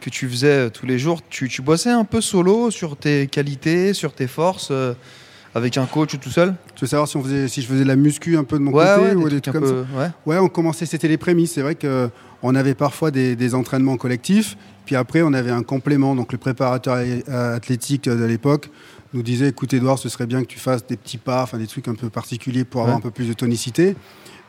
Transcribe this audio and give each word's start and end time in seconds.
que 0.00 0.10
tu 0.10 0.28
faisais 0.28 0.46
euh, 0.66 0.68
tous 0.70 0.86
les 0.86 0.98
jours, 0.98 1.20
tu, 1.28 1.48
tu 1.48 1.62
bossais 1.62 1.90
un 1.90 2.04
peu 2.04 2.20
solo 2.20 2.70
sur 2.70 2.96
tes 2.96 3.26
qualités, 3.26 3.92
sur 3.94 4.12
tes 4.12 4.26
forces, 4.26 4.68
euh, 4.70 4.94
avec 5.54 5.76
un 5.76 5.86
coach 5.86 6.14
ou 6.14 6.18
tout 6.18 6.30
seul? 6.30 6.54
Tu 6.74 6.84
veux 6.84 6.88
savoir 6.88 7.08
si, 7.08 7.16
on 7.16 7.22
faisait, 7.22 7.48
si 7.48 7.62
je 7.62 7.66
faisais 7.66 7.82
de 7.82 7.88
la 7.88 7.96
muscu 7.96 8.36
un 8.36 8.44
peu 8.44 8.58
de 8.58 8.62
mon 8.62 8.72
Ouais, 8.72 8.84
côté 8.84 9.00
ouais, 9.08 9.14
ou 9.14 9.28
des 9.28 9.36
des 9.36 9.40
trucs 9.40 9.54
trucs 9.54 9.56
un 9.56 9.60
comme 9.60 9.86
peu. 9.86 9.86
ça? 9.94 9.98
Ouais. 10.00 10.34
Ouais, 10.34 10.38
on 10.38 10.48
commençait, 10.48 10.86
c'était 10.86 11.08
les 11.08 11.16
prémices. 11.18 11.52
C'est 11.52 11.62
vrai 11.62 11.74
qu'on 11.74 12.54
avait 12.54 12.74
parfois 12.74 13.10
des, 13.10 13.34
des 13.36 13.54
entraînements 13.54 13.96
collectifs, 13.96 14.56
puis 14.84 14.94
après 14.96 15.22
on 15.22 15.32
avait 15.32 15.50
un 15.50 15.62
complément. 15.62 16.14
Donc 16.14 16.32
le 16.32 16.38
préparateur 16.38 16.98
athlétique 17.32 18.04
de 18.04 18.24
l'époque 18.24 18.70
nous 19.14 19.22
disait 19.22 19.48
écoute 19.48 19.72
Edouard, 19.72 19.98
ce 19.98 20.08
serait 20.10 20.26
bien 20.26 20.42
que 20.42 20.46
tu 20.48 20.58
fasses 20.58 20.86
des 20.86 20.96
petits 20.96 21.16
pas, 21.18 21.42
enfin 21.42 21.56
des 21.58 21.66
trucs 21.66 21.88
un 21.88 21.94
peu 21.94 22.10
particuliers 22.10 22.64
pour 22.64 22.82
avoir 22.82 22.96
un 22.96 23.00
peu 23.00 23.10
plus 23.10 23.26
de 23.26 23.32
tonicité. 23.32 23.96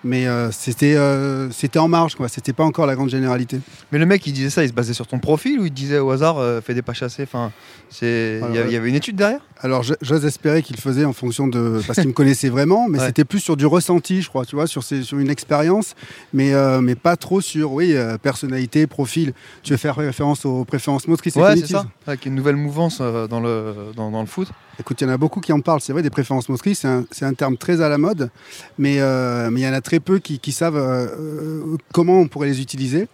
Mais 0.03 0.27
euh, 0.27 0.49
c'était 0.51 0.95
euh, 0.95 1.51
c'était 1.51 1.79
en 1.79 1.89
marge, 1.89 2.15
quoi. 2.15 2.29
C'était 2.29 2.53
pas 2.53 2.63
encore 2.63 2.85
la 2.85 2.95
grande 2.95 3.09
généralité. 3.09 3.59
Mais 3.91 3.99
le 3.99 4.05
mec, 4.05 4.25
il 4.25 4.31
disait 4.33 4.49
ça, 4.49 4.63
il 4.63 4.69
se 4.69 4.73
basait 4.73 4.93
sur 4.93 5.07
ton 5.07 5.19
profil 5.19 5.59
ou 5.59 5.65
il 5.65 5.73
disait 5.73 5.99
au 5.99 6.09
hasard, 6.11 6.37
euh, 6.37 6.61
fais 6.61 6.73
des 6.73 6.81
pas 6.81 6.93
chassés 6.93 7.23
enfin, 7.23 7.51
c'est... 7.89 8.39
Il 8.53 8.71
y, 8.71 8.75
avait 8.77 8.87
une 8.87 8.95
étude 8.95 9.17
derrière? 9.17 9.41
Alors, 9.59 9.83
j'ose 9.83 10.25
espérer 10.25 10.63
qu'il 10.63 10.77
le 10.77 10.81
faisait 10.81 11.03
en 11.03 11.11
fonction 11.11 11.47
de. 11.47 11.81
Parce 11.85 11.99
qu'il 11.99 12.07
me 12.07 12.13
connaissait 12.13 12.47
vraiment, 12.49 12.87
mais 12.87 12.99
Ouais. 12.99 13.05
c'était 13.07 13.25
plus 13.25 13.39
sur 13.39 13.57
du 13.57 13.65
ressenti, 13.65 14.21
je 14.21 14.29
crois, 14.29 14.45
tu 14.45 14.55
vois, 14.55 14.67
sur, 14.67 14.83
ses- 14.83 15.03
sur 15.03 15.19
une 15.19 15.29
expérience, 15.29 15.95
mais, 16.33 16.53
mais 16.81 16.95
pas 16.95 17.17
trop 17.17 17.41
sur, 17.41 17.73
oui, 17.73 17.93
personnalité, 18.21 18.87
profil. 18.87 19.33
Tu 19.63 19.71
veux 19.73 19.77
faire 19.77 19.95
référence 19.97 20.45
aux 20.45 20.63
préférences 20.65 21.07
motrices 21.07 21.35
et 21.35 21.41
Ouais, 21.41 21.57
c'est 21.57 21.67
ça. 21.67 21.85
Avec 22.07 22.25
une 22.25 22.35
nouvelle 22.35 22.55
mouvance 22.55 22.99
dans, 22.99 23.39
le, 23.41 23.73
dans, 23.95 24.11
dans 24.11 24.21
le 24.21 24.27
foot. 24.27 24.47
Écoute, 24.79 25.01
il 25.01 25.03
y 25.03 25.07
en 25.07 25.13
a 25.13 25.17
beaucoup 25.17 25.41
qui 25.41 25.51
en 25.51 25.59
parlent, 25.59 25.81
c'est 25.81 25.91
vrai, 25.91 26.01
des 26.01 26.09
préférences 26.09 26.47
motrices, 26.47 26.85
c'est 27.11 27.25
un, 27.25 27.29
un 27.29 27.33
terme 27.33 27.57
très 27.57 27.81
à 27.81 27.89
la 27.89 27.97
mode, 27.97 28.29
mais 28.77 29.01
euh, 29.01 29.49
mais 29.51 29.59
il 29.61 29.63
y 29.63 29.67
en 29.67 29.73
a 29.73 29.81
très 29.81 29.99
peu 29.99 30.19
qui, 30.19 30.39
qui 30.39 30.53
savent 30.53 30.77
euh, 30.77 31.07
euh, 31.19 31.77
comment 31.93 32.19
on 32.19 32.27
pourrait 32.29 32.47
les 32.47 32.61
utiliser. 32.61 33.07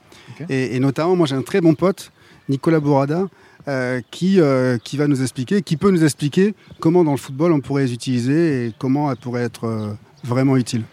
Et, 0.50 0.76
et 0.76 0.80
notamment, 0.80 1.16
moi 1.16 1.26
j'ai 1.26 1.36
un 1.36 1.42
très 1.42 1.62
bon 1.62 1.74
pote, 1.74 2.12
Nicolas 2.50 2.80
Bourada, 2.80 3.28
euh, 3.68 4.00
qui, 4.12 4.40
qui 4.84 4.98
va 4.98 5.08
nous 5.08 5.22
expliquer, 5.24 5.64
qui 5.64 5.76
peut 5.76 5.90
nous 5.90 6.04
expliquer 6.04 6.54
comment 6.80 7.04
dans 7.04 7.12
le 7.12 7.18
football 7.18 7.52
on 7.52 7.62
pourrait 7.62 7.86
les 7.86 7.94
utiliser 7.94 8.68
et 8.68 8.74
comment 8.78 9.12
elles 9.12 9.18
pourraient 9.18 9.44
être 9.44 9.96
vraiment 10.24 10.58
utiles. 10.58 10.84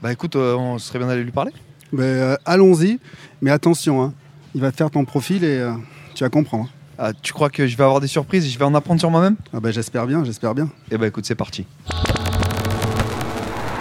Bah 0.00 0.12
écoute, 0.12 0.36
on 0.36 0.78
serait 0.78 1.00
bien 1.00 1.08
d'aller 1.08 1.24
lui 1.24 1.32
parler. 1.32 1.52
Euh, 1.98 2.36
Allons-y, 2.44 3.00
mais 3.42 3.50
attention, 3.50 4.00
hein, 4.02 4.14
il 4.54 4.60
va 4.60 4.70
te 4.70 4.76
faire 4.76 4.90
ton 4.92 5.04
profil 5.04 5.42
et 5.42 5.68
tu 6.14 6.22
vas 6.22 6.30
comprendre. 6.30 6.70
Ah, 7.02 7.12
tu 7.14 7.32
crois 7.32 7.48
que 7.48 7.66
je 7.66 7.78
vais 7.78 7.82
avoir 7.84 7.98
des 8.00 8.06
surprises 8.06 8.44
et 8.44 8.50
je 8.50 8.58
vais 8.58 8.64
en 8.66 8.74
apprendre 8.74 9.00
sur 9.00 9.10
moi-même 9.10 9.36
Ah 9.54 9.60
bah, 9.60 9.70
j'espère 9.70 10.06
bien, 10.06 10.22
j'espère 10.22 10.54
bien. 10.54 10.68
Eh 10.90 10.98
bah 10.98 11.06
écoute, 11.06 11.24
c'est 11.24 11.34
parti. 11.34 11.64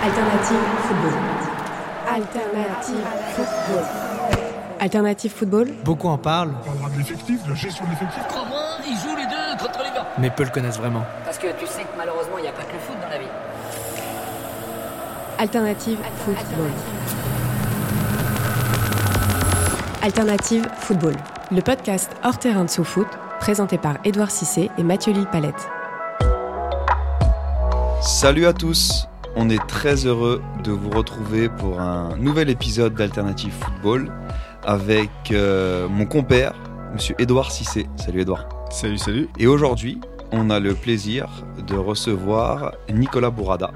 Alternative 0.02 0.56
football. 0.88 1.20
Alternative 2.08 2.96
football. 3.36 3.84
Alternative 4.80 5.32
football. 5.34 5.68
Beaucoup 5.84 6.08
en 6.08 6.18
parlent, 6.18 6.54
parlera 6.64 6.90
de 6.92 6.98
l'effectif, 6.98 7.44
de 7.44 7.50
la 7.50 7.56
gestion 7.56 7.84
de 7.84 7.90
l'effectif. 7.90 8.24
Comment 8.30 8.80
ils 8.88 8.96
jouent 8.96 9.18
les 9.18 9.26
deux 9.26 9.66
contre 9.66 9.80
les 9.80 9.94
gars 9.94 10.08
mais 10.18 10.30
peu 10.30 10.44
le 10.44 10.50
connaissent 10.50 10.78
vraiment. 10.78 11.04
Parce 11.26 11.38
que 11.38 11.48
tu 11.60 11.68
sais 11.68 11.82
que 11.82 11.98
malheureusement, 11.98 12.38
il 12.38 12.44
n'y 12.44 12.48
a 12.48 12.54
pas 12.54 12.64
que 12.64 12.72
le 12.72 12.80
foot 12.80 12.96
dans 13.02 13.10
la 13.10 13.18
vie. 13.18 13.26
Alternative 15.38 15.98
football. 16.24 16.72
Alternative 20.02 20.66
football. 20.78 21.16
Le 21.52 21.62
podcast 21.62 22.12
hors 22.24 22.38
terrain 22.38 22.64
de 22.64 22.70
sous-foot, 22.70 23.08
présenté 23.40 23.80
par 23.80 23.98
Édouard 24.06 24.30
Cissé 24.30 24.70
et 24.78 24.84
Mathieu 24.84 25.14
Lille-Palette. 25.14 25.68
Salut 28.04 28.46
à 28.46 28.54
tous, 28.54 29.08
on 29.36 29.50
est 29.50 29.66
très 29.66 30.06
heureux 30.06 30.44
de 30.64 30.72
vous 30.72 30.92
retrouver 30.92 31.50
pour 31.50 31.82
un 31.82 32.16
nouvel 32.18 32.52
épisode 32.52 32.94
d'Alternative 32.94 33.52
Football 33.52 34.12
avec 34.64 35.10
euh, 35.32 35.90
mon 35.90 36.06
compère, 36.06 36.54
monsieur 36.94 37.16
Édouard 37.18 37.52
Cissé. 37.52 37.88
Salut 37.96 38.22
Édouard. 38.22 38.48
Salut, 38.70 39.00
salut. 39.00 39.28
Et 39.40 39.48
aujourd'hui, 39.48 40.00
on 40.32 40.52
a 40.52 40.60
le 40.60 40.76
plaisir 40.76 41.28
de 41.66 41.74
recevoir 41.76 42.74
Nicolas 42.94 43.32
Bourada, 43.32 43.72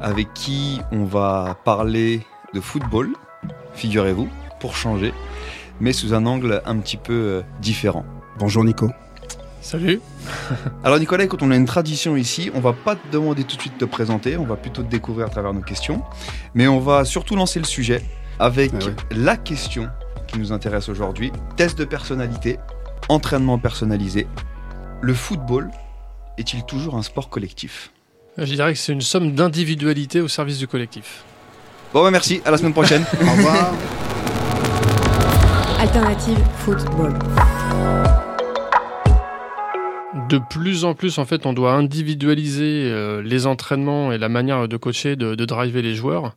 avec 0.00 0.32
qui 0.32 0.80
on 0.90 1.04
va 1.04 1.54
parler 1.66 2.26
de 2.54 2.62
football, 2.62 3.12
figurez-vous, 3.74 4.30
pour 4.58 4.74
changer, 4.74 5.12
mais 5.80 5.92
sous 5.92 6.14
un 6.14 6.26
angle 6.26 6.62
un 6.66 6.76
petit 6.78 6.96
peu 6.96 7.12
euh, 7.12 7.42
différent. 7.60 8.04
Bonjour 8.38 8.64
Nico. 8.64 8.90
Salut. 9.62 10.00
Alors 10.84 10.98
Nicolas, 10.98 11.24
écoute, 11.24 11.42
on 11.42 11.50
a 11.50 11.56
une 11.56 11.66
tradition 11.66 12.16
ici. 12.16 12.50
On 12.54 12.60
va 12.60 12.72
pas 12.72 12.96
te 12.96 13.10
demander 13.12 13.44
tout 13.44 13.56
de 13.56 13.60
suite 13.60 13.74
de 13.74 13.78
te 13.80 13.84
présenter. 13.84 14.36
On 14.36 14.44
va 14.44 14.56
plutôt 14.56 14.82
te 14.82 14.88
découvrir 14.90 15.26
à 15.26 15.30
travers 15.30 15.52
nos 15.52 15.60
questions. 15.60 16.02
Mais 16.54 16.66
on 16.66 16.80
va 16.80 17.04
surtout 17.04 17.36
lancer 17.36 17.58
le 17.58 17.66
sujet 17.66 18.02
avec 18.38 18.72
Ah 18.80 18.84
ouais. 18.86 18.94
la 19.10 19.36
question 19.36 19.88
qui 20.26 20.38
nous 20.38 20.52
intéresse 20.52 20.88
aujourd'hui. 20.88 21.30
Test 21.56 21.78
de 21.78 21.84
personnalité, 21.84 22.58
entraînement 23.08 23.58
personnalisé. 23.58 24.26
Le 25.02 25.12
football 25.14 25.70
est-il 26.38 26.64
toujours 26.64 26.96
un 26.96 27.02
sport 27.02 27.28
collectif? 27.28 27.90
Je 28.38 28.54
dirais 28.54 28.72
que 28.72 28.78
c'est 28.78 28.92
une 28.92 29.00
somme 29.02 29.32
d'individualité 29.34 30.20
au 30.20 30.28
service 30.28 30.58
du 30.58 30.68
collectif. 30.68 31.24
Bon, 31.92 32.02
bah, 32.02 32.10
merci. 32.10 32.40
À 32.46 32.50
la 32.50 32.56
semaine 32.56 32.72
prochaine. 32.72 33.04
Au 33.22 33.30
revoir. 33.32 33.72
Alternative 35.80 36.38
football. 36.58 37.14
De 40.28 40.38
plus 40.50 40.84
en 40.84 40.94
plus, 40.94 41.18
en 41.18 41.24
fait, 41.24 41.46
on 41.46 41.52
doit 41.52 41.72
individualiser 41.72 42.84
euh, 42.90 43.22
les 43.22 43.46
entraînements 43.46 44.12
et 44.12 44.18
la 44.18 44.28
manière 44.28 44.68
de 44.68 44.76
coacher, 44.76 45.16
de, 45.16 45.34
de 45.34 45.44
driver 45.46 45.80
les 45.82 45.94
joueurs. 45.94 46.36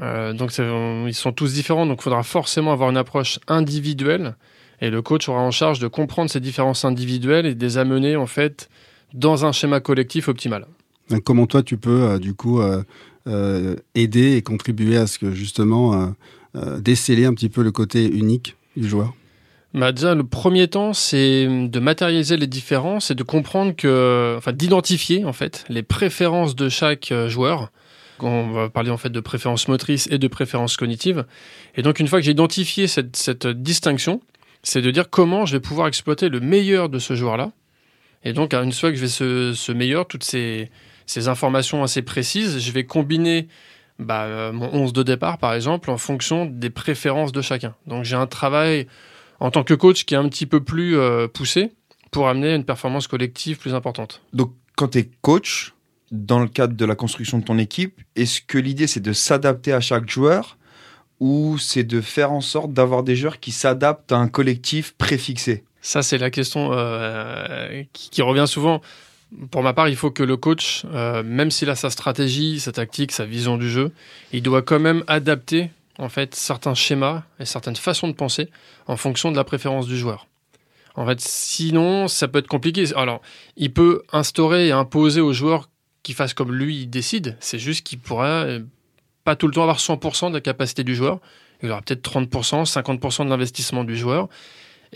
Euh, 0.00 0.32
donc, 0.32 0.50
on- 0.58 1.06
ils 1.06 1.14
sont 1.14 1.32
tous 1.32 1.52
différents, 1.54 1.86
donc 1.86 1.98
il 2.00 2.02
faudra 2.02 2.22
forcément 2.22 2.72
avoir 2.72 2.90
une 2.90 2.96
approche 2.96 3.38
individuelle. 3.46 4.34
Et 4.80 4.90
le 4.90 5.02
coach 5.02 5.28
aura 5.28 5.40
en 5.42 5.50
charge 5.52 5.78
de 5.78 5.86
comprendre 5.86 6.28
ces 6.30 6.40
différences 6.40 6.84
individuelles 6.84 7.46
et 7.46 7.54
de 7.54 7.64
les 7.64 7.78
amener, 7.78 8.16
en 8.16 8.26
fait, 8.26 8.68
dans 9.14 9.44
un 9.44 9.52
schéma 9.52 9.80
collectif 9.80 10.28
optimal. 10.28 10.66
Donc, 11.10 11.22
comment 11.22 11.46
toi 11.46 11.62
tu 11.62 11.76
peux 11.76 12.02
euh, 12.02 12.18
du 12.18 12.34
coup 12.34 12.60
euh, 12.60 12.82
euh, 13.28 13.76
aider 13.94 14.36
et 14.36 14.42
contribuer 14.42 14.96
à 14.96 15.06
ce 15.06 15.18
que 15.18 15.32
justement 15.32 15.94
euh, 15.94 16.06
euh, 16.56 16.80
déceler 16.80 17.26
un 17.26 17.34
petit 17.34 17.48
peu 17.48 17.62
le 17.62 17.72
côté 17.72 18.06
unique 18.06 18.56
du 18.76 18.88
joueur 18.88 19.14
Bah 19.74 19.92
le 19.92 20.22
premier 20.22 20.68
temps, 20.68 20.92
c'est 20.92 21.46
de 21.46 21.80
matérialiser 21.80 22.36
les 22.36 22.46
différences 22.46 23.10
et 23.10 23.14
de 23.14 23.22
comprendre 23.22 23.74
que, 23.74 24.34
enfin, 24.36 24.52
d'identifier 24.52 25.24
en 25.24 25.32
fait 25.32 25.64
les 25.68 25.82
préférences 25.82 26.54
de 26.54 26.68
chaque 26.68 27.12
euh, 27.12 27.28
joueur. 27.28 27.70
On 28.22 28.50
va 28.50 28.68
parler 28.68 28.90
en 28.90 28.98
fait 28.98 29.10
de 29.10 29.20
préférences 29.20 29.68
motrices 29.68 30.06
et 30.10 30.18
de 30.18 30.28
préférences 30.28 30.76
cognitives. 30.76 31.24
Et 31.74 31.82
donc, 31.82 32.00
une 32.00 32.06
fois 32.06 32.18
que 32.18 32.24
j'ai 32.24 32.32
identifié 32.32 32.86
cette, 32.86 33.16
cette 33.16 33.46
distinction, 33.46 34.20
c'est 34.62 34.82
de 34.82 34.90
dire 34.90 35.08
comment 35.08 35.46
je 35.46 35.52
vais 35.52 35.60
pouvoir 35.60 35.86
exploiter 35.86 36.28
le 36.28 36.40
meilleur 36.40 36.90
de 36.90 36.98
ce 36.98 37.14
joueur-là. 37.14 37.52
Et 38.24 38.34
donc, 38.34 38.52
une 38.52 38.72
fois 38.72 38.90
que 38.90 38.96
je 38.96 39.00
vais 39.00 39.08
ce, 39.08 39.54
ce 39.54 39.72
meilleur, 39.72 40.06
toutes 40.06 40.24
ces, 40.24 40.70
ces 41.06 41.28
informations 41.28 41.82
assez 41.82 42.02
précises, 42.02 42.58
je 42.58 42.72
vais 42.72 42.84
combiner 42.84 43.48
bah, 44.00 44.24
euh, 44.24 44.52
mon 44.52 44.72
11 44.72 44.92
de 44.92 45.02
départ, 45.02 45.38
par 45.38 45.54
exemple, 45.54 45.90
en 45.90 45.98
fonction 45.98 46.46
des 46.46 46.70
préférences 46.70 47.32
de 47.32 47.42
chacun. 47.42 47.74
Donc, 47.86 48.04
j'ai 48.04 48.16
un 48.16 48.26
travail 48.26 48.86
en 49.38 49.50
tant 49.50 49.62
que 49.62 49.74
coach 49.74 50.04
qui 50.04 50.14
est 50.14 50.18
un 50.18 50.28
petit 50.28 50.46
peu 50.46 50.62
plus 50.62 50.96
euh, 50.96 51.28
poussé 51.28 51.72
pour 52.10 52.28
amener 52.28 52.54
une 52.54 52.64
performance 52.64 53.06
collective 53.06 53.58
plus 53.58 53.74
importante. 53.74 54.22
Donc, 54.32 54.52
quand 54.76 54.88
tu 54.88 54.98
es 54.98 55.10
coach, 55.20 55.74
dans 56.10 56.40
le 56.40 56.48
cadre 56.48 56.74
de 56.74 56.84
la 56.84 56.94
construction 56.94 57.38
de 57.38 57.44
ton 57.44 57.58
équipe, 57.58 58.00
est-ce 58.16 58.40
que 58.40 58.58
l'idée 58.58 58.86
c'est 58.86 59.00
de 59.00 59.12
s'adapter 59.12 59.72
à 59.72 59.80
chaque 59.80 60.08
joueur 60.08 60.56
ou 61.20 61.58
c'est 61.58 61.84
de 61.84 62.00
faire 62.00 62.32
en 62.32 62.40
sorte 62.40 62.72
d'avoir 62.72 63.02
des 63.02 63.14
joueurs 63.14 63.38
qui 63.38 63.52
s'adaptent 63.52 64.10
à 64.10 64.16
un 64.16 64.28
collectif 64.28 64.94
préfixé? 64.96 65.64
Ça, 65.82 66.02
c'est 66.02 66.18
la 66.18 66.30
question 66.30 66.70
euh, 66.72 67.84
qui, 67.92 68.10
qui 68.10 68.22
revient 68.22 68.46
souvent. 68.46 68.80
Pour 69.50 69.62
ma 69.62 69.72
part, 69.72 69.88
il 69.88 69.96
faut 69.96 70.10
que 70.10 70.22
le 70.22 70.36
coach, 70.36 70.84
euh, 70.92 71.22
même 71.22 71.50
s'il 71.50 71.70
a 71.70 71.76
sa 71.76 71.90
stratégie, 71.90 72.58
sa 72.58 72.72
tactique, 72.72 73.12
sa 73.12 73.24
vision 73.24 73.56
du 73.56 73.70
jeu, 73.70 73.92
il 74.32 74.42
doit 74.42 74.62
quand 74.62 74.80
même 74.80 75.04
adapter 75.06 75.70
en 75.98 76.08
fait 76.08 76.34
certains 76.34 76.74
schémas 76.74 77.22
et 77.38 77.44
certaines 77.44 77.76
façons 77.76 78.08
de 78.08 78.12
penser 78.12 78.48
en 78.86 78.96
fonction 78.96 79.30
de 79.30 79.36
la 79.36 79.44
préférence 79.44 79.86
du 79.86 79.96
joueur. 79.96 80.26
En 80.96 81.06
fait, 81.06 81.20
sinon, 81.20 82.08
ça 82.08 82.26
peut 82.26 82.40
être 82.40 82.48
compliqué. 82.48 82.84
Alors, 82.96 83.20
il 83.56 83.72
peut 83.72 84.02
instaurer 84.12 84.68
et 84.68 84.72
imposer 84.72 85.20
aux 85.20 85.32
joueurs 85.32 85.68
qu'il 86.02 86.14
fasse 86.14 86.34
comme 86.34 86.52
lui 86.52 86.82
il 86.82 86.86
décide. 86.88 87.36
C'est 87.40 87.58
juste 87.58 87.86
qu'il 87.86 87.98
pourra 87.98 88.44
euh, 88.44 88.60
pas 89.24 89.36
tout 89.36 89.46
le 89.46 89.52
temps 89.52 89.62
avoir 89.62 89.78
100% 89.78 90.30
de 90.30 90.34
la 90.34 90.40
capacité 90.40 90.82
du 90.82 90.94
joueur. 90.94 91.20
Il 91.62 91.70
aura 91.70 91.82
peut-être 91.82 92.02
30%, 92.02 92.64
50% 92.64 93.24
de 93.24 93.30
l'investissement 93.30 93.84
du 93.84 93.96
joueur. 93.96 94.28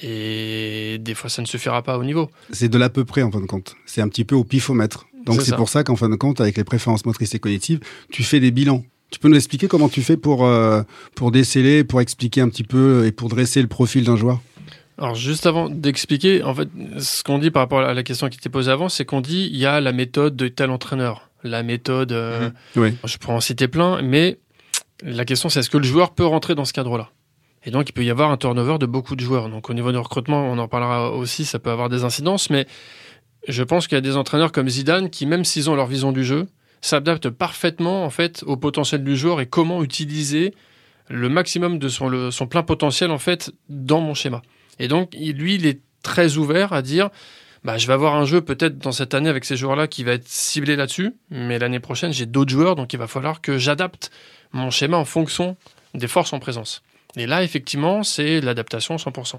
Et 0.02 0.98
des 1.00 1.14
fois, 1.14 1.30
ça 1.30 1.40
ne 1.42 1.46
suffira 1.46 1.82
pas 1.82 1.98
au 1.98 2.04
niveau. 2.04 2.30
C'est 2.52 2.68
de 2.68 2.78
l'à 2.78 2.90
peu 2.90 3.04
près 3.04 3.22
en 3.22 3.30
fin 3.30 3.40
de 3.40 3.46
compte. 3.46 3.76
C'est 3.86 4.00
un 4.00 4.08
petit 4.08 4.24
peu 4.24 4.34
au 4.34 4.44
pifomètre. 4.44 5.06
Donc 5.24 5.40
C'est 5.40 5.56
pour 5.56 5.68
ça 5.68 5.84
qu'en 5.84 5.96
fin 5.96 6.08
de 6.08 6.16
compte, 6.16 6.40
avec 6.40 6.56
les 6.56 6.64
préférences 6.64 7.06
motrices 7.06 7.34
et 7.34 7.38
cognitives, 7.38 7.80
tu 8.10 8.22
fais 8.22 8.40
des 8.40 8.50
bilans. 8.50 8.84
Tu 9.10 9.18
peux 9.20 9.28
nous 9.28 9.36
expliquer 9.36 9.68
comment 9.68 9.88
tu 9.88 10.02
fais 10.02 10.16
pour, 10.16 10.44
euh, 10.44 10.82
pour 11.14 11.30
déceler, 11.30 11.84
pour 11.84 12.00
expliquer 12.00 12.40
un 12.40 12.48
petit 12.48 12.64
peu 12.64 13.06
et 13.06 13.12
pour 13.12 13.28
dresser 13.28 13.62
le 13.62 13.68
profil 13.68 14.04
d'un 14.04 14.16
joueur? 14.16 14.40
Alors, 14.98 15.14
juste 15.14 15.46
avant 15.46 15.68
d'expliquer, 15.70 16.42
en 16.42 16.54
fait, 16.54 16.68
ce 16.98 17.22
qu'on 17.22 17.38
dit 17.38 17.50
par 17.50 17.62
rapport 17.62 17.80
à 17.80 17.94
la 17.94 18.02
question 18.02 18.28
qui 18.28 18.38
était 18.38 18.48
posée 18.48 18.70
avant, 18.70 18.88
c'est 18.88 19.04
qu'on 19.04 19.20
dit 19.20 19.48
il 19.52 19.56
y 19.58 19.66
a 19.66 19.80
la 19.80 19.92
méthode 19.92 20.36
de 20.36 20.48
tel 20.48 20.70
entraîneur. 20.70 21.30
La 21.42 21.62
méthode, 21.62 22.12
euh, 22.12 22.50
Oui. 22.76 22.94
je 23.04 23.16
pourrais 23.18 23.34
en 23.34 23.40
citer 23.40 23.68
plein, 23.68 24.02
mais 24.02 24.38
la 25.02 25.24
question 25.24 25.48
c'est 25.48 25.60
est-ce 25.60 25.70
que 25.70 25.78
le 25.78 25.84
joueur 25.84 26.14
peut 26.14 26.24
rentrer 26.24 26.54
dans 26.54 26.64
ce 26.64 26.72
cadre-là? 26.72 27.10
Et 27.64 27.70
donc, 27.70 27.88
il 27.88 27.92
peut 27.92 28.04
y 28.04 28.10
avoir 28.10 28.30
un 28.30 28.36
turnover 28.36 28.78
de 28.78 28.86
beaucoup 28.86 29.16
de 29.16 29.20
joueurs. 29.20 29.48
Donc, 29.48 29.70
au 29.70 29.74
niveau 29.74 29.90
du 29.90 29.98
recrutement, 29.98 30.46
on 30.50 30.58
en 30.58 30.68
parlera 30.68 31.12
aussi, 31.12 31.44
ça 31.44 31.58
peut 31.58 31.70
avoir 31.70 31.88
des 31.88 32.04
incidences, 32.04 32.50
mais 32.50 32.66
je 33.48 33.62
pense 33.62 33.88
qu'il 33.88 33.96
y 33.96 33.98
a 33.98 34.02
des 34.02 34.16
entraîneurs 34.16 34.52
comme 34.52 34.68
Zidane 34.68 35.10
qui, 35.10 35.26
même 35.26 35.44
s'ils 35.44 35.70
ont 35.70 35.74
leur 35.74 35.86
vision 35.86 36.12
du 36.12 36.24
jeu, 36.24 36.46
s'adaptent 36.80 37.30
parfaitement 37.30 38.04
en 38.04 38.10
fait 38.10 38.42
au 38.46 38.56
potentiel 38.56 39.02
du 39.02 39.16
joueur 39.16 39.40
et 39.40 39.46
comment 39.46 39.82
utiliser 39.82 40.54
le 41.08 41.28
maximum 41.28 41.78
de 41.78 41.88
son, 41.88 42.08
le- 42.08 42.30
son 42.30 42.46
plein 42.46 42.62
potentiel 42.62 43.10
en 43.10 43.18
fait 43.18 43.52
dans 43.68 44.00
mon 44.00 44.14
schéma. 44.14 44.42
Et 44.78 44.88
donc, 44.88 45.14
lui, 45.14 45.54
il 45.54 45.66
est 45.66 45.80
très 46.02 46.36
ouvert 46.36 46.72
à 46.74 46.82
dire 46.82 47.08
bah, 47.64 47.78
je 47.78 47.86
vais 47.86 47.94
avoir 47.94 48.14
un 48.14 48.26
jeu 48.26 48.42
peut-être 48.42 48.78
dans 48.78 48.92
cette 48.92 49.14
année 49.14 49.30
avec 49.30 49.46
ces 49.46 49.56
joueurs-là 49.56 49.86
qui 49.86 50.04
va 50.04 50.12
être 50.12 50.28
ciblé 50.28 50.76
là-dessus, 50.76 51.14
mais 51.30 51.58
l'année 51.58 51.80
prochaine, 51.80 52.12
j'ai 52.12 52.26
d'autres 52.26 52.50
joueurs, 52.50 52.76
donc 52.76 52.92
il 52.92 52.98
va 52.98 53.06
falloir 53.06 53.40
que 53.40 53.56
j'adapte 53.56 54.10
mon 54.52 54.70
schéma 54.70 54.98
en 54.98 55.06
fonction 55.06 55.56
des 55.94 56.08
forces 56.08 56.34
en 56.34 56.38
présence. 56.40 56.82
Et 57.16 57.26
là, 57.26 57.42
effectivement, 57.42 58.02
c'est 58.02 58.40
l'adaptation 58.40 58.96
100%. 58.96 59.36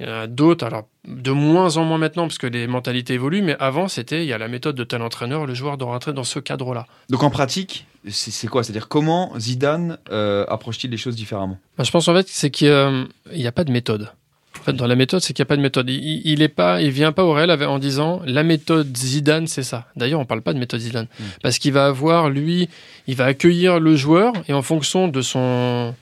Il 0.00 0.06
y 0.06 0.08
en 0.10 0.12
a 0.14 0.26
d'autres, 0.28 0.64
alors 0.64 0.86
de 1.06 1.30
moins 1.32 1.76
en 1.76 1.84
moins 1.84 1.98
maintenant, 1.98 2.24
parce 2.28 2.38
que 2.38 2.46
les 2.46 2.66
mentalités 2.68 3.14
évoluent, 3.14 3.42
mais 3.42 3.56
avant, 3.58 3.88
c'était 3.88 4.22
il 4.24 4.28
y 4.28 4.32
a 4.32 4.38
la 4.38 4.46
méthode 4.46 4.76
de 4.76 4.84
tel 4.84 5.02
entraîneur, 5.02 5.44
le 5.46 5.54
joueur 5.54 5.76
doit 5.76 5.88
rentrer 5.88 6.12
dans 6.12 6.22
ce 6.24 6.38
cadre-là. 6.38 6.86
Donc 7.10 7.24
en 7.24 7.30
pratique, 7.30 7.86
c'est 8.08 8.46
quoi? 8.46 8.62
C'est-à-dire 8.62 8.86
comment 8.88 9.32
Zidane 9.38 9.98
euh, 10.12 10.44
approche-t-il 10.48 10.90
les 10.92 10.96
choses 10.98 11.16
différemment? 11.16 11.58
Bah, 11.76 11.82
je 11.84 11.90
pense 11.90 12.06
en 12.06 12.14
fait 12.14 12.28
c'est 12.28 12.50
qu'il 12.50 13.06
n'y 13.34 13.46
a 13.46 13.52
pas 13.52 13.64
de 13.64 13.72
méthode. 13.72 14.12
En 14.60 14.62
fait, 14.62 14.72
dans 14.72 14.86
la 14.86 14.96
méthode, 14.96 15.20
c'est 15.20 15.32
qu'il 15.34 15.42
n'y 15.42 15.46
a 15.46 15.50
pas 15.50 15.56
de 15.56 15.62
méthode. 15.62 15.88
Il, 15.88 15.96
il- 16.02 16.22
il 16.26 16.42
est 16.42 16.48
pas, 16.48 16.80
il 16.82 16.90
vient 16.90 17.12
pas 17.12 17.24
au 17.24 17.32
réel 17.32 17.50
en 17.50 17.78
disant 17.78 18.20
la 18.24 18.42
méthode 18.42 18.96
Zidane, 18.96 19.46
c'est 19.46 19.62
ça. 19.62 19.86
D'ailleurs, 19.96 20.20
on 20.20 20.24
parle 20.26 20.42
pas 20.42 20.52
de 20.52 20.58
méthode 20.58 20.80
Zidane 20.80 21.06
parce 21.42 21.58
qu'il 21.58 21.72
va 21.72 21.86
avoir 21.86 22.28
lui, 22.30 22.68
il 23.08 23.14
va 23.16 23.24
accueillir 23.26 23.78
le 23.80 23.94
joueur 23.96 24.32
et 24.48 24.52
en 24.52 24.62
fonction 24.62 25.06
de 25.08 25.22
son 25.22 25.94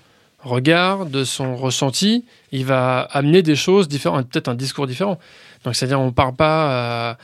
regard, 0.47 1.07
de 1.07 1.25
son 1.25 1.57
ressenti, 1.57 2.25
il 2.53 2.65
va 2.65 3.01
amener 3.01 3.43
des 3.43 3.57
choses 3.57 3.89
différentes, 3.89 4.29
peut-être 4.29 4.49
un 4.49 4.55
discours 4.55 4.87
différent. 4.87 5.19
Donc, 5.65 5.75
c'est-à-dire, 5.77 6.01
on 6.01 6.13
part 6.13 6.33
pas 6.35 7.11
à, 7.11 7.19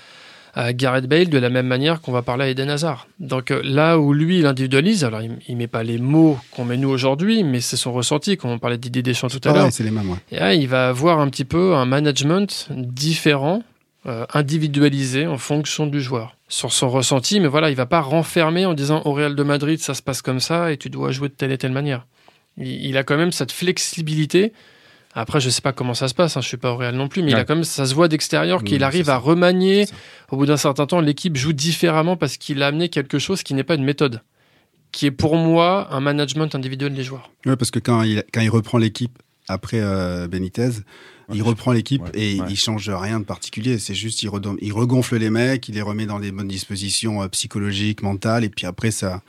à 0.55 0.73
Gareth 0.75 1.07
Bale 1.07 1.29
de 1.31 1.39
la 1.39 1.49
même 1.49 1.67
manière 1.67 2.01
qu'on 2.03 2.13
va 2.13 2.21
parler 2.23 2.45
à 2.45 2.49
Eden 2.49 2.69
Hazard. 2.69 3.07
Donc 3.21 3.51
euh, 3.51 3.63
là 3.65 3.99
où 3.99 4.13
lui, 4.13 4.41
il 4.41 4.47
individualise, 4.47 5.03
alors 5.05 5.23
il, 5.23 5.39
il 5.49 5.57
met 5.57 5.67
pas 5.67 5.83
les 5.83 5.97
mots 5.99 6.39
qu'on 6.51 6.65
met 6.67 6.77
nous 6.77 6.91
aujourd'hui, 6.91 7.43
mais 7.43 7.61
c'est 7.63 7.77
son 7.79 7.93
ressenti, 7.93 8.37
comme 8.37 8.51
on 8.51 8.59
parlait 8.59 8.77
d'idée 8.77 9.01
Deschamps 9.03 9.29
tout 9.29 9.37
à 9.39 9.49
Pareil, 9.49 9.63
l'heure. 9.63 9.73
c'est 9.73 9.85
les 9.85 9.91
mêmes. 9.91 10.11
ouais. 10.11 10.19
Et 10.31 10.37
là, 10.41 10.53
il 10.55 10.69
va 10.69 10.89
avoir 10.89 11.21
un 11.21 11.29
petit 11.31 11.47
peu 11.47 11.75
un 11.75 11.87
management 11.87 12.69
différent, 12.71 13.63
euh, 14.07 14.27
individualisé 14.35 15.27
en 15.27 15.39
fonction 15.39 15.87
du 15.87 16.01
joueur, 16.03 16.37
sur 16.49 16.73
son 16.73 16.91
ressenti. 16.91 17.41
Mais 17.41 17.49
voilà, 17.49 17.71
il 17.71 17.77
va 17.77 17.87
pas 17.87 18.01
renfermer 18.01 18.67
en 18.67 18.75
disant 18.75 19.01
au 19.07 19.13
Real 19.13 19.35
de 19.35 19.43
Madrid, 19.43 19.79
ça 19.81 19.95
se 19.95 20.03
passe 20.03 20.21
comme 20.23 20.41
ça 20.41 20.71
et 20.73 20.77
tu 20.77 20.91
dois 20.91 21.13
jouer 21.13 21.29
de 21.29 21.35
telle 21.35 21.53
et 21.53 21.59
telle 21.59 21.73
manière. 21.73 22.05
Il, 22.57 22.87
il 22.87 22.97
a 22.97 23.05
quand 23.05 23.17
même 23.17 23.33
cette 23.33 23.53
flexibilité. 23.53 24.53
Après, 25.15 25.41
je 25.41 25.51
sais 25.51 25.61
pas 25.61 25.73
comment 25.73 25.93
ça 25.95 26.09
se 26.09 26.15
passe, 26.15 26.37
hein, 26.37 26.41
je 26.41 26.49
suis 26.49 26.57
pas 26.57 26.73
au 26.73 26.77
Real 26.77 26.95
non 26.95 27.07
plus, 27.07 27.23
mais 27.23 27.33
il 27.33 27.37
a 27.37 27.45
quand 27.45 27.55
même, 27.55 27.65
ça 27.65 27.85
se 27.85 27.95
voit 27.95 28.09
d'extérieur 28.09 28.61
Oui, 28.61 28.65
qu'il 28.65 28.83
arrive 28.83 29.11
à 29.11 29.19
remanier. 29.19 29.87
Au 30.31 30.39
bout 30.39 30.47
d'un 30.47 30.57
certain 30.57 30.87
temps, 30.87 31.01
l'équipe 31.01 31.37
joue 31.37 31.53
différemment 31.53 32.17
parce 32.17 32.39
qu'il 32.39 32.63
a 32.63 32.69
amené 32.69 32.89
quelque 32.89 33.19
chose 33.19 33.43
qui 33.43 33.53
n'est 33.53 33.65
pas 33.65 33.75
une 33.75 33.85
méthode, 33.85 34.23
qui 34.91 35.05
est 35.05 35.11
pour 35.11 35.37
moi 35.37 35.89
un 35.91 36.01
management 36.01 36.55
individuel 36.55 36.95
des 36.95 37.03
joueurs. 37.03 37.31
Ouais, 37.45 37.57
parce 37.57 37.71
que 37.71 37.79
quand 37.79 38.03
il, 38.05 38.25
quand 38.33 38.41
il 38.41 38.49
reprend 38.49 38.79
l'équipe 38.79 39.19
après 39.49 39.81
euh, 39.81 40.29
Benitez, 40.29 40.71
il 41.33 41.43
reprend 41.43 41.73
l'équipe 41.73 42.03
Ouais, 42.03 42.11
et 42.15 42.41
ouais. 42.41 42.47
il 42.51 42.57
change 42.57 42.89
rien 42.89 43.21
de 43.21 43.25
particulier. 43.25 43.79
C'est 43.79 43.95
juste 43.95 44.23
il, 44.23 44.29
regonfle 44.29 45.17
les 45.17 45.31
mecs, 45.31 45.69
il 45.69 45.75
les 45.75 45.83
remet 45.83 46.07
dans 46.07 46.21
des 46.21 46.33
bonnes 46.33 46.49
dispositions 46.49 47.23
euh, 47.23 47.29
psychologiques, 47.29 48.03
mentales, 48.03 48.45
et 48.45 48.49
puis 48.49 48.67
après 48.67 48.91
ça, 48.91 49.23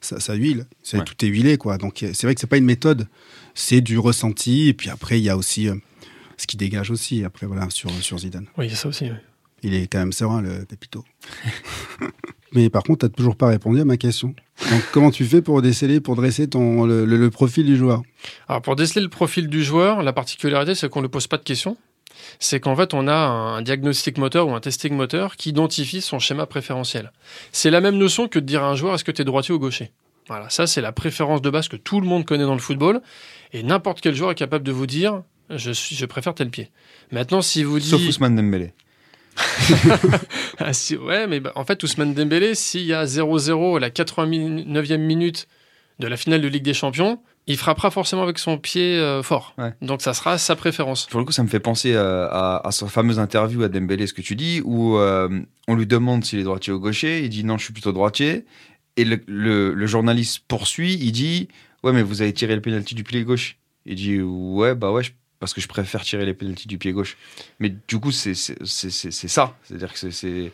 ça, 0.00 0.20
ça 0.20 0.34
huile. 0.34 0.66
Ouais. 0.92 1.04
tout 1.04 1.24
est 1.24 1.28
huilé 1.28 1.56
quoi. 1.56 1.78
Donc 1.78 2.02
euh, 2.02 2.10
c'est 2.14 2.26
vrai 2.26 2.34
que 2.34 2.40
c'est 2.40 2.46
pas 2.46 2.58
une 2.58 2.64
méthode, 2.64 3.06
c'est 3.54 3.80
du 3.80 3.98
ressenti. 3.98 4.68
Et 4.68 4.74
puis 4.74 4.90
après 4.90 5.18
il 5.18 5.24
y 5.24 5.30
a 5.30 5.36
aussi 5.36 5.68
euh, 5.68 5.74
ce 6.36 6.46
qui 6.46 6.56
dégage 6.56 6.90
aussi 6.90 7.24
après 7.24 7.46
voilà 7.46 7.68
sur 7.70 7.90
sur 8.02 8.18
Zidane. 8.18 8.46
Oui, 8.56 8.66
il 8.66 8.70
y 8.70 8.74
a 8.74 8.76
ça 8.76 8.88
aussi. 8.88 9.04
oui. 9.04 9.16
Il 9.62 9.74
est 9.74 9.88
quand 9.88 9.98
même 9.98 10.12
serein 10.12 10.40
le 10.40 10.64
Pépito. 10.64 11.04
Mais 12.52 12.68
par 12.68 12.82
contre, 12.82 13.06
t'as 13.06 13.14
toujours 13.14 13.36
pas 13.36 13.46
répondu 13.46 13.80
à 13.80 13.84
ma 13.84 13.96
question. 13.96 14.34
Donc 14.70 14.82
comment 14.92 15.10
tu 15.10 15.24
fais 15.24 15.40
pour 15.40 15.62
déceler, 15.62 16.00
pour 16.00 16.16
dresser 16.16 16.48
ton 16.48 16.84
le, 16.84 17.04
le- 17.04 17.16
le 17.16 17.30
profil 17.30 17.64
du 17.66 17.76
joueur? 17.76 18.02
Alors 18.48 18.60
pour 18.62 18.74
déceler 18.76 19.02
le 19.02 19.08
profil 19.08 19.48
du 19.48 19.62
joueur, 19.62 20.02
la 20.02 20.12
particularité 20.12 20.74
c'est 20.74 20.88
qu'on 20.88 21.02
ne 21.02 21.06
pose 21.06 21.26
pas 21.28 21.36
de 21.38 21.44
questions. 21.44 21.76
C'est 22.38 22.58
qu'en 22.60 22.74
fait 22.76 22.92
on 22.92 23.06
a 23.08 23.14
un 23.14 23.62
diagnostic 23.62 24.18
moteur 24.18 24.48
ou 24.48 24.54
un 24.54 24.60
testing 24.60 24.94
moteur 24.94 25.36
qui 25.36 25.50
identifie 25.50 26.00
son 26.00 26.18
schéma 26.18 26.44
préférentiel. 26.46 27.12
C'est 27.52 27.70
la 27.70 27.80
même 27.80 27.96
notion 27.96 28.26
que 28.28 28.38
de 28.38 28.44
dire 28.44 28.62
à 28.64 28.68
un 28.70 28.74
joueur 28.74 28.94
est-ce 28.94 29.04
que 29.04 29.12
tu 29.12 29.22
es 29.22 29.24
droitier 29.24 29.54
ou 29.54 29.58
gaucher? 29.58 29.92
Voilà, 30.28 30.50
ça 30.50 30.66
c'est 30.66 30.80
la 30.80 30.92
préférence 30.92 31.42
de 31.42 31.50
base 31.50 31.68
que 31.68 31.76
tout 31.76 32.00
le 32.00 32.06
monde 32.06 32.24
connaît 32.24 32.44
dans 32.44 32.54
le 32.54 32.60
football 32.60 33.00
et 33.52 33.62
n'importe 33.62 34.00
quel 34.00 34.14
joueur 34.14 34.32
est 34.32 34.34
capable 34.36 34.64
de 34.64 34.72
vous 34.72 34.86
dire 34.86 35.22
je 35.48 35.70
suis 35.70 35.94
je 35.96 36.04
préfère 36.06 36.34
tel 36.34 36.50
pied. 36.50 36.70
Maintenant 37.12 37.42
si 37.42 37.62
vous 37.62 37.78
dites 37.78 37.90
Sauf 37.90 38.02
Ousmane 38.06 38.36
Dembélé. 38.36 38.74
Ah, 40.58 40.72
si- 40.72 40.96
ouais, 40.96 41.26
mais 41.26 41.40
bah, 41.40 41.52
en 41.54 41.64
fait, 41.64 41.82
Ousmane 41.82 42.12
Dembélé, 42.14 42.54
s'il 42.54 42.82
y 42.84 42.92
a 42.92 43.04
0-0 43.04 43.76
à 43.76 43.80
la 43.80 43.90
89e 43.90 44.96
minute 44.98 45.48
de 45.98 46.06
la 46.06 46.16
finale 46.16 46.40
de 46.42 46.48
Ligue 46.48 46.62
des 46.64 46.74
Champions, 46.74 47.20
il 47.46 47.56
frappera 47.56 47.90
forcément 47.90 48.22
avec 48.22 48.38
son 48.38 48.58
pied 48.58 48.96
euh, 48.98 49.22
fort. 49.22 49.54
Ouais. 49.58 49.72
Donc 49.82 50.02
ça 50.02 50.12
sera 50.14 50.38
sa 50.38 50.56
préférence. 50.56 51.06
Pour 51.06 51.20
le 51.20 51.26
coup, 51.26 51.32
ça 51.32 51.42
me 51.42 51.48
fait 51.48 51.60
penser 51.60 51.94
euh, 51.94 52.26
à, 52.30 52.66
à 52.66 52.70
sa 52.72 52.86
fameuse 52.88 53.18
interview 53.18 53.62
à 53.62 53.68
Dembélé, 53.68 54.06
ce 54.06 54.12
que 54.14 54.22
tu 54.22 54.36
dis, 54.36 54.60
où 54.64 54.98
euh, 54.98 55.28
on 55.68 55.74
lui 55.74 55.86
demande 55.86 56.24
s'il 56.24 56.38
est 56.38 56.44
droitier 56.44 56.72
ou 56.72 56.78
gaucher. 56.80 57.22
Il 57.24 57.28
dit 57.30 57.44
non, 57.44 57.58
je 57.58 57.64
suis 57.64 57.72
plutôt 57.72 57.92
droitier. 57.92 58.44
Et 58.96 59.04
le, 59.04 59.20
le- 59.26 59.72
le 59.72 59.86
journaliste 59.86 60.40
poursuit. 60.48 60.94
Il 61.00 61.12
dit 61.12 61.48
ouais, 61.82 61.92
mais 61.92 62.02
vous 62.02 62.22
avez 62.22 62.32
tiré 62.32 62.54
le 62.54 62.60
pénalty 62.60 62.94
du 62.94 63.04
pied 63.04 63.22
gauche. 63.24 63.56
Il 63.86 63.94
dit 63.96 64.20
ouais, 64.20 64.74
bah 64.74 64.90
ouais, 64.92 65.02
je- 65.02 65.12
parce 65.40 65.52
que 65.54 65.60
je 65.60 65.66
préfère 65.68 66.02
tirer 66.02 66.24
les 66.24 66.34
pénaltys 66.34 66.68
du 66.68 66.78
pied 66.78 66.92
gauche. 66.92 67.16
Mais 67.58 67.74
du 67.88 67.98
coup, 67.98 68.12
c'est 68.12 68.34
ça. 68.34 69.56
C'est-à-dire 69.64 69.92
que 69.92 70.10
c'est-. 70.10 70.52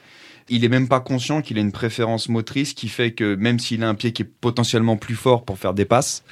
Il 0.49 0.65
est 0.65 0.69
même 0.69 0.87
pas 0.87 1.01
conscient 1.01 1.43
qu'il 1.43 1.59
a 1.59 1.61
une 1.61 1.73
préférence 1.73 2.29
motrice 2.29 2.73
qui 2.73 2.87
fait 2.89 3.11
que 3.11 3.35
même 3.35 3.59
s'il 3.59 3.83
a 3.83 3.89
un 3.89 3.97
pied 3.97 4.13
qui 4.13 4.23
est 4.23 4.31
potentiellement 4.41 4.97
plus 4.97 5.17
fort 5.17 5.45
pour 5.45 5.59
faire 5.59 5.75
des 5.75 5.85
passes, 5.85 6.23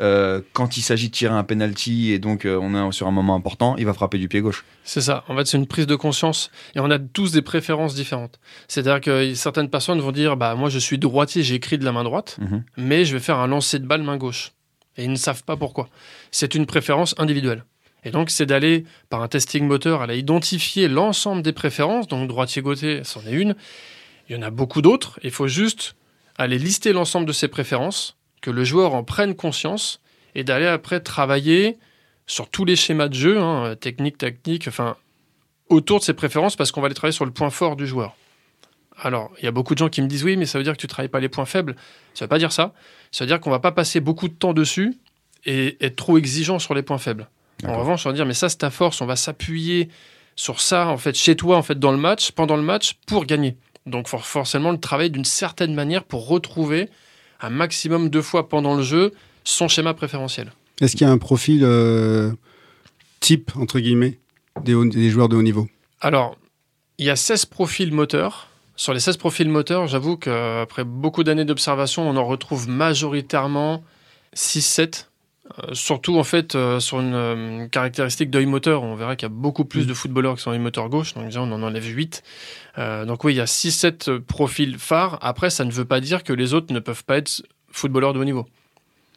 euh, 0.00 0.40
quand 0.54 0.76
il 0.76 0.82
s'agit 0.82 1.06
de 1.08 1.14
tirer 1.14 1.34
un 1.34 1.44
penalty 1.44 2.10
et 2.10 2.18
donc 2.18 2.46
euh, 2.46 2.58
on 2.60 2.74
est 2.88 2.90
sur 2.92 3.06
un 3.06 3.12
moment 3.12 3.36
important, 3.36 3.76
il 3.76 3.86
va 3.86 3.92
frapper 3.94 4.18
du 4.18 4.26
pied 4.26 4.40
gauche. 4.40 4.64
C'est 4.82 5.00
ça. 5.00 5.22
En 5.28 5.36
fait, 5.36 5.46
c'est 5.46 5.56
une 5.56 5.68
prise 5.68 5.86
de 5.86 5.94
conscience. 5.94 6.50
Et 6.74 6.80
on 6.80 6.90
a 6.90 6.98
tous 6.98 7.30
des 7.30 7.42
préférences 7.42 7.94
différentes. 7.94 8.40
C'est-à-dire 8.66 9.00
que 9.00 9.34
certaines 9.34 9.70
personnes 9.70 10.00
vont 10.00 10.10
dire 10.10 10.36
bah, 10.36 10.56
Moi, 10.56 10.68
je 10.68 10.80
suis 10.80 10.98
droitier, 10.98 11.44
j'ai 11.44 11.54
écrit 11.54 11.78
de 11.78 11.84
la 11.84 11.92
main 11.92 12.02
droite, 12.02 12.38
Mhm. 12.40 12.64
mais 12.76 13.04
je 13.04 13.14
vais 13.14 13.22
faire 13.22 13.38
un 13.38 13.46
lancer 13.46 13.78
de 13.78 13.86
balle 13.86 14.02
main 14.02 14.16
gauche. 14.16 14.50
Et 14.96 15.04
ils 15.04 15.12
ne 15.12 15.16
savent 15.16 15.44
pas 15.44 15.56
pourquoi. 15.56 15.88
C'est 16.32 16.56
une 16.56 16.66
préférence 16.66 17.14
individuelle. 17.18 17.64
Et 18.04 18.10
donc, 18.10 18.30
c'est 18.30 18.46
d'aller, 18.46 18.84
par 19.08 19.22
un 19.22 19.28
testing 19.28 19.66
moteur, 19.66 20.02
aller 20.02 20.18
identifier 20.18 20.88
l'ensemble 20.88 21.42
des 21.42 21.52
préférences. 21.52 22.08
Donc, 22.08 22.28
droitier-gaucher, 22.28 23.02
c'en 23.04 23.20
est 23.26 23.32
une. 23.32 23.54
Il 24.28 24.36
y 24.36 24.38
en 24.38 24.42
a 24.42 24.50
beaucoup 24.50 24.82
d'autres. 24.82 25.18
Il 25.22 25.30
faut 25.30 25.48
juste 25.48 25.96
aller 26.38 26.58
lister 26.58 26.92
l'ensemble 26.92 27.26
de 27.26 27.32
ces 27.32 27.48
préférences, 27.48 28.16
que 28.40 28.50
le 28.50 28.64
joueur 28.64 28.94
en 28.94 29.04
prenne 29.04 29.34
conscience, 29.34 30.00
et 30.34 30.44
d'aller 30.44 30.66
après 30.66 31.00
travailler 31.00 31.78
sur 32.26 32.48
tous 32.48 32.64
les 32.64 32.76
schémas 32.76 33.08
de 33.08 33.14
jeu, 33.14 33.38
hein, 33.38 33.74
technique, 33.76 34.16
tactique, 34.16 34.66
enfin, 34.68 34.96
autour 35.68 35.98
de 35.98 36.04
ses 36.04 36.14
préférences, 36.14 36.56
parce 36.56 36.72
qu'on 36.72 36.80
va 36.80 36.86
aller 36.86 36.94
travailler 36.94 37.16
sur 37.16 37.26
le 37.26 37.32
point 37.32 37.50
fort 37.50 37.76
du 37.76 37.86
joueur. 37.86 38.14
Alors, 39.02 39.30
il 39.38 39.44
y 39.44 39.48
a 39.48 39.50
beaucoup 39.50 39.74
de 39.74 39.78
gens 39.78 39.88
qui 39.88 40.02
me 40.02 40.06
disent 40.06 40.24
oui, 40.24 40.36
mais 40.36 40.46
ça 40.46 40.58
veut 40.58 40.64
dire 40.64 40.74
que 40.74 40.80
tu 40.80 40.86
travailles 40.86 41.08
pas 41.08 41.20
les 41.20 41.28
points 41.28 41.46
faibles. 41.46 41.74
Ça 42.14 42.24
veut 42.24 42.28
pas 42.28 42.38
dire 42.38 42.52
ça. 42.52 42.74
Ça 43.10 43.24
veut 43.24 43.28
dire 43.28 43.40
qu'on 43.40 43.50
va 43.50 43.58
pas 43.58 43.72
passer 43.72 44.00
beaucoup 44.00 44.28
de 44.28 44.34
temps 44.34 44.52
dessus 44.52 44.98
et 45.44 45.76
être 45.80 45.96
trop 45.96 46.18
exigeant 46.18 46.58
sur 46.58 46.74
les 46.74 46.82
points 46.82 46.98
faibles. 46.98 47.28
En 47.66 47.78
revanche, 47.78 48.06
on 48.06 48.10
va 48.10 48.14
dire 48.14 48.26
mais 48.26 48.34
ça 48.34 48.48
c'est 48.48 48.58
ta 48.58 48.70
force, 48.70 49.00
on 49.00 49.06
va 49.06 49.16
s'appuyer 49.16 49.88
sur 50.36 50.60
ça 50.60 50.86
en 50.88 50.96
fait 50.98 51.14
chez 51.16 51.36
toi 51.36 51.56
en 51.56 51.62
fait 51.62 51.78
dans 51.78 51.92
le 51.92 51.98
match, 51.98 52.30
pendant 52.32 52.56
le 52.56 52.62
match 52.62 52.96
pour 53.06 53.24
gagner. 53.26 53.56
Donc 53.86 54.08
for- 54.08 54.24
forcément 54.26 54.70
le 54.72 54.78
travail 54.78 55.10
d'une 55.10 55.24
certaine 55.24 55.74
manière 55.74 56.04
pour 56.04 56.26
retrouver 56.28 56.88
un 57.40 57.50
maximum 57.50 58.08
de 58.10 58.20
fois 58.20 58.48
pendant 58.48 58.74
le 58.74 58.82
jeu 58.82 59.12
son 59.44 59.68
schéma 59.68 59.94
préférentiel. 59.94 60.52
Est-ce 60.80 60.92
qu'il 60.96 61.06
y 61.06 61.10
a 61.10 61.12
un 61.12 61.18
profil 61.18 61.60
euh, 61.64 62.32
type 63.20 63.52
entre 63.56 63.80
guillemets 63.80 64.18
des, 64.62 64.74
haut- 64.74 64.84
des 64.84 65.10
joueurs 65.10 65.28
de 65.28 65.36
haut 65.36 65.42
niveau? 65.42 65.68
Alors, 66.00 66.36
il 66.98 67.06
y 67.06 67.10
a 67.10 67.16
16 67.16 67.46
profils 67.46 67.92
moteurs. 67.92 68.48
Sur 68.76 68.94
les 68.94 69.00
16 69.00 69.16
profils 69.18 69.48
moteurs, 69.48 69.86
j'avoue 69.88 70.16
qu'après 70.16 70.84
beaucoup 70.84 71.22
d'années 71.24 71.44
d'observation, 71.44 72.08
on 72.08 72.16
en 72.16 72.24
retrouve 72.26 72.68
majoritairement 72.68 73.82
6-7. 74.34 75.06
Euh, 75.58 75.74
surtout, 75.74 76.18
en 76.18 76.24
fait, 76.24 76.54
euh, 76.54 76.78
sur 76.80 77.00
une 77.00 77.14
euh, 77.14 77.66
caractéristique 77.68 78.30
d'œil 78.30 78.46
moteur, 78.46 78.82
on 78.82 78.94
verra 78.94 79.16
qu'il 79.16 79.26
y 79.26 79.30
a 79.30 79.34
beaucoup 79.34 79.64
plus 79.64 79.86
de 79.86 79.94
footballeurs 79.94 80.36
qui 80.36 80.42
sont 80.42 80.52
œil 80.52 80.58
moteur 80.58 80.88
gauche. 80.88 81.14
Donc, 81.14 81.24
déjà, 81.26 81.42
on 81.42 81.50
en 81.50 81.62
enlève 81.62 81.84
8. 81.84 82.22
Euh, 82.78 83.04
donc, 83.04 83.24
oui, 83.24 83.34
il 83.34 83.36
y 83.36 83.40
a 83.40 83.46
6-7 83.46 84.18
profils 84.20 84.78
phares. 84.78 85.18
Après, 85.22 85.50
ça 85.50 85.64
ne 85.64 85.72
veut 85.72 85.84
pas 85.84 86.00
dire 86.00 86.22
que 86.22 86.32
les 86.32 86.54
autres 86.54 86.72
ne 86.72 86.78
peuvent 86.78 87.04
pas 87.04 87.16
être 87.16 87.42
footballeurs 87.72 88.12
de 88.12 88.20
haut 88.20 88.24
niveau. 88.24 88.46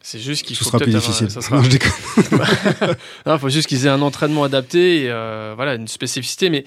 C'est 0.01 0.19
juste 0.19 0.45
qu'il 0.45 0.55
faut 0.57 0.65
sera 0.65 0.79
plus 0.79 0.93
avoir- 0.95 1.01
difficile. 1.01 1.29
ça 1.29 1.41
sera- 1.41 1.57
Non, 3.25 3.33
je 3.35 3.37
faut 3.37 3.49
juste 3.49 3.67
qu'ils 3.67 3.85
aient 3.85 3.89
un 3.89 4.01
entraînement 4.01 4.43
adapté, 4.43 5.03
et, 5.03 5.09
voilà, 5.55 5.75
une 5.75 5.87
spécificité. 5.87 6.49
Mais 6.49 6.65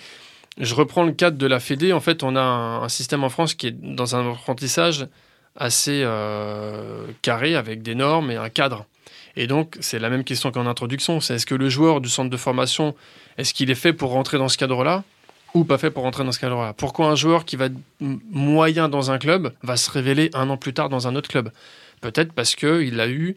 je 0.59 0.75
reprends 0.75 1.03
le 1.03 1.13
cadre 1.13 1.37
de 1.37 1.47
la 1.47 1.61
Fédé. 1.61 1.93
En 1.93 2.01
fait, 2.01 2.23
on 2.23 2.35
a 2.37 2.41
un, 2.41 2.83
un 2.83 2.89
système 2.89 3.25
en 3.25 3.29
France 3.29 3.55
qui 3.55 3.67
est 3.67 3.77
dans 3.95 4.17
un 4.17 4.31
apprentissage 4.31 5.07
assez 5.55 6.03
carré, 7.23 7.57
avec 7.57 7.83
des 7.83 7.95
normes 7.95 8.31
et 8.31 8.37
un 8.37 8.49
cadre. 8.49 8.87
Et 9.37 9.47
donc, 9.47 9.77
c'est 9.81 9.99
la 9.99 10.09
même 10.11 10.25
question 10.25 10.51
qu'en 10.51 10.67
introduction. 10.67 11.21
C'est 11.21 11.35
est-ce 11.35 11.47
que 11.47 11.55
le 11.55 11.69
joueur 11.69 12.01
du 12.01 12.09
centre 12.09 12.31
de 12.31 12.37
formation, 12.37 12.95
est-ce 13.39 13.53
qu'il 13.55 13.71
est 13.71 13.75
fait 13.75 13.93
pour 13.93 14.11
rentrer 14.11 14.39
dans 14.39 14.49
ce 14.49 14.57
cadre-là 14.59 15.05
ou 15.55 15.65
pas 15.65 15.79
fait 15.79 15.91
pour 15.91 16.03
rentrer 16.03 16.25
dans 16.25 16.33
ce 16.33 16.39
cadre-là? 16.41 16.73
Pourquoi 16.73 17.09
un 17.09 17.15
joueur 17.17 17.45
qui 17.45 17.57
va 17.57 17.69
moyen 18.01 18.89
dans 18.89 19.11
un 19.11 19.19
club 19.19 19.53
va 19.63 19.77
se 19.77 19.91
révéler 19.91 20.31
un 20.35 20.49
an 20.51 20.57
plus 20.57 20.73
tard 20.75 20.89
dans 20.89 21.07
un 21.07 21.15
autre 21.17 21.29
club? 21.29 21.51
Peut-être 22.01 22.33
parce 22.33 22.55
qu'il 22.55 22.99
a 23.01 23.09
eu 23.09 23.37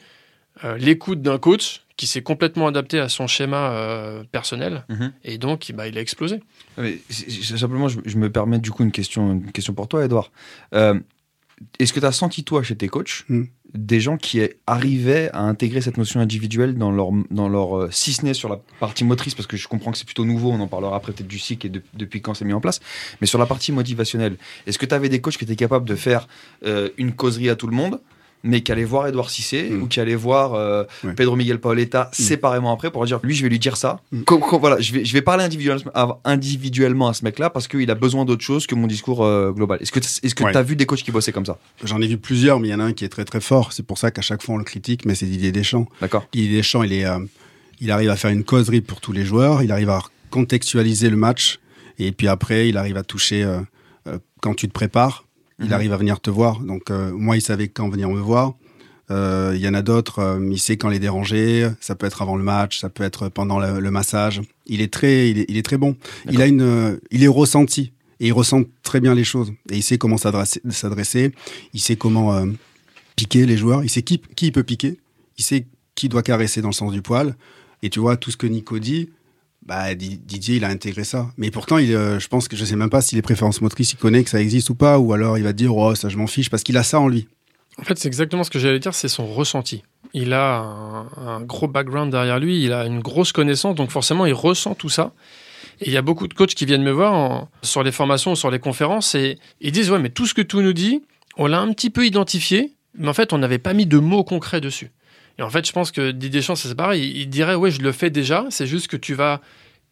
euh, 0.64 0.78
l'écoute 0.78 1.22
d'un 1.22 1.38
coach 1.38 1.82
qui 1.96 2.08
s'est 2.08 2.22
complètement 2.24 2.68
adapté 2.68 3.00
à 3.00 3.10
son 3.10 3.28
schéma 3.28 3.72
euh, 3.72 4.24
personnel 4.32 4.86
Mhm. 4.90 5.12
et 5.26 5.38
donc 5.38 5.70
bah, 5.74 5.88
il 5.88 5.98
a 5.98 6.02
explosé. 6.02 6.40
Ah, 6.78 6.82
mais 6.82 6.98
simplement, 7.10 7.90
je, 7.90 8.00
je 8.06 8.18
me 8.18 8.30
permets 8.32 8.60
du 8.60 8.72
coup 8.72 8.84
une 8.84 8.92
question, 8.92 9.34
une 9.34 9.52
question 9.52 9.74
pour 9.74 9.88
toi, 9.90 10.04
Edouard. 10.06 10.32
Euh, 10.74 10.98
Est-ce 11.78 11.92
que 11.92 12.00
tu 12.00 12.06
as 12.06 12.14
senti, 12.14 12.44
toi, 12.46 12.64
chez 12.64 12.76
tes 12.78 12.88
coachs, 12.88 13.26
Hmm. 13.28 13.44
Des 13.76 14.00
gens 14.00 14.18
qui 14.18 14.42
arrivaient 14.68 15.30
à 15.34 15.42
intégrer 15.42 15.82
cette 15.82 15.98
notion 15.98 16.20
individuelle 16.20 16.76
dans 16.76 16.92
leur, 16.92 17.10
dans 17.30 17.48
leur 17.50 17.78
euh, 17.78 17.90
si 17.92 18.14
ce 18.14 18.26
n'est 18.26 18.34
sur 18.34 18.50
la 18.50 18.60
partie 18.80 19.04
motrice, 19.04 19.36
parce 19.36 19.48
que 19.48 19.58
je 19.58 19.68
comprends 19.68 19.92
que 19.92 19.98
c'est 19.98 20.06
plutôt 20.06 20.26
nouveau, 20.26 20.52
on 20.52 20.60
en 20.60 20.68
parlera 20.68 20.96
après 20.96 21.12
peut-être 21.14 21.28
du 21.28 21.40
cycle 21.40 21.68
et 21.68 21.70
de- 21.70 21.84
depuis 21.94 22.22
quand 22.22 22.34
c'est 22.34 22.46
mis 22.46 22.54
en 22.54 22.62
place, 22.62 22.80
mais 23.22 23.28
sur 23.28 23.38
la 23.40 23.46
partie 23.46 23.72
motivationnelle, 23.72 24.38
est-ce 24.66 24.80
que 24.80 24.86
tu 24.86 24.96
avais 24.96 25.10
des 25.10 25.22
coachs 25.22 25.38
qui 25.38 25.44
étaient 25.44 25.56
capables 25.56 25.88
de 25.88 25.96
faire 25.96 26.28
euh, 26.66 26.90
une 26.98 27.14
causerie 27.14 27.50
à 27.50 27.56
tout 27.56 27.68
le 27.68 27.76
monde 27.76 28.00
mais 28.44 28.62
qui 28.62 28.72
allaient 28.72 28.84
voir 28.86 29.08
Edouard 29.08 29.30
Cissé 29.30 29.70
Mm. 29.70 29.82
ou 29.84 29.88
qui 29.88 30.00
allaient 30.00 30.16
voir 30.16 30.54
euh, 30.54 30.84
Ouais. 31.04 31.14
Pedro 31.14 31.36
Miguel 31.36 31.60
Paoletta 31.60 32.10
séparément 32.14 32.72
après 32.74 32.90
pour 32.92 33.06
dire 33.06 33.20
lui 33.24 33.36
je 33.36 33.44
vais 33.44 33.50
lui 33.50 33.60
dire 33.60 33.76
ça 33.78 34.00
Mm. 34.12 34.22
Com- 34.24 34.42
voilà 34.60 34.80
je 34.80 34.94
vais, 34.94 35.06
je 35.06 35.14
vais 35.14 35.22
parler 35.22 35.44
individuellement 35.44 35.92
à, 35.94 36.20
individuellement 36.26 37.08
à 37.10 37.14
ce 37.14 37.24
mec 37.26 37.38
là 37.40 37.50
parce 37.50 37.68
qu'il 37.68 37.90
a 37.92 37.96
besoin 37.96 38.26
d'autre 38.26 38.44
chose 38.44 38.66
que 38.68 38.76
mon 38.76 38.88
discours 38.88 39.24
euh, 39.26 39.52
global 39.52 39.78
est-ce 39.82 39.92
que 39.92 40.00
est-ce 40.00 40.34
que 40.36 40.44
Ouais. 40.44 40.52
tu 40.54 40.58
as 40.58 40.64
vu 40.64 40.76
des 40.76 40.86
coachs 40.86 41.04
qui 41.04 41.12
bossaient 41.12 41.32
comme 41.34 41.46
ça? 41.46 41.58
J'en 41.84 42.02
ai 42.02 42.08
vu 42.08 42.18
plusieurs, 42.18 42.60
mais 42.60 42.70
il 42.70 42.72
y 42.72 42.74
en 42.76 42.80
a 42.80 42.84
un 42.86 42.94
qui 42.94 43.04
est 43.06 43.10
très 43.10 43.26
très 43.26 43.42
fort. 43.42 43.74
C'est 43.74 43.84
pour 43.86 43.98
ça 43.98 44.10
qu'à 44.12 44.22
chaque 44.22 44.42
fois 44.42 44.56
on 44.56 44.58
le 44.58 44.64
critique, 44.64 45.06
mais 45.06 45.16
c'est 45.16 45.26
Didier 45.26 45.52
Deschamps. 45.52 45.88
d'accord 46.02 46.26
Didier 46.32 46.58
Deschamps, 46.58 46.84
il, 46.84 46.94
est, 46.94 47.06
euh, 47.06 47.20
il 47.82 47.92
arrive 47.92 48.10
à 48.10 48.16
faire 48.16 48.32
une 48.32 48.44
causerie 48.44 48.82
pour 48.82 49.02
tous 49.02 49.12
les 49.12 49.26
joueurs, 49.26 49.64
il 49.64 49.72
arrive 49.72 49.90
à 49.90 50.02
contextualiser 50.30 51.10
le 51.10 51.18
match, 51.18 51.60
et 51.98 52.12
puis 52.12 52.28
après, 52.28 52.70
il 52.70 52.78
arrive 52.78 52.98
à 52.98 53.04
toucher 53.04 53.46
quand 54.42 54.54
tu 54.54 54.68
te 54.68 54.72
prépares, 54.74 55.26
il 55.60 55.68
Mhm. 55.68 55.74
arrive 55.74 55.94
à 55.94 55.98
venir 55.98 56.20
te 56.20 56.30
voir. 56.30 56.60
Donc, 56.62 56.90
euh, 56.92 57.12
moi, 57.12 57.36
il 57.38 57.42
savait 57.42 57.68
quand 57.68 57.90
venir 57.90 58.10
me 58.10 58.20
voir. 58.20 58.54
Euh, 59.12 59.54
Il 59.56 59.62
y 59.62 59.68
en 59.68 59.74
a 59.74 59.82
d'autres, 59.82 60.20
euh, 60.20 60.50
il 60.52 60.60
sait 60.60 60.78
quand 60.78 60.90
les 60.90 61.00
déranger. 61.00 61.68
Ça 61.82 61.96
peut 61.96 62.06
être 62.06 62.22
avant 62.22 62.36
le 62.38 62.44
match, 62.44 62.80
ça 62.80 62.90
peut 62.90 63.04
être 63.04 63.28
pendant 63.30 63.60
le, 63.60 63.80
le 63.80 63.92
massage. 63.92 64.42
Il 64.68 64.82
est 64.82 64.94
très, 64.94 65.30
il 65.32 65.40
est, 65.40 65.46
il 65.50 65.58
est 65.58 65.64
très 65.64 65.78
bon. 65.78 65.96
Il 66.30 66.42
a 66.42 66.46
une, 66.48 66.62
euh, 66.62 66.98
il 67.10 67.24
est 67.24 67.28
ressenti 67.28 67.92
et 68.20 68.28
il 68.28 68.34
ressent 68.34 68.62
très 68.84 69.00
bien 69.00 69.16
les 69.16 69.24
choses. 69.24 69.52
Et 69.72 69.78
il 69.78 69.84
sait 69.84 69.98
comment 69.98 70.18
s'adresser. 70.18 71.32
Il 71.74 71.80
sait 71.80 71.96
comment 71.96 72.34
euh, 72.36 72.46
piquer 73.16 73.46
les 73.48 73.58
joueurs. 73.58 73.84
Il 73.84 73.90
sait 73.90 74.04
qui, 74.04 74.22
qui 74.36 74.52
peut 74.52 74.64
piquer. 74.64 75.00
Il 75.40 75.44
sait 75.44 75.66
qui 75.96 76.08
doit 76.08 76.22
caresser 76.24 76.62
dans 76.62 76.70
le 76.70 76.74
sens 76.74 76.92
du 76.92 77.02
poil. 77.02 77.36
Et 77.82 77.90
tu 77.90 78.00
vois, 78.00 78.16
tout 78.16 78.30
ce 78.30 78.38
que 78.38 78.46
Nico 78.48 78.78
dit, 78.78 79.10
bah, 79.70 79.94
Di- 79.94 80.18
Didier, 80.18 80.56
il 80.58 80.64
a 80.66 80.68
intégré 80.68 81.04
ça. 81.04 81.28
Mais 81.38 81.52
pourtant, 81.52 81.78
euh, 81.78 82.20
je 82.20 82.28
pense 82.28 82.48
que 82.48 82.58
je 82.58 82.66
sais 82.66 82.76
même 82.76 82.90
pas 82.90 83.02
si 83.02 83.14
les 83.16 83.22
préférences 83.22 83.62
motrices, 83.62 83.94
il 83.94 83.98
connaît 83.98 84.24
que 84.24 84.30
ça 84.32 84.42
existe 84.42 84.72
ou 84.72 84.76
pas, 84.76 84.98
ou 84.98 85.14
alors 85.14 85.38
il 85.38 85.44
va 85.44 85.54
dire, 85.54 85.76
oh, 85.78 85.94
ça, 85.94 86.10
je 86.10 86.18
m'en 86.18 86.26
fiche, 86.26 86.50
parce 86.50 86.64
qu'il 86.64 86.76
a 86.76 86.82
ça 86.84 87.00
en 87.00 87.08
lui. 87.08 87.28
En 87.80 87.84
fait, 87.84 87.98
c'est 88.00 88.08
exactement 88.08 88.44
ce 88.44 88.50
que 88.50 88.58
j'allais 88.58 88.80
dire, 88.80 88.96
c'est 88.96 89.08
son 89.08 89.28
ressenti. 89.28 89.84
Il 90.14 90.34
a 90.34 90.58
un, 91.18 91.42
gros 91.42 91.68
background 91.68 92.12
derrière 92.12 92.40
lui, 92.40 92.66
il 92.66 92.74
a 92.74 92.86
une 92.86 93.00
grosse 93.00 93.32
connaissance, 93.32 93.76
donc 93.76 93.92
forcément, 93.92 94.26
il 94.26 94.34
ressent 94.34 94.74
tout 94.74 94.90
ça. 94.90 95.14
Et 95.82 95.88
il 95.88 95.94
y 95.94 95.98
a 95.98 96.02
beaucoup 96.02 96.28
de 96.28 96.34
coachs 96.34 96.56
qui 96.56 96.66
viennent 96.66 96.84
me 96.84 96.92
voir 96.92 97.48
sur 97.62 97.84
les 97.84 97.92
formations 97.92 98.34
sur 98.36 98.50
les 98.52 98.60
conférences 98.60 99.16
et 99.16 99.38
ils 99.62 99.72
disent 99.72 99.92
Ouais, 99.92 100.00
mais 100.00 100.10
tout 100.10 100.26
ce 100.26 100.34
que 100.34 100.42
tu 100.42 100.58
nous 100.58 100.74
dis, 100.74 101.04
on 101.38 101.46
l'a 101.46 101.60
un 101.60 101.72
petit 101.72 101.90
peu 101.90 102.06
identifié, 102.06 102.74
mais 102.98 103.08
en 103.08 103.14
fait, 103.14 103.32
on 103.32 103.38
n'avait 103.38 103.60
pas 103.60 103.74
mis 103.74 103.86
de 103.86 103.98
mots 103.98 104.24
concrets 104.26 104.60
dessus. 104.60 104.92
Et 105.40 105.42
en 105.42 105.50
fait, 105.50 105.66
je 105.66 105.72
pense 105.72 105.92
que 105.92 106.12
Didier 106.12 106.42
Deschamps, 106.42 106.56
c'est 106.56 106.76
pareil. 106.76 107.02
Il, 107.10 107.18
il 107.22 107.30
dirait 107.30 107.56
Ouais, 107.56 107.72
je 107.72 107.82
le 107.82 107.92
fais 107.92 108.10
déjà, 108.10 108.46
c'est 108.50 108.68
juste 108.68 108.88
que 108.88 108.98
tu 108.98 109.14
vas 109.16 109.42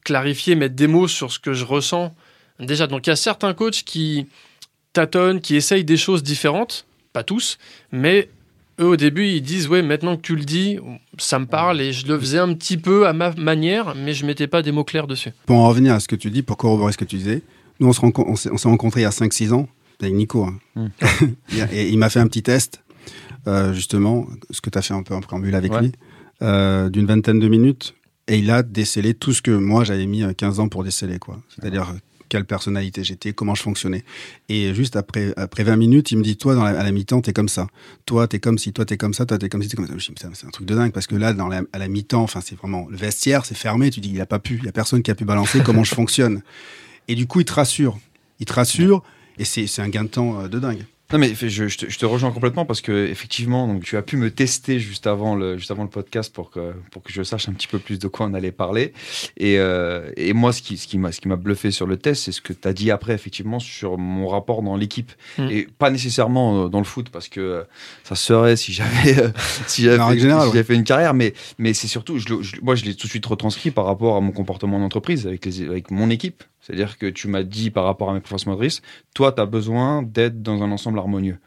clarifier, 0.04 0.56
mettre 0.56 0.76
des 0.76 0.88
mots 0.88 1.08
sur 1.08 1.32
ce 1.32 1.40
que 1.40 1.54
je 1.54 1.66
ressens 1.66 2.14
déjà. 2.60 2.86
Donc, 2.88 3.08
il 3.08 3.10
y 3.10 3.14
a 3.14 3.16
certains 3.16 3.54
coachs 3.54 3.84
qui 3.84 4.28
tâtonnent, 4.94 5.42
qui 5.42 5.56
essayent 5.56 5.84
des 5.86 5.98
choses 5.98 6.22
différentes, 6.24 6.86
pas 7.14 7.24
tous, 7.24 7.58
mais 7.92 8.30
eux, 8.80 8.88
au 8.88 8.96
début, 8.96 9.26
ils 9.28 9.42
disent 9.42 9.68
Ouais, 9.70 9.82
maintenant 9.82 10.18
que 10.18 10.22
tu 10.22 10.36
le 10.36 10.44
dis, 10.44 10.78
ça 11.18 11.40
me 11.40 11.46
parle 11.46 11.82
et 11.82 11.94
je 11.94 12.06
le 12.08 12.20
faisais 12.20 12.40
un 12.40 12.54
petit 12.54 12.78
peu 12.78 13.08
à 13.08 13.14
ma 13.14 13.32
manière, 13.32 13.96
mais 13.96 14.14
je 14.14 14.26
mettais 14.26 14.48
pas 14.48 14.62
des 14.62 14.72
mots 14.72 14.84
clairs 14.84 15.08
dessus. 15.08 15.32
Pour 15.46 15.58
en 15.58 15.68
revenir 15.70 15.94
à 15.94 16.00
ce 16.00 16.08
que 16.08 16.16
tu 16.16 16.30
dis, 16.30 16.42
pour 16.44 16.58
corroborer 16.58 16.92
ce 16.92 16.98
que 16.98 17.06
tu 17.06 17.16
disais, 17.18 17.42
nous, 17.80 17.88
on 17.88 17.94
s'est 17.94 18.50
on 18.52 18.58
s'est 18.58 18.68
rencontrés 18.70 19.02
il 19.02 19.04
y 19.04 19.08
a 19.08 19.12
5-6 19.12 19.54
ans 19.54 19.68
avec 20.02 20.14
Nico. 20.14 20.44
hein. 20.46 20.60
Mm. 20.76 20.90
et, 21.74 21.90
il 21.90 21.98
m'a 21.98 22.10
fait 22.10 22.20
un 22.20 22.28
petit 22.28 22.44
test, 22.44 22.84
justement, 23.74 24.28
ce 24.52 24.62
que 24.62 24.70
tu 24.70 24.78
as 24.78 24.82
fait 24.82 24.94
un 24.94 25.04
peu 25.04 25.14
en 25.14 25.22
préambule 25.22 25.56
avec 25.56 25.72
Ouais. 25.74 25.82
lui, 25.82 25.92
euh, 26.42 26.90
d'une 26.90 27.06
vingtaine 27.06 27.40
de 27.40 27.48
minutes. 27.48 27.94
Et 28.28 28.40
il 28.40 28.52
a 28.52 28.62
décelé 28.62 29.14
tout 29.14 29.32
ce 29.34 29.42
que 29.42 29.52
moi, 29.52 29.84
j'avais 29.86 30.06
mis 30.06 30.24
euh, 30.24 30.34
15 30.34 30.60
ans 30.60 30.68
pour 30.68 30.84
déceler. 30.84 31.18
quoi. 31.18 31.40
C'est-à-dire 31.56 31.84
euh, 31.92 31.98
quelle 32.30 32.44
personnalité 32.44 33.06
j'étais, 33.06 33.32
comment 33.32 33.56
je 33.56 33.62
fonctionnais. 33.64 34.04
Et 34.50 34.74
juste 34.74 34.98
après, 34.98 35.34
après 35.38 35.64
20 35.64 35.78
minutes, 35.78 36.12
il 36.12 36.18
me 36.18 36.24
dit, 36.24 36.36
toi, 36.36 36.56
dans 36.56 36.64
la- 36.66 36.78
à 36.78 36.84
la 36.84 36.92
mi-temps, 36.92 37.22
t'es 37.22 37.32
comme 37.32 37.48
ça. 37.48 37.68
Toi, 38.06 38.28
t'es 38.28 38.40
comme 38.40 38.58
si, 38.58 38.74
toi, 38.74 38.84
t'es 38.84 38.98
comme 38.98 39.14
ça, 39.14 39.26
toi, 39.26 39.38
t'es 39.38 39.48
comme 39.48 39.64
si, 39.64 39.70
t'es 39.70 39.78
comme 39.78 39.88
ça. 39.88 39.94
Je 39.98 40.12
me 40.12 40.16
dis, 40.16 40.24
C'est 40.34 40.46
un 40.46 40.50
truc 40.50 40.66
de 40.68 40.76
dingue, 40.76 40.92
parce 40.92 41.08
que 41.08 41.16
là, 41.16 41.32
dans 41.32 41.48
la- 41.48 41.62
à 41.72 41.78
la 41.78 41.88
mi-temps, 41.88 42.24
enfin, 42.24 42.42
c'est 42.42 42.56
vraiment, 42.58 42.86
le 42.90 42.98
vestiaire, 42.98 43.46
c'est 43.46 43.56
fermé, 43.56 43.90
tu 43.92 44.02
dis, 44.02 44.10
il 44.14 44.20
a 44.20 44.26
pas 44.26 44.40
pu, 44.40 44.58
il 44.58 44.66
y 44.66 44.68
a 44.68 44.74
personne 44.74 45.02
qui 45.04 45.10
a 45.12 45.16
pu 45.16 45.24
balancer 45.24 45.62
comment 45.64 45.86
je 45.86 45.96
fonctionne. 45.96 46.42
Et 47.08 47.16
du 47.16 47.28
coup, 47.28 47.40
il 47.40 47.46
te 47.46 47.54
rassure. 47.54 47.98
Il 48.42 48.46
te 48.46 48.52
rassure, 48.52 49.04
et 49.40 49.46
c'est 49.46 49.80
un 49.80 49.88
gain 49.88 50.04
de 50.04 50.10
temps 50.10 50.42
euh, 50.42 50.48
de 50.50 50.60
dingue. 50.60 50.84
Non 51.14 51.20
mais 51.20 51.34
je, 51.34 51.48
je 51.68 51.78
te, 51.78 51.90
je 51.90 51.98
te 51.98 52.06
rejoins 52.06 52.32
complètement 52.32 52.66
parce 52.66 52.82
que 52.82 53.08
effectivement 53.08 53.66
donc 53.66 53.84
tu 53.84 53.96
as 53.96 54.02
pu 54.02 54.18
me 54.18 54.30
tester 54.30 54.78
juste 54.78 55.08
avant 55.08 55.36
le 55.36 55.58
juste 55.58 55.72
avant 55.72 55.84
le 55.84 55.90
podcast 55.90 56.34
pour 56.34 56.50
que 56.52 56.74
pour 56.92 57.02
que 57.02 57.14
je 57.14 57.24
sache 57.24 57.48
un 57.48 57.54
petit 57.54 57.68
peu 57.68 57.80
plus 57.80 57.98
de 57.98 58.10
quoi 58.10 58.26
on 58.26 58.34
allait 58.34 58.52
parler. 58.52 58.92
Et, 59.38 59.58
euh, 59.58 60.12
et 60.18 60.34
moi 60.34 60.52
ce 60.52 60.62
qui 60.62 60.76
ce 60.76 60.86
qui 60.86 60.98
m'a 60.98 61.14
ce 61.14 61.22
qui 61.22 61.30
m'a 61.30 61.38
bluffé 61.38 61.72
sur 61.72 61.88
le 61.88 61.96
test 61.96 62.24
c'est 62.26 62.34
ce 62.34 62.42
que 62.42 62.52
tu 62.52 62.68
as 62.68 62.74
dit 62.74 62.92
après 62.92 63.14
effectivement 63.14 63.60
sur 63.60 63.98
mon 63.98 64.28
rapport 64.28 64.62
dans 64.64 64.76
l'équipe. 64.76 65.14
Mm. 65.38 65.48
et 65.50 65.68
pas 65.78 65.90
nécessairement 65.92 66.66
euh, 66.66 66.68
dans 66.68 66.80
le 66.80 66.84
foot 66.86 67.10
parce 67.10 67.30
que 67.30 67.40
euh, 67.40 67.64
ça 68.04 68.16
serait 68.16 68.58
si 68.58 68.74
j'avais 68.74 69.18
euh, 69.18 69.30
si 69.68 69.84
j'avais 69.84 69.98
fait, 69.98 70.74
si 70.74 70.74
une 70.76 70.84
carrière. 70.84 71.14
Mais 71.14 71.34
mais 71.58 71.74
c'est 71.74 71.88
surtout 71.88 72.18
je, 72.20 72.28
le- 72.28 72.42
je- 72.42 72.60
moi 72.62 72.76
je 72.76 72.84
l'ai 72.84 72.96
tout 72.96 73.08
de 73.08 73.12
suite 73.12 73.26
retranscrit 73.26 73.72
par 73.72 73.86
rapport 73.86 74.18
à 74.18 74.20
mon 74.22 74.34
comportement 74.34 74.76
en 74.76 74.82
entreprise 74.82 75.26
avec 75.26 75.46
les 75.46 75.66
avec 75.68 75.90
mon 75.90 76.10
équipe. 76.10 76.44
C'est-à-dire 76.60 76.98
que 76.98 77.06
tu 77.06 77.30
m'as 77.30 77.44
dit 77.44 77.70
par 77.72 77.86
rapport 77.86 78.10
à 78.10 78.14
mes 78.14 78.20
préférences 78.20 78.46
motrices 78.46 78.82
toi 79.14 79.32
tu 79.32 79.40
as 79.42 79.46
besoin 79.46 80.02
d'être 80.04 80.42
dans 80.44 80.64
un 80.64 80.72
ensemble 80.72 80.97
harmonieux 80.98 81.38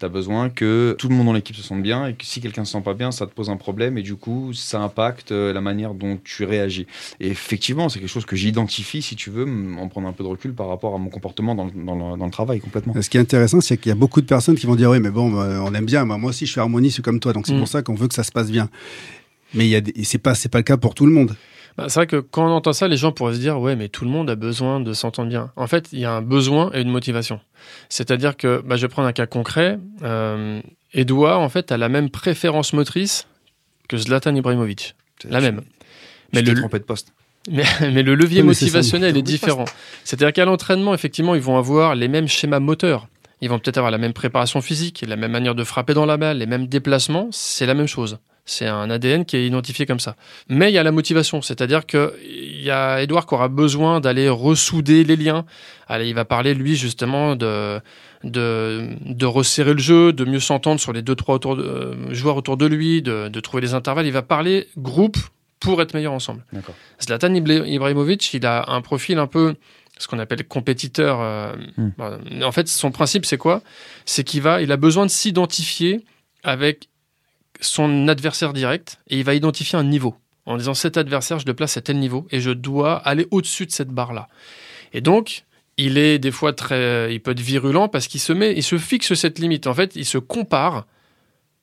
tu 0.00 0.04
as 0.06 0.08
besoin 0.08 0.48
que 0.48 0.94
tout 0.96 1.08
le 1.08 1.16
monde 1.16 1.26
dans 1.26 1.32
l'équipe 1.32 1.56
se 1.56 1.62
sente 1.62 1.82
bien 1.82 2.06
et 2.06 2.14
que 2.14 2.24
si 2.24 2.40
quelqu'un 2.40 2.64
se 2.64 2.70
sent 2.70 2.82
pas 2.84 2.94
bien, 2.94 3.10
ça 3.10 3.26
te 3.26 3.32
pose 3.34 3.50
un 3.50 3.56
problème 3.56 3.98
et 3.98 4.02
du 4.02 4.14
coup, 4.14 4.52
ça 4.52 4.80
impacte 4.80 5.32
euh, 5.32 5.52
la 5.52 5.60
manière 5.60 5.92
dont 5.92 6.20
tu 6.22 6.44
réagis. 6.44 6.86
Et 7.18 7.26
effectivement, 7.26 7.88
c'est 7.88 7.98
quelque 7.98 8.08
chose 8.08 8.24
que 8.24 8.36
j'identifie, 8.36 9.02
si 9.02 9.16
tu 9.16 9.28
veux, 9.30 9.44
en 9.76 9.88
prendre 9.88 10.06
un 10.06 10.12
peu 10.12 10.22
de 10.22 10.28
recul 10.28 10.54
par 10.54 10.68
rapport 10.68 10.94
à 10.94 10.98
mon 10.98 11.10
comportement 11.10 11.56
dans 11.56 11.64
le, 11.64 11.72
dans 11.84 11.96
le- 12.12 12.16
dans 12.16 12.26
le 12.26 12.30
travail 12.30 12.60
complètement. 12.60 12.94
Ce 13.02 13.10
qui 13.10 13.16
est 13.16 13.20
intéressant, 13.20 13.60
c'est 13.60 13.76
qu'il 13.76 13.88
y 13.88 13.92
a 13.92 13.96
beaucoup 13.96 14.20
de 14.20 14.26
personnes 14.26 14.54
qui 14.54 14.66
vont 14.66 14.76
dire 14.76 14.88
oui, 14.90 15.00
mais 15.00 15.10
bon, 15.10 15.32
bah, 15.32 15.62
on 15.64 15.74
aime 15.74 15.86
bien. 15.86 16.04
Moi, 16.04 16.30
aussi, 16.30 16.46
je 16.46 16.52
suis 16.52 16.60
harmonie, 16.60 16.90
je 16.90 16.94
suis 16.94 17.02
comme 17.02 17.18
toi, 17.18 17.32
donc 17.32 17.48
c'est 17.48 17.54
Mm. 17.54 17.58
pour 17.58 17.66
ça 17.66 17.82
qu'on 17.82 17.96
veut 17.96 18.06
que 18.06 18.14
ça 18.14 18.22
se 18.22 18.30
passe 18.30 18.52
bien. 18.52 18.68
Mais 19.52 19.64
il 19.66 19.70
y 19.70 19.74
a 19.74 19.80
des- 19.80 19.92
et 19.96 20.04
c'est 20.04 20.18
pas 20.18 20.36
c'est 20.36 20.48
pas 20.48 20.58
le 20.58 20.64
cas 20.64 20.76
pour 20.76 20.94
tout 20.94 21.06
le 21.06 21.12
monde. 21.12 21.34
Bah, 21.78 21.84
c'est 21.88 22.00
vrai 22.00 22.06
que 22.08 22.16
quand 22.16 22.44
on 22.44 22.50
entend 22.50 22.72
ça, 22.72 22.88
les 22.88 22.96
gens 22.96 23.12
pourraient 23.12 23.34
se 23.34 23.38
dire 23.38 23.60
ouais, 23.60 23.76
mais 23.76 23.88
tout 23.88 24.04
le 24.04 24.10
monde 24.10 24.28
a 24.28 24.34
besoin 24.34 24.80
de 24.80 24.92
s'entendre 24.92 25.28
bien. 25.28 25.52
En 25.54 25.68
fait, 25.68 25.88
il 25.92 26.00
y 26.00 26.04
a 26.04 26.10
un 26.12 26.22
besoin 26.22 26.72
et 26.74 26.80
une 26.80 26.90
motivation. 26.90 27.38
C'est-à-dire 27.88 28.36
que, 28.36 28.60
bah, 28.66 28.76
je 28.76 28.82
vais 28.82 28.88
prendre 28.88 29.06
un 29.06 29.12
cas 29.12 29.26
concret. 29.26 29.78
Euh, 30.02 30.60
Edouard, 30.92 31.40
en 31.40 31.48
fait, 31.48 31.70
a 31.70 31.76
la 31.76 31.88
même 31.88 32.10
préférence 32.10 32.72
motrice 32.72 33.28
que 33.88 33.96
Zlatan 33.96 34.34
Ibrahimovic. 34.34 34.96
La 35.28 35.40
même. 35.40 35.62
Mais 36.32 36.42
le 36.42 36.52
trompé 36.54 36.80
de 36.80 36.84
poste. 36.84 37.12
mais, 37.48 37.62
mais 37.80 38.02
le 38.02 38.16
levier 38.16 38.40
Oui, 38.40 38.48
motivationnel 38.48 39.16
est 39.16 39.22
différent. 39.22 39.64
C'est-à-dire 40.02 40.32
qu'à 40.32 40.44
l'entraînement, 40.44 40.94
effectivement, 40.94 41.36
ils 41.36 41.40
vont 41.40 41.58
avoir 41.58 41.94
les 41.94 42.08
mêmes 42.08 42.26
schémas 42.26 42.58
moteurs. 42.58 43.06
Ils 43.40 43.48
vont 43.48 43.60
peut-être 43.60 43.78
avoir 43.78 43.92
la 43.92 43.98
même 43.98 44.14
préparation 44.14 44.60
physique, 44.60 45.04
la 45.06 45.14
même 45.14 45.30
manière 45.30 45.54
de 45.54 45.62
frapper 45.62 45.94
dans 45.94 46.06
la 46.06 46.16
balle, 46.16 46.38
les 46.38 46.46
mêmes 46.46 46.66
déplacements. 46.66 47.28
C'est 47.30 47.66
la 47.66 47.74
même 47.74 47.86
chose. 47.86 48.18
C'est 48.50 48.66
un 48.66 48.88
ADN 48.88 49.24
qui 49.26 49.36
est 49.36 49.46
identifié 49.46 49.84
comme 49.84 50.00
ça. 50.00 50.16
Mais 50.48 50.70
il 50.70 50.74
y 50.74 50.78
a 50.78 50.82
la 50.82 50.90
motivation, 50.92 51.42
c'est-à-dire 51.42 51.84
que 51.86 52.14
il 52.26 52.62
y 52.62 52.70
a 52.70 53.02
Edouard 53.02 53.26
qui 53.26 53.34
aura 53.34 53.48
besoin 53.48 54.00
d'aller 54.00 54.28
ressouder 54.28 55.04
les 55.04 55.16
liens. 55.16 55.44
Allez, 55.86 56.08
il 56.08 56.14
va 56.14 56.24
parler 56.24 56.54
lui 56.54 56.74
justement 56.74 57.36
de 57.36 57.80
de, 58.24 58.88
de 59.04 59.26
resserrer 59.26 59.74
le 59.74 59.78
jeu, 59.80 60.12
de 60.12 60.24
mieux 60.24 60.40
s'entendre 60.40 60.80
sur 60.80 60.92
les 60.92 61.02
deux 61.02 61.14
trois 61.14 61.36
autour 61.36 61.56
de, 61.56 61.62
euh, 61.62 62.14
joueurs 62.14 62.36
autour 62.36 62.56
de 62.56 62.66
lui, 62.66 63.02
de, 63.02 63.28
de 63.28 63.40
trouver 63.40 63.60
les 63.60 63.74
intervalles. 63.74 64.06
Il 64.06 64.12
va 64.12 64.22
parler 64.22 64.66
groupe 64.76 65.16
pour 65.60 65.80
être 65.82 65.94
meilleur 65.94 66.12
ensemble. 66.12 66.44
Zlatan 67.02 67.34
Ibra- 67.34 67.66
Ibrahimovic, 67.66 68.32
il 68.34 68.46
a 68.46 68.64
un 68.70 68.80
profil 68.80 69.18
un 69.18 69.26
peu 69.26 69.54
ce 69.98 70.06
qu'on 70.08 70.18
appelle 70.20 70.44
compétiteur. 70.46 71.18
euh, 71.20 71.52
Hmm. 71.76 71.90
bah, 71.98 72.18
En 72.44 72.52
fait, 72.52 72.66
son 72.68 72.90
principe, 72.92 73.24
c'est 73.26 73.36
quoi? 73.38 73.62
C'est 74.04 74.24
qu'il 74.24 74.40
va, 74.42 74.62
il 74.62 74.72
a 74.72 74.76
besoin 74.76 75.04
de 75.06 75.10
s'identifier 75.10 76.04
avec 76.44 76.88
son 77.60 78.08
adversaire 78.08 78.52
direct 78.52 79.00
et 79.08 79.18
il 79.18 79.24
va 79.24 79.34
identifier 79.34 79.78
un 79.78 79.84
niveau 79.84 80.14
en 80.48 80.56
disant 80.56 80.74
cet 80.74 80.96
adversaire, 80.96 81.38
je 81.38 81.46
le 81.46 81.52
place 81.52 81.76
à 81.76 81.82
tel 81.82 81.98
niveau 81.98 82.26
et 82.30 82.40
je 82.40 82.50
dois 82.50 82.96
aller 82.96 83.26
au-dessus 83.30 83.66
de 83.66 83.70
cette 83.70 83.90
barre-là. 83.90 84.28
Et 84.94 85.02
donc, 85.02 85.44
il 85.76 85.98
est 85.98 86.18
des 86.18 86.30
fois 86.30 86.54
très, 86.54 87.14
il 87.14 87.20
peut 87.20 87.32
être 87.32 87.40
virulent 87.40 87.88
parce 87.88 88.08
qu'il 88.08 88.20
se 88.20 88.32
met, 88.32 88.54
il 88.56 88.62
se 88.62 88.78
fixe 88.78 89.12
cette 89.12 89.38
limite. 89.38 89.66
En 89.66 89.74
fait, 89.74 89.94
il 89.94 90.06
se 90.06 90.16
compare 90.16 90.86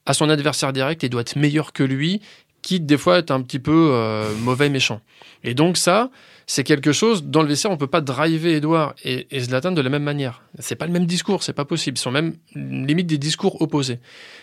à 0.06 0.14
son 0.14 0.30
adversaire 0.30 0.72
direct 0.72 1.02
et 1.02 1.08
doit 1.08 1.22
être 1.22 1.34
meilleur 1.34 1.72
que 1.72 1.82
lui, 1.82 2.22
quitte 2.66 2.84
des 2.84 2.98
fois 2.98 3.18
être 3.18 3.30
un 3.30 3.42
petit 3.42 3.60
peu 3.60 3.90
euh, 3.92 4.34
mauvais, 4.40 4.68
méchant. 4.68 5.00
Et 5.44 5.54
donc 5.54 5.76
ça, 5.76 6.10
c'est 6.48 6.64
quelque 6.64 6.90
chose, 6.90 7.22
dans 7.22 7.42
le 7.42 7.48
vestiaire, 7.48 7.70
on 7.70 7.76
peut 7.76 7.86
pas 7.86 8.00
driver 8.00 8.56
Edouard 8.56 8.96
et, 9.04 9.28
Zlatan 9.38 9.70
de 9.70 9.80
la 9.80 9.88
même 9.88 10.02
manière. 10.02 10.42
C'est 10.58 10.74
pas 10.74 10.86
le 10.86 10.92
même 10.92 11.06
discours, 11.06 11.44
c'est 11.44 11.52
pas 11.52 11.64
possible. 11.64 11.96
Ils 11.96 12.00
sont 12.00 12.10
même 12.10 12.34
limite 12.56 13.06
des 13.06 13.18
discours 13.18 13.62
opposés. 13.62 14.00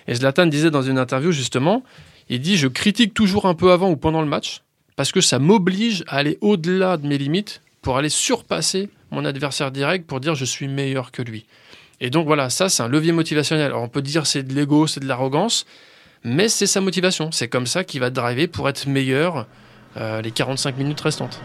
Et 0.08 0.16
Zlatan 0.16 0.46
disait 0.46 0.72
dans 0.72 0.82
une 0.82 0.98
interview, 1.00 1.34
justement, 1.34 1.84
il 2.30 2.40
dit, 2.40 2.56
je 2.56 2.70
critique 2.70 3.14
toujours 3.14 3.46
un 3.46 3.56
peu 3.56 3.74
avant 3.74 3.92
ou 3.92 3.98
pendant 3.98 4.22
le 4.22 4.28
match, 4.28 4.62
parce 4.96 5.12
que 5.12 5.20
ça 5.20 5.38
m'oblige 5.38 6.06
à 6.08 6.16
aller 6.16 6.38
au-delà 6.40 6.96
de 6.96 7.06
mes 7.06 7.18
limites 7.18 7.62
pour 7.82 7.98
aller 7.98 8.08
surpasser 8.08 8.90
mon 9.12 9.26
adversaire 9.26 9.70
direct 9.70 10.08
pour 10.08 10.22
dire 10.22 10.34
je 10.34 10.46
suis 10.46 10.70
meilleur 10.70 11.12
que 11.12 11.22
lui. 11.22 11.46
Et 12.00 12.10
donc 12.10 12.26
voilà, 12.26 12.50
ça 12.50 12.70
c'est 12.70 12.84
un 12.84 12.88
levier 12.88 13.12
motivationnel. 13.12 13.66
Alors 13.66 13.84
on 13.84 13.90
peut 13.90 14.02
dire 14.02 14.26
c'est 14.28 14.44
de 14.44 14.54
l'ego, 14.54 14.88
c'est 14.88 15.02
de 15.02 15.08
l'arrogance, 15.08 15.66
mais 16.24 16.50
c'est 16.50 16.68
sa 16.68 16.82
motivation. 16.82 17.32
C'est 17.32 17.48
comme 17.48 17.68
ça 17.68 17.84
qu'il 17.84 18.00
va 18.00 18.10
driver 18.10 18.48
pour 18.48 18.70
être 18.70 18.88
meilleur 18.88 19.48
euh, 19.98 20.22
les 20.22 20.32
45 20.32 20.78
minutes 20.78 21.02
restantes. 21.02 21.40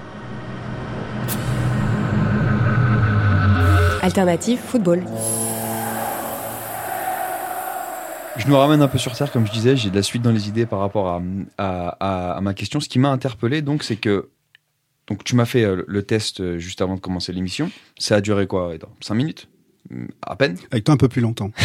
Alternative 4.02 4.58
football. 4.58 5.04
Je 8.36 8.46
nous 8.46 8.56
ramène 8.56 8.80
un 8.82 8.88
peu 8.88 8.98
sur 8.98 9.16
terre, 9.16 9.32
comme 9.32 9.46
je 9.46 9.52
disais, 9.52 9.76
j'ai 9.76 9.90
de 9.90 9.96
la 9.96 10.02
suite 10.04 10.22
dans 10.22 10.30
les 10.30 10.48
idées 10.48 10.64
par 10.64 10.78
rapport 10.78 11.08
à, 11.08 11.20
à- 11.58 11.88
à- 11.98 12.32
à 12.36 12.40
ma 12.40 12.54
question. 12.54 12.78
Ce 12.78 12.88
qui 12.88 13.00
m'a 13.00 13.08
interpellé, 13.10 13.62
donc, 13.62 13.82
c'est 13.82 13.96
que 13.96 14.28
donc, 15.08 15.24
tu 15.24 15.34
m'as 15.34 15.44
fait 15.46 15.64
euh, 15.64 15.82
le 15.88 16.02
test 16.04 16.40
euh, 16.40 16.58
juste 16.58 16.80
avant 16.80 16.94
de 16.94 17.00
commencer 17.00 17.32
l'émission. 17.32 17.70
Ça 17.98 18.16
a 18.16 18.20
duré 18.20 18.46
quoi 18.46 18.72
5 19.00 19.14
minutes? 19.14 19.48
À 20.22 20.36
peine? 20.36 20.56
Avec 20.70 20.84
toi 20.84 20.94
un 20.94 20.98
peu 20.98 21.08
plus 21.08 21.20
longtemps. 21.22 21.50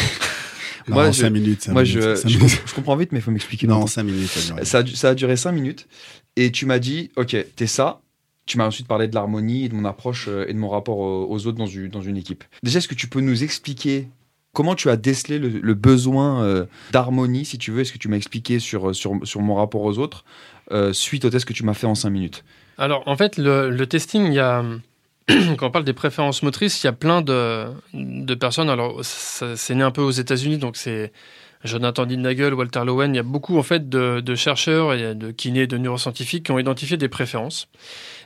non, 0.87 0.95
Moi, 0.95 1.13
5 1.13 1.27
je- 1.27 1.27
minutes. 1.33 1.61
cinq 1.63 1.73
Moi, 1.73 1.83
minutes, 1.83 2.01
je, 2.01 2.15
cinq 2.15 2.29
je, 2.29 2.37
minutes. 2.37 2.55
comp- 2.57 2.67
je 2.69 2.73
comprends 2.75 2.95
vite, 2.95 3.11
mais 3.11 3.19
il 3.19 3.21
faut 3.21 3.31
m'expliquer. 3.31 3.67
Non, 3.67 3.75
longtemps. 3.75 3.87
5 3.87 4.03
minutes. 4.03 4.29
ça 4.63 4.77
a, 4.79 4.85
ça 4.85 5.09
a 5.09 5.15
duré 5.15 5.35
5 5.37 5.51
minutes. 5.51 5.87
Et 6.35 6.51
tu 6.51 6.65
m'as 6.65 6.79
dit, 6.79 7.11
OK, 7.15 7.35
t'es 7.55 7.67
ça. 7.67 8.01
Tu 8.45 8.57
m'as 8.57 8.65
ensuite 8.67 8.87
parlé 8.87 9.07
de 9.07 9.15
l'harmonie, 9.15 9.69
de 9.69 9.73
mon 9.75 9.85
approche 9.85 10.25
euh, 10.27 10.45
et 10.49 10.53
de 10.53 10.57
mon 10.59 10.67
rapport 10.69 10.97
aux, 10.97 11.27
aux 11.29 11.47
autres 11.47 11.57
dans 11.57 11.65
une, 11.65 11.87
dans 11.87 12.01
une 12.01 12.17
équipe. 12.17 12.43
Déjà, 12.63 12.79
est-ce 12.79 12.87
que 12.89 12.95
tu 12.95 13.07
peux 13.07 13.21
nous 13.21 13.43
expliquer 13.43 14.09
comment 14.51 14.75
tu 14.75 14.89
as 14.89 14.97
décelé 14.97 15.39
le, 15.39 15.47
le 15.47 15.73
besoin 15.73 16.43
euh, 16.43 16.65
d'harmonie, 16.91 17.45
si 17.45 17.57
tu 17.57 17.71
veux? 17.71 17.81
Est-ce 17.81 17.93
que 17.93 17.97
tu 17.97 18.09
m'as 18.09 18.17
expliqué 18.17 18.59
sur, 18.59 18.93
sur, 18.93 19.13
sur 19.23 19.41
mon 19.41 19.55
rapport 19.55 19.81
aux 19.83 19.97
autres 19.97 20.25
euh, 20.71 20.91
suite 20.91 21.23
au 21.25 21.29
test 21.29 21.45
que 21.45 21.53
tu 21.53 21.63
m'as 21.63 21.73
fait 21.73 21.87
en 21.87 21.95
5 21.95 22.09
minutes? 22.09 22.43
Alors 22.77 23.03
en 23.07 23.15
fait, 23.15 23.37
le, 23.37 23.69
le 23.69 23.87
testing, 23.87 24.25
il 24.25 24.33
y 24.33 24.39
a, 24.39 24.63
quand 25.57 25.67
on 25.67 25.71
parle 25.71 25.85
des 25.85 25.93
préférences 25.93 26.43
motrices, 26.43 26.83
il 26.83 26.87
y 26.87 26.89
a 26.89 26.93
plein 26.93 27.21
de, 27.21 27.65
de 27.93 28.35
personnes. 28.35 28.69
Alors 28.69 28.99
c'est 29.03 29.75
né 29.75 29.83
un 29.83 29.91
peu 29.91 30.01
aux 30.01 30.11
États-Unis, 30.11 30.57
donc 30.57 30.77
c'est 30.77 31.11
Jonathan 31.63 32.05
Nagel, 32.05 32.53
Walter 32.53 32.81
Lowen. 32.85 33.13
Il 33.13 33.17
y 33.17 33.19
a 33.19 33.23
beaucoup 33.23 33.57
en 33.57 33.63
fait 33.63 33.89
de, 33.89 34.35
chercheurs 34.35 34.93
et 34.93 35.15
de 35.15 35.31
kinés, 35.31 35.67
de 35.67 35.77
neuroscientifiques 35.77 36.45
qui 36.45 36.51
ont 36.51 36.59
identifié 36.59 36.97
des 36.97 37.09
préférences. 37.09 37.67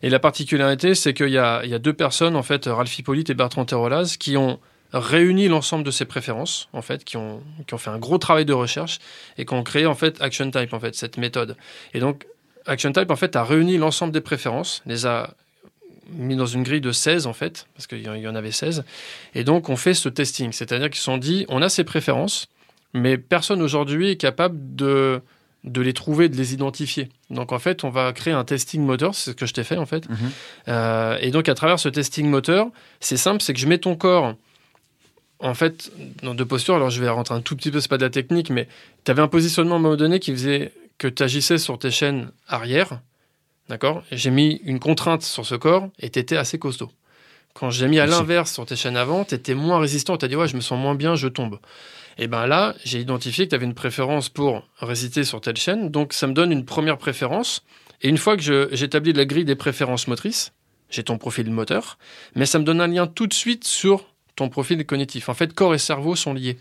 Et 0.02 0.10
la 0.10 0.20
particularité, 0.20 0.96
c'est 0.96 1.14
qu'il 1.14 1.30
y 1.30 1.34
y 1.34 1.38
a 1.38 1.80
deux 1.80 1.94
personnes, 1.94 2.36
en 2.36 2.44
fait, 2.44 2.66
Ralph 2.66 2.98
Hippolyte 2.98 3.30
et 3.30 3.34
Bertrand 3.34 3.66
Terolaz, 3.66 4.18
qui 4.18 4.38
ont 4.38 4.60
réuni 4.94 5.48
l'ensemble 5.48 5.84
de 5.84 5.92
ces 5.92 6.06
préférences, 6.06 6.70
en 6.74 6.82
fait, 6.82 7.04
qui 7.04 7.18
ont, 7.18 7.42
qui 7.68 7.74
ont 7.74 7.78
fait 7.78 7.90
un 7.90 8.00
gros 8.00 8.18
travail 8.18 8.46
de 8.46 8.54
recherche 8.54 9.00
et 9.38 9.46
qui 9.46 9.54
ont 9.54 9.64
créé, 9.64 9.86
en 9.86 9.96
fait, 9.96 10.22
Action 10.22 10.50
Type, 10.50 10.74
en 10.74 10.80
fait, 10.80 10.96
cette 10.96 11.18
méthode. 11.18 11.58
Et 11.94 12.00
donc, 12.00 12.26
Action 12.66 12.92
Type, 12.92 13.12
en 13.12 13.16
fait, 13.16 13.36
a 13.36 13.44
réuni 13.44 13.78
l'ensemble 13.78 14.14
des 14.14 14.22
préférences, 14.22 14.82
les 14.86 15.06
a 15.06 15.36
mis 16.12 16.36
dans 16.36 16.46
une 16.46 16.64
grille 16.64 16.82
de 16.82 16.92
16, 16.92 17.28
en 17.28 17.34
fait, 17.34 17.68
parce 17.76 17.88
qu'il 17.88 18.02
y 18.02 18.08
en- 18.28 18.36
avait 18.36 18.52
16. 18.52 18.84
Et 19.36 19.44
donc, 19.44 19.70
on 19.70 19.76
fait 19.76 19.94
ce 19.94 20.10
testing. 20.10 20.52
C'est-à-dire 20.52 20.90
qu'ils 20.90 20.98
se 21.00 21.04
sont 21.04 21.18
dit, 21.18 21.46
on 21.50 21.62
a 21.62 21.70
ces 21.70 21.84
préférences, 21.84 22.48
mais 22.94 23.18
personne 23.18 23.62
aujourd'hui 23.62 24.12
est 24.12 24.16
capable 24.18 24.58
de, 24.76 25.22
de 25.64 25.82
les 25.82 25.94
trouver, 25.94 26.30
de 26.30 26.38
les 26.38 26.54
identifier. 26.54 27.10
Donc, 27.30 27.52
en 27.52 27.60
fait, 27.60 27.84
on 27.84 27.90
va 27.90 28.14
créer 28.14 28.34
un 28.34 28.46
testing 28.46 28.82
moteur, 28.84 29.14
c'est 29.16 29.32
ce 29.32 29.36
que 29.36 29.46
je 29.46 29.54
t'ai 29.54 29.64
fait, 29.64 29.78
en 29.78 29.86
fait. 29.86 30.08
Euh, 30.70 31.18
et 31.22 31.32
donc, 31.32 31.50
à 31.50 31.54
travers 31.56 31.80
ce 31.80 31.90
testing 31.90 32.28
moteur, 32.30 32.68
c'est 33.00 33.18
simple, 33.18 33.42
c'est 33.42 33.54
que 33.54 33.60
je 33.60 33.68
mets 33.68 33.78
ton 33.80 33.96
corps 33.96 34.36
en 35.40 35.54
fait, 35.54 35.92
dans 36.24 36.34
deux 36.34 36.46
postures, 36.48 36.74
alors 36.74 36.90
je 36.90 37.00
vais 37.00 37.10
rentrer 37.10 37.36
un 37.36 37.42
tout 37.42 37.56
petit 37.56 37.70
peu, 37.70 37.80
c'est 37.80 37.90
pas 37.90 38.00
de 38.00 38.04
la 38.04 38.10
technique, 38.10 38.50
mais 38.50 38.68
tu 39.06 39.12
avais 39.12 39.22
un 39.22 39.28
positionnement 39.28 39.76
à 39.76 39.78
un 39.78 39.82
moment 39.82 39.96
donné 39.96 40.20
qui 40.20 40.32
faisait 40.32 40.72
que 40.98 41.08
tu 41.08 41.22
agissais 41.22 41.60
sur 41.60 41.78
tes 41.78 41.92
chaînes 41.92 42.32
arrière, 42.48 43.02
d'accord? 43.70 44.04
J'ai 44.12 44.32
mis 44.32 44.62
une 44.64 44.80
contrainte 44.80 45.24
sur 45.24 45.46
ce 45.46 45.56
corps 45.56 45.90
et 46.00 46.10
tu 46.10 46.20
étais 46.20 46.38
assez 46.38 46.60
costaud. 46.60 46.92
Quand 47.54 47.72
j'ai 47.72 47.88
mis 47.88 48.00
à 48.00 48.06
l'inverse 48.06 48.54
sur 48.54 48.66
tes 48.66 48.76
chaînes 48.76 48.98
avant, 48.98 49.26
tu 49.26 49.34
étais 49.34 49.56
moins 49.56 49.80
résistant, 49.80 50.18
tu 50.18 50.26
as 50.26 50.28
dit 50.28 50.36
ouais, 50.36 50.48
je 50.48 50.56
me 50.56 50.62
sens 50.62 50.80
moins 50.80 50.94
bien, 50.94 51.16
je 51.16 51.28
tombe. 51.28 51.60
Et 52.20 52.28
ben 52.28 52.48
là, 52.48 52.76
j'ai 52.84 53.00
identifié 53.00 53.46
que 53.46 53.50
tu 53.52 53.56
avais 53.56 53.66
une 53.66 53.74
préférence 53.74 54.30
pour 54.30 54.68
résister 54.80 55.24
sur 55.24 55.42
telle 55.42 55.58
chaîne, 55.58 55.90
donc 55.90 56.14
ça 56.14 56.28
me 56.28 56.34
donne 56.34 56.52
une 56.52 56.66
première 56.66 56.98
préférence. 56.98 57.64
Et 58.02 58.10
une 58.10 58.18
fois 58.18 58.38
que 58.38 58.70
j'établis 58.72 59.14
la 59.14 59.26
grille 59.26 59.46
des 59.46 59.56
préférences 59.56 60.08
motrices, 60.08 60.54
j'ai 60.90 61.04
ton 61.04 61.18
profil 61.18 61.50
moteur, 61.50 61.98
mais 62.36 62.46
ça 62.46 62.60
me 62.60 62.64
donne 62.64 62.82
un 62.82 62.88
lien 62.88 63.08
tout 63.08 63.28
de 63.28 63.34
suite 63.34 63.66
sur 63.66 64.06
ton 64.36 64.50
profil 64.50 64.86
cognitif. 64.86 65.30
En 65.30 65.34
fait, 65.34 65.54
corps 65.54 65.74
et 65.74 65.80
cerveau 65.80 66.16
sont 66.16 66.34
liés. 66.34 66.58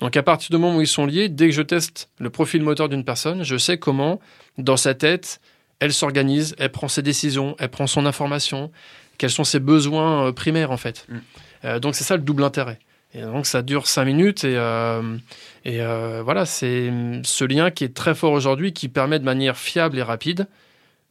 Donc 0.00 0.16
à 0.16 0.22
partir 0.22 0.50
du 0.50 0.56
moment 0.56 0.78
où 0.78 0.80
ils 0.80 0.86
sont 0.86 1.06
liés, 1.06 1.28
dès 1.28 1.48
que 1.48 1.54
je 1.54 1.62
teste 1.62 2.08
le 2.18 2.30
profil 2.30 2.62
moteur 2.62 2.88
d'une 2.88 3.04
personne, 3.04 3.44
je 3.44 3.56
sais 3.56 3.78
comment, 3.78 4.18
dans 4.56 4.78
sa 4.78 4.94
tête, 4.94 5.40
elle 5.80 5.92
s'organise, 5.92 6.54
elle 6.58 6.70
prend 6.70 6.88
ses 6.88 7.02
décisions, 7.02 7.56
elle 7.58 7.68
prend 7.68 7.86
son 7.86 8.06
information, 8.06 8.70
quels 9.16 9.30
sont 9.30 9.44
ses 9.44 9.60
besoins 9.60 10.26
euh, 10.26 10.32
primaires 10.32 10.70
en 10.70 10.76
fait. 10.76 11.06
Mm. 11.08 11.16
Euh, 11.64 11.78
donc 11.80 11.94
c'est 11.94 12.04
ça 12.04 12.16
le 12.16 12.22
double 12.22 12.44
intérêt. 12.44 12.78
Et 13.14 13.22
donc 13.22 13.46
ça 13.46 13.62
dure 13.62 13.86
cinq 13.86 14.04
minutes 14.04 14.44
et, 14.44 14.56
euh, 14.56 15.16
et 15.64 15.80
euh, 15.80 16.22
voilà, 16.22 16.44
c'est 16.44 16.92
ce 17.22 17.44
lien 17.44 17.70
qui 17.70 17.84
est 17.84 17.94
très 17.94 18.14
fort 18.14 18.32
aujourd'hui, 18.32 18.72
qui 18.72 18.88
permet 18.88 19.18
de 19.18 19.24
manière 19.24 19.56
fiable 19.56 19.98
et 19.98 20.02
rapide 20.02 20.46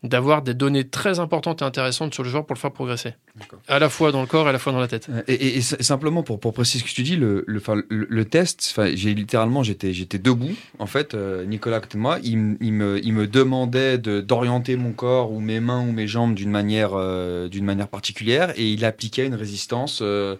d'avoir 0.03 0.43
des 0.43 0.53
données 0.53 0.87
très 0.87 1.19
importantes 1.19 1.63
et 1.63 1.65
intéressantes 1.65 2.13
sur 2.13 2.21
le 2.23 2.29
joueur 2.29 2.45
pour 2.45 2.53
le 2.53 2.59
faire 2.59 2.71
progresser. 2.71 3.13
À 3.67 3.79
la 3.79 3.89
fois 3.89 4.11
dans 4.11 4.21
le 4.21 4.27
corps 4.27 4.45
et 4.45 4.49
à 4.49 4.51
la 4.51 4.59
fois 4.59 4.71
dans 4.71 4.79
la 4.79 4.87
tête. 4.87 5.07
Et, 5.27 5.33
et- 5.33 5.55
et 5.55 5.57
s- 5.57 5.75
simplement 5.79 6.21
pour, 6.21 6.39
pour 6.39 6.53
préciser 6.53 6.83
ce 6.85 6.89
que 6.89 6.93
tu 6.95 7.01
dis, 7.01 7.15
le, 7.15 7.43
le, 7.47 7.57
enfin, 7.59 7.75
le, 7.89 8.05
le 8.07 8.25
test, 8.25 8.79
j'ai 8.93 9.13
littéralement 9.15 9.63
j'étais 9.63 9.93
j'étais 9.93 10.19
debout 10.19 10.51
en 10.77 10.85
fait, 10.85 11.15
euh, 11.15 11.45
Nicolas 11.45 11.77
à 11.77 11.79
côté 11.79 11.97
de 11.97 12.01
moi, 12.03 12.19
il, 12.23 12.37
me 12.37 13.03
il 13.03 13.11
me 13.13 13.25
demandait 13.27 13.97
de 13.97 14.21
d'orienter 14.21 14.75
mon 14.75 14.91
corps 14.91 15.31
ou 15.31 15.39
mes 15.39 15.59
mains 15.59 15.81
ou 15.81 15.91
mes 15.91 16.05
jambes 16.07 16.35
d'une 16.35 16.51
manière 16.51 16.91
euh, 16.93 17.47
d'une 17.47 17.65
manière 17.65 17.87
particulière 17.87 18.53
et 18.55 18.69
il 18.71 18.85
appliquait 18.85 19.25
une 19.25 19.35
résistance 19.35 19.99
euh, 20.03 20.35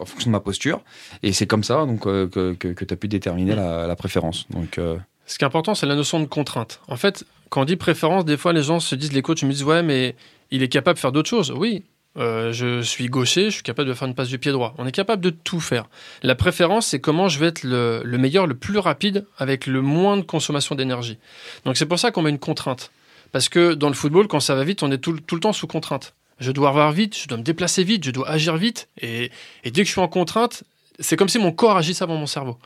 en 0.00 0.04
fonction 0.04 0.30
de 0.30 0.32
ma 0.32 0.40
posture 0.40 0.82
et 1.22 1.32
c'est 1.32 1.46
comme 1.46 1.62
ça 1.64 1.86
donc 1.86 2.00
que, 2.02 2.26
que, 2.54 2.84
tu 2.84 2.92
as 2.92 2.96
pu 2.96 3.06
déterminer 3.08 3.54
la, 3.54 3.86
la 3.86 3.96
préférence. 3.96 4.46
Donc 4.50 4.78
Ce 5.26 5.38
qui 5.38 5.44
est 5.44 5.46
important, 5.46 5.74
c'est 5.74 5.86
la 5.86 5.94
notion 5.96 6.20
de 6.20 6.26
contrainte. 6.26 6.80
En 6.88 6.96
fait, 6.96 7.24
quand 7.50 7.62
on 7.62 7.64
dit 7.64 7.76
préférence, 7.76 8.24
des 8.24 8.36
fois 8.36 8.52
les 8.52 8.62
gens 8.62 8.80
se 8.80 8.94
disent, 8.94 9.12
les 9.12 9.22
coachs 9.22 9.42
me 9.42 9.50
disent, 9.52 9.64
ouais, 9.64 9.82
mais 9.82 10.14
il 10.50 10.62
est 10.62 10.68
capable 10.68 10.96
de 10.96 11.00
faire 11.00 11.12
d'autres 11.12 11.28
choses. 11.28 11.50
Oui, 11.50 11.84
euh, 12.16 12.52
je 12.52 12.80
suis 12.82 13.06
gaucher, 13.08 13.46
je 13.46 13.50
suis 13.56 13.62
capable 13.62 13.88
de 13.88 13.94
faire 13.94 14.08
une 14.08 14.14
passe 14.14 14.28
du 14.28 14.38
pied 14.38 14.52
droit. 14.52 14.74
On 14.78 14.86
est 14.86 14.92
capable 14.92 15.22
de 15.22 15.30
tout 15.30 15.60
faire. 15.60 15.86
La 16.22 16.34
préférence, 16.34 16.86
c'est 16.86 17.00
comment 17.00 17.28
je 17.28 17.38
vais 17.40 17.46
être 17.46 17.64
le, 17.64 18.02
le 18.04 18.18
meilleur, 18.18 18.46
le 18.46 18.54
plus 18.54 18.78
rapide, 18.78 19.26
avec 19.38 19.66
le 19.66 19.82
moins 19.82 20.16
de 20.16 20.22
consommation 20.22 20.74
d'énergie. 20.74 21.18
Donc 21.64 21.76
c'est 21.76 21.86
pour 21.86 21.98
ça 21.98 22.10
qu'on 22.10 22.22
met 22.22 22.30
une 22.30 22.38
contrainte. 22.38 22.90
Parce 23.32 23.48
que 23.48 23.74
dans 23.74 23.88
le 23.88 23.94
football, 23.94 24.28
quand 24.28 24.40
ça 24.40 24.54
va 24.54 24.64
vite, 24.64 24.82
on 24.82 24.90
est 24.92 24.98
tout, 24.98 25.12
le- 25.12 25.40
temps 25.40 25.52
sous 25.52 25.66
contrainte. 25.66 26.14
Je 26.38 26.52
dois 26.52 26.68
avoir 26.68 26.92
vite, 26.92 27.18
je 27.18 27.26
dois 27.28 27.38
me 27.38 27.42
déplacer 27.42 27.82
vite, 27.82 28.04
je 28.04 28.10
dois 28.12 28.28
agir 28.30 28.56
vite. 28.56 28.88
Et, 29.00 29.30
et 29.64 29.70
dès 29.70 29.82
que 29.82 29.86
je 29.86 29.92
suis 29.92 30.00
en 30.00 30.08
contrainte, 30.08 30.62
c'est 31.00 31.16
comme 31.16 31.28
si 31.28 31.38
mon 31.38 31.50
corps 31.52 31.76
agissait 31.76 32.04
avant 32.04 32.16
mon 32.16 32.26
cerveau. 32.26 32.56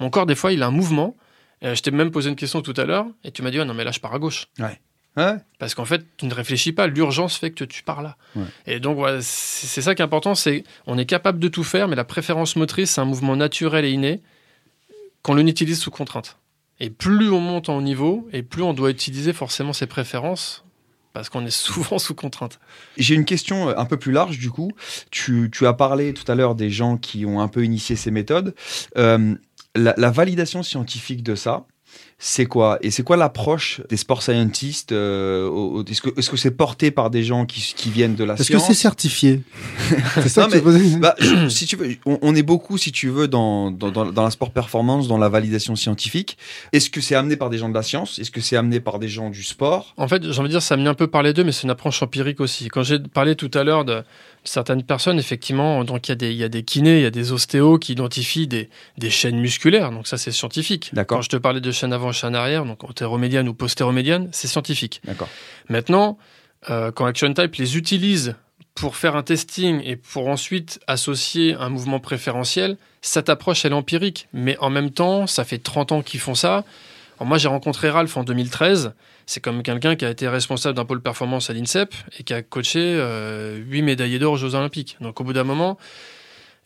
Mon 0.00 0.10
corps, 0.10 0.26
des 0.26 0.34
fois, 0.34 0.52
il 0.52 0.62
a 0.62 0.66
un 0.66 0.70
mouvement. 0.72 1.16
Euh, 1.64 1.74
je 1.74 1.82
t'ai 1.82 1.90
même 1.90 2.10
posé 2.10 2.28
une 2.28 2.36
question 2.36 2.60
tout 2.62 2.74
à 2.76 2.84
l'heure 2.84 3.06
et 3.24 3.30
tu 3.30 3.42
m'as 3.42 3.50
dit 3.50 3.58
ah 3.60 3.64
non 3.64 3.74
mais 3.74 3.84
là 3.84 3.90
je 3.92 4.00
pars 4.00 4.12
à 4.14 4.18
gauche 4.18 4.46
ouais. 4.58 5.36
parce 5.58 5.74
qu'en 5.74 5.84
fait 5.84 6.04
tu 6.16 6.26
ne 6.26 6.34
réfléchis 6.34 6.72
pas 6.72 6.86
l'urgence 6.88 7.36
fait 7.36 7.50
que 7.52 7.64
tu 7.64 7.82
pars 7.82 8.02
là 8.02 8.16
Ouais. 8.34 8.44
et 8.66 8.80
donc 8.80 8.96
voilà 8.96 9.18
c'est 9.22 9.80
ça 9.82 9.94
qui 9.94 10.02
est 10.02 10.04
important 10.04 10.34
c'est 10.34 10.64
on 10.86 10.98
est 10.98 11.06
capable 11.06 11.38
de 11.38 11.48
tout 11.48 11.64
faire 11.64 11.86
mais 11.88 11.96
la 11.96 12.04
préférence 12.04 12.56
motrice 12.56 12.92
c'est 12.92 13.00
un 13.00 13.04
mouvement 13.04 13.36
naturel 13.36 13.84
et 13.84 13.90
inné 13.90 14.20
qu'on 15.22 15.34
l'utilise 15.34 15.78
sous 15.78 15.90
contrainte 15.92 16.36
Et 16.80 16.90
plus 16.90 17.30
on 17.30 17.38
monte 17.40 17.68
en 17.68 17.80
niveau, 17.80 18.28
et 18.32 18.42
plus 18.42 18.62
on 18.62 18.74
doit 18.74 18.90
utiliser 18.90 19.32
forcément 19.32 19.72
ses 19.72 19.86
préférences, 19.86 20.64
parce 21.12 21.28
qu'on 21.28 21.46
est 21.46 21.50
souvent 21.68 22.00
sous 22.00 22.14
contrainte. 22.16 22.58
J'ai 22.96 23.14
une 23.14 23.24
question 23.24 23.68
euh, 23.68 23.74
un 23.76 23.84
peu 23.84 23.96
plus 23.98 24.10
large 24.10 24.38
du 24.38 24.50
coup. 24.50 24.72
Tu, 25.12 25.48
tu 25.52 25.66
as 25.68 25.74
parlé 25.74 26.12
tout 26.12 26.24
à 26.26 26.34
l'heure 26.34 26.56
des 26.56 26.70
gens 26.70 26.96
qui 26.96 27.24
ont 27.24 27.40
un 27.40 27.46
peu 27.46 27.64
initié 27.64 27.94
ces 27.94 28.10
méthodes. 28.10 28.54
Euh, 28.96 29.36
la, 29.74 29.94
la 29.96 30.10
validation 30.10 30.62
scientifique 30.62 31.22
de 31.22 31.34
ça, 31.34 31.64
c'est 32.18 32.46
quoi? 32.46 32.78
Et 32.82 32.90
c'est 32.90 33.02
quoi 33.02 33.16
l'approche 33.18 33.82
des 33.90 33.96
sport 33.98 34.22
scientists 34.22 34.92
euh, 34.92 35.82
Est-ce 35.90 36.00
que 36.00 36.08
est-ce 36.18 36.30
que 36.30 36.36
c'est 36.38 36.52
porté 36.52 36.90
par 36.90 37.10
des 37.10 37.22
gens 37.22 37.44
qui, 37.44 37.60
qui 37.76 37.90
viennent 37.90 38.14
de 38.14 38.24
la 38.24 38.34
Est-ce 38.34 38.44
que 38.44 38.58
science? 38.58 38.66
c'est 38.68 38.74
certifié? 38.74 39.42
C'est 40.14 40.28
ça 40.30 40.42
Non, 40.42 40.48
que 40.48 40.58
tu 40.58 40.64
mais- 40.64 40.96
Bah, 41.00 41.14
je- 41.18 41.48
si 41.48 41.66
tu 41.66 41.76
veux, 41.76 41.96
on, 42.06 42.18
on 42.22 42.34
est 42.34 42.42
beaucoup, 42.42 42.78
si 42.78 42.92
tu 42.92 43.08
veux, 43.10 43.28
dans, 43.28 43.70
dans, 43.70 43.90
dans, 43.90 44.10
dans 44.10 44.22
la 44.22 44.30
sport 44.30 44.52
performance, 44.52 45.06
dans 45.08 45.18
la 45.18 45.28
validation 45.28 45.74
scientifique. 45.76 46.38
Est-ce 46.72 46.88
que 46.90 47.00
c'est 47.02 47.14
amené 47.14 47.36
par 47.36 47.50
des 47.50 47.58
gens 47.58 47.68
de 47.68 47.74
la 47.74 47.82
science? 47.82 48.18
Est-ce 48.18 48.30
que 48.30 48.40
c'est 48.40 48.56
amené 48.56 48.80
par 48.80 48.98
des 48.98 49.08
gens 49.08 49.28
du 49.28 49.42
sport? 49.42 49.92
En 49.98 50.08
fait, 50.08 50.22
j'ai 50.22 50.38
envie 50.38 50.48
de 50.48 50.54
dire, 50.54 50.62
ça 50.62 50.76
me 50.78 50.86
un 50.88 50.94
peu 50.94 51.08
par 51.08 51.22
les 51.22 51.32
deux, 51.34 51.44
mais 51.44 51.52
c'est 51.52 51.64
une 51.64 51.70
approche 51.70 52.02
empirique 52.02 52.40
aussi. 52.40 52.68
Quand 52.68 52.82
j'ai 52.84 53.00
parlé 53.00 53.36
tout 53.36 53.50
à 53.54 53.64
l'heure 53.64 53.84
de 53.84 54.02
certaines 54.44 54.82
personnes, 54.82 55.18
effectivement, 55.18 55.84
donc 55.84 56.08
il 56.08 56.10
y, 56.10 56.12
a 56.12 56.16
des- 56.16 56.30
il 56.32 56.36
y 56.36 56.44
a 56.44 56.48
des 56.48 56.62
kinés, 56.64 56.98
il 56.98 57.02
y 57.02 57.06
a 57.06 57.10
des 57.10 57.32
ostéos 57.32 57.78
qui 57.78 57.92
identifient 57.92 58.46
des, 58.48 58.68
des 58.98 59.10
chaînes 59.10 59.38
musculaires, 59.38 59.90
donc 59.92 60.06
ça 60.06 60.18
c'est 60.18 60.32
scientifique. 60.32 60.90
D'accord. 60.92 61.18
Quand 61.18 61.22
je 61.22 61.28
te 61.28 61.36
parlais 61.36 61.60
de 61.60 61.70
chaîne 61.72 61.92
avant, 61.92 62.10
chaîne 62.12 62.34
arrière, 62.34 62.64
donc 62.64 62.82
antéromédiane 62.84 63.48
ou 63.48 63.54
postéromédiane, 63.54 64.28
c'est 64.32 64.48
scientifique. 64.48 65.00
D'accord. 65.04 65.28
Maintenant, 65.68 66.18
euh, 66.70 66.90
quand 66.92 67.06
Action 67.06 67.32
Type 67.32 67.54
les 67.56 67.76
utilise 67.76 68.34
pour 68.74 68.96
faire 68.96 69.16
un 69.16 69.22
testing 69.22 69.80
et 69.84 69.96
pour 69.96 70.28
ensuite 70.28 70.80
associer 70.86 71.54
un 71.54 71.68
mouvement 71.68 72.00
préférentiel, 72.00 72.76
cette 73.00 73.28
approche 73.28 73.64
elle 73.64 73.72
est 73.72 73.74
empirique. 73.74 74.28
Mais 74.32 74.56
en 74.58 74.70
même 74.70 74.90
temps, 74.90 75.26
ça 75.26 75.44
fait 75.44 75.58
30 75.58 75.92
ans 75.92 76.02
qu'ils 76.02 76.20
font 76.20 76.34
ça. 76.34 76.64
Alors 77.18 77.28
moi, 77.28 77.36
j'ai 77.38 77.48
rencontré 77.48 77.90
Ralph 77.90 78.16
en 78.16 78.24
2013. 78.24 78.94
C'est 79.26 79.40
comme 79.40 79.62
quelqu'un 79.62 79.96
qui 79.96 80.04
a 80.04 80.10
été 80.10 80.28
responsable 80.28 80.76
d'un 80.76 80.84
pôle 80.84 81.00
performance 81.00 81.50
à 81.50 81.52
l'INSEP 81.52 81.94
et 82.18 82.22
qui 82.22 82.34
a 82.34 82.42
coaché 82.42 82.80
euh, 82.80 83.58
8 83.66 83.82
médaillés 83.82 84.18
d'or 84.18 84.32
aux 84.32 84.36
Jeux 84.36 84.54
Olympiques. 84.54 84.96
Donc 85.00 85.20
au 85.20 85.24
bout 85.24 85.32
d'un 85.32 85.44
moment, 85.44 85.78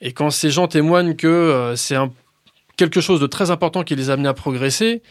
et 0.00 0.12
quand 0.12 0.30
ces 0.30 0.50
gens 0.50 0.68
témoignent 0.68 1.14
que 1.14 1.26
euh, 1.26 1.76
c'est 1.76 1.96
quelque 2.76 3.00
chose 3.00 3.20
de 3.20 3.26
très 3.26 3.50
important 3.50 3.82
qui 3.82 3.96
les 3.96 4.10
a 4.10 4.14
amenés 4.14 4.28
à 4.28 4.34
progresser, 4.34 5.02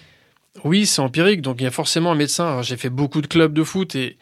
oui, 0.63 0.85
c'est 0.85 1.01
empirique. 1.01 1.41
Donc 1.41 1.57
il 1.59 1.63
y 1.63 1.67
a 1.67 1.71
forcément 1.71 2.11
un 2.11 2.15
médecin. 2.15 2.61
J'ai 2.61 2.77
fait 2.77 2.89
beaucoup 2.89 3.21
de 3.21 3.27
clubs 3.27 3.53
de 3.53 3.63
foot 3.63 3.95
et 3.95 4.17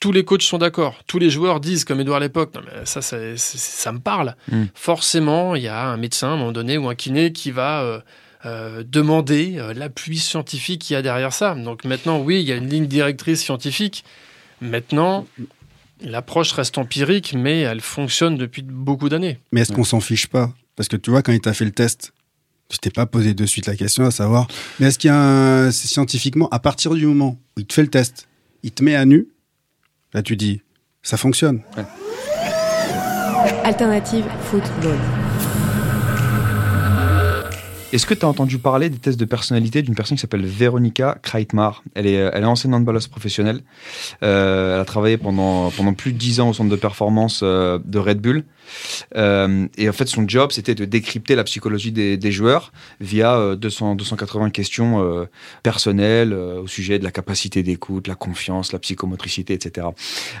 tous 0.00 0.12
les 0.12 0.24
coachs 0.24 0.42
sont 0.42 0.58
d'accord. 0.58 1.02
Tous 1.06 1.18
les 1.18 1.30
joueurs 1.30 1.60
disent, 1.60 1.84
comme 1.84 2.00
Edouard 2.00 2.20
l'époque, 2.20 2.54
non 2.54 2.60
mais 2.64 2.84
ça, 2.84 3.00
ça, 3.02 3.92
me 3.92 3.98
parle. 3.98 4.36
Mm. 4.50 4.64
Forcément, 4.74 5.54
il 5.54 5.62
y 5.62 5.68
a 5.68 5.88
un 5.88 5.96
médecin 5.96 6.28
à 6.28 6.30
un 6.32 6.36
moment 6.36 6.52
donné 6.52 6.78
ou 6.78 6.88
un 6.88 6.94
kiné 6.94 7.32
qui 7.32 7.50
va 7.50 7.82
euh, 7.82 8.00
euh, 8.44 8.84
demander 8.86 9.56
euh, 9.56 9.72
l'appui 9.72 10.18
scientifique 10.18 10.82
qu'il 10.82 10.94
y 10.94 10.96
a 10.96 11.02
derrière 11.02 11.32
ça. 11.32 11.54
Donc 11.54 11.84
maintenant, 11.84 12.20
oui, 12.20 12.40
il 12.40 12.46
y 12.46 12.52
a 12.52 12.56
une 12.56 12.68
ligne 12.68 12.86
directrice 12.86 13.42
scientifique. 13.42 14.04
Maintenant, 14.60 15.26
l'approche 16.02 16.52
reste 16.52 16.78
empirique, 16.78 17.34
mais 17.36 17.60
elle 17.60 17.80
fonctionne 17.80 18.36
depuis 18.36 18.62
beaucoup 18.62 19.08
d'années. 19.08 19.38
Mais 19.52 19.62
est-ce 19.62 19.72
qu'on 19.72 19.84
s'en 19.84 20.00
fiche 20.00 20.26
pas? 20.26 20.52
Parce 20.76 20.88
que 20.88 20.96
tu 20.96 21.10
vois, 21.10 21.22
quand 21.22 21.32
il 21.32 21.40
t'a 21.40 21.54
fait 21.54 21.64
le 21.64 21.70
test, 21.72 22.12
tu 22.68 22.78
t'es 22.78 22.90
pas 22.90 23.06
posé 23.06 23.32
de 23.32 23.46
suite 23.46 23.66
la 23.66 23.76
question 23.76 24.04
à 24.04 24.10
savoir, 24.10 24.48
mais 24.78 24.88
est-ce 24.88 24.98
qu'il 24.98 25.08
y 25.08 25.12
a 25.12 25.16
un, 25.16 25.70
c'est 25.70 25.88
scientifiquement, 25.88 26.48
à 26.50 26.58
partir 26.58 26.94
du 26.94 27.06
moment 27.06 27.38
où 27.56 27.60
il 27.60 27.66
te 27.66 27.72
fait 27.72 27.82
le 27.82 27.88
test, 27.88 28.28
il 28.62 28.72
te 28.72 28.82
met 28.82 28.96
à 28.96 29.04
nu, 29.04 29.28
là 30.12 30.22
tu 30.22 30.36
dis, 30.36 30.60
ça 31.02 31.16
fonctionne. 31.16 31.62
Alternative 33.64 34.24
football. 34.50 34.98
Est-ce 37.92 38.04
que 38.04 38.14
tu 38.14 38.26
as 38.26 38.28
entendu 38.28 38.58
parler 38.58 38.90
des 38.90 38.98
tests 38.98 39.18
de 39.18 39.24
personnalité 39.24 39.80
d'une 39.80 39.94
personne 39.94 40.16
qui 40.16 40.20
s'appelle 40.20 40.44
Véronica 40.44 41.18
Kreitmar? 41.22 41.84
Elle 41.94 42.08
est, 42.08 42.14
elle 42.14 42.42
est 42.42 42.46
ancienne 42.46 42.74
handballeuse 42.74 43.06
professionnelle. 43.06 43.60
Euh, 44.24 44.74
elle 44.74 44.80
a 44.80 44.84
travaillé 44.84 45.16
pendant, 45.18 45.70
pendant 45.70 45.94
plus 45.94 46.12
de 46.12 46.18
10 46.18 46.40
ans 46.40 46.48
au 46.48 46.52
centre 46.52 46.68
de 46.68 46.76
performance 46.76 47.40
euh, 47.44 47.78
de 47.84 47.98
Red 47.98 48.20
Bull. 48.20 48.44
Euh, 49.16 49.68
et 49.78 49.88
en 49.88 49.92
fait, 49.92 50.06
son 50.08 50.26
job, 50.26 50.50
c'était 50.50 50.74
de 50.74 50.84
décrypter 50.84 51.36
la 51.36 51.44
psychologie 51.44 51.92
des, 51.92 52.16
des 52.16 52.32
joueurs 52.32 52.72
via 53.00 53.36
euh, 53.36 53.54
200, 53.54 53.94
280 53.94 54.50
questions 54.50 55.00
euh, 55.00 55.26
personnelles 55.62 56.32
euh, 56.32 56.62
au 56.62 56.66
sujet 56.66 56.98
de 56.98 57.04
la 57.04 57.12
capacité 57.12 57.62
d'écoute, 57.62 58.08
la 58.08 58.16
confiance, 58.16 58.72
la 58.72 58.80
psychomotricité, 58.80 59.54
etc. 59.54 59.86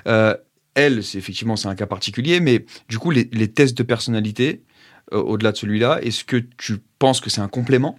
Euh, 0.08 0.34
elle, 0.74 1.04
c'est 1.04 1.16
effectivement 1.16 1.56
c'est 1.56 1.68
un 1.68 1.74
cas 1.74 1.86
particulier, 1.86 2.40
mais 2.40 2.66
du 2.88 2.98
coup, 2.98 3.12
les, 3.12 3.30
les 3.32 3.48
tests 3.48 3.78
de 3.78 3.82
personnalité, 3.82 4.62
euh, 5.12 5.18
au-delà 5.18 5.52
de 5.52 5.56
celui-là, 5.56 6.00
est-ce 6.02 6.24
que 6.24 6.36
tu 6.56 6.78
penses 6.98 7.20
que 7.20 7.30
c'est 7.30 7.40
un 7.40 7.48
complément 7.48 7.98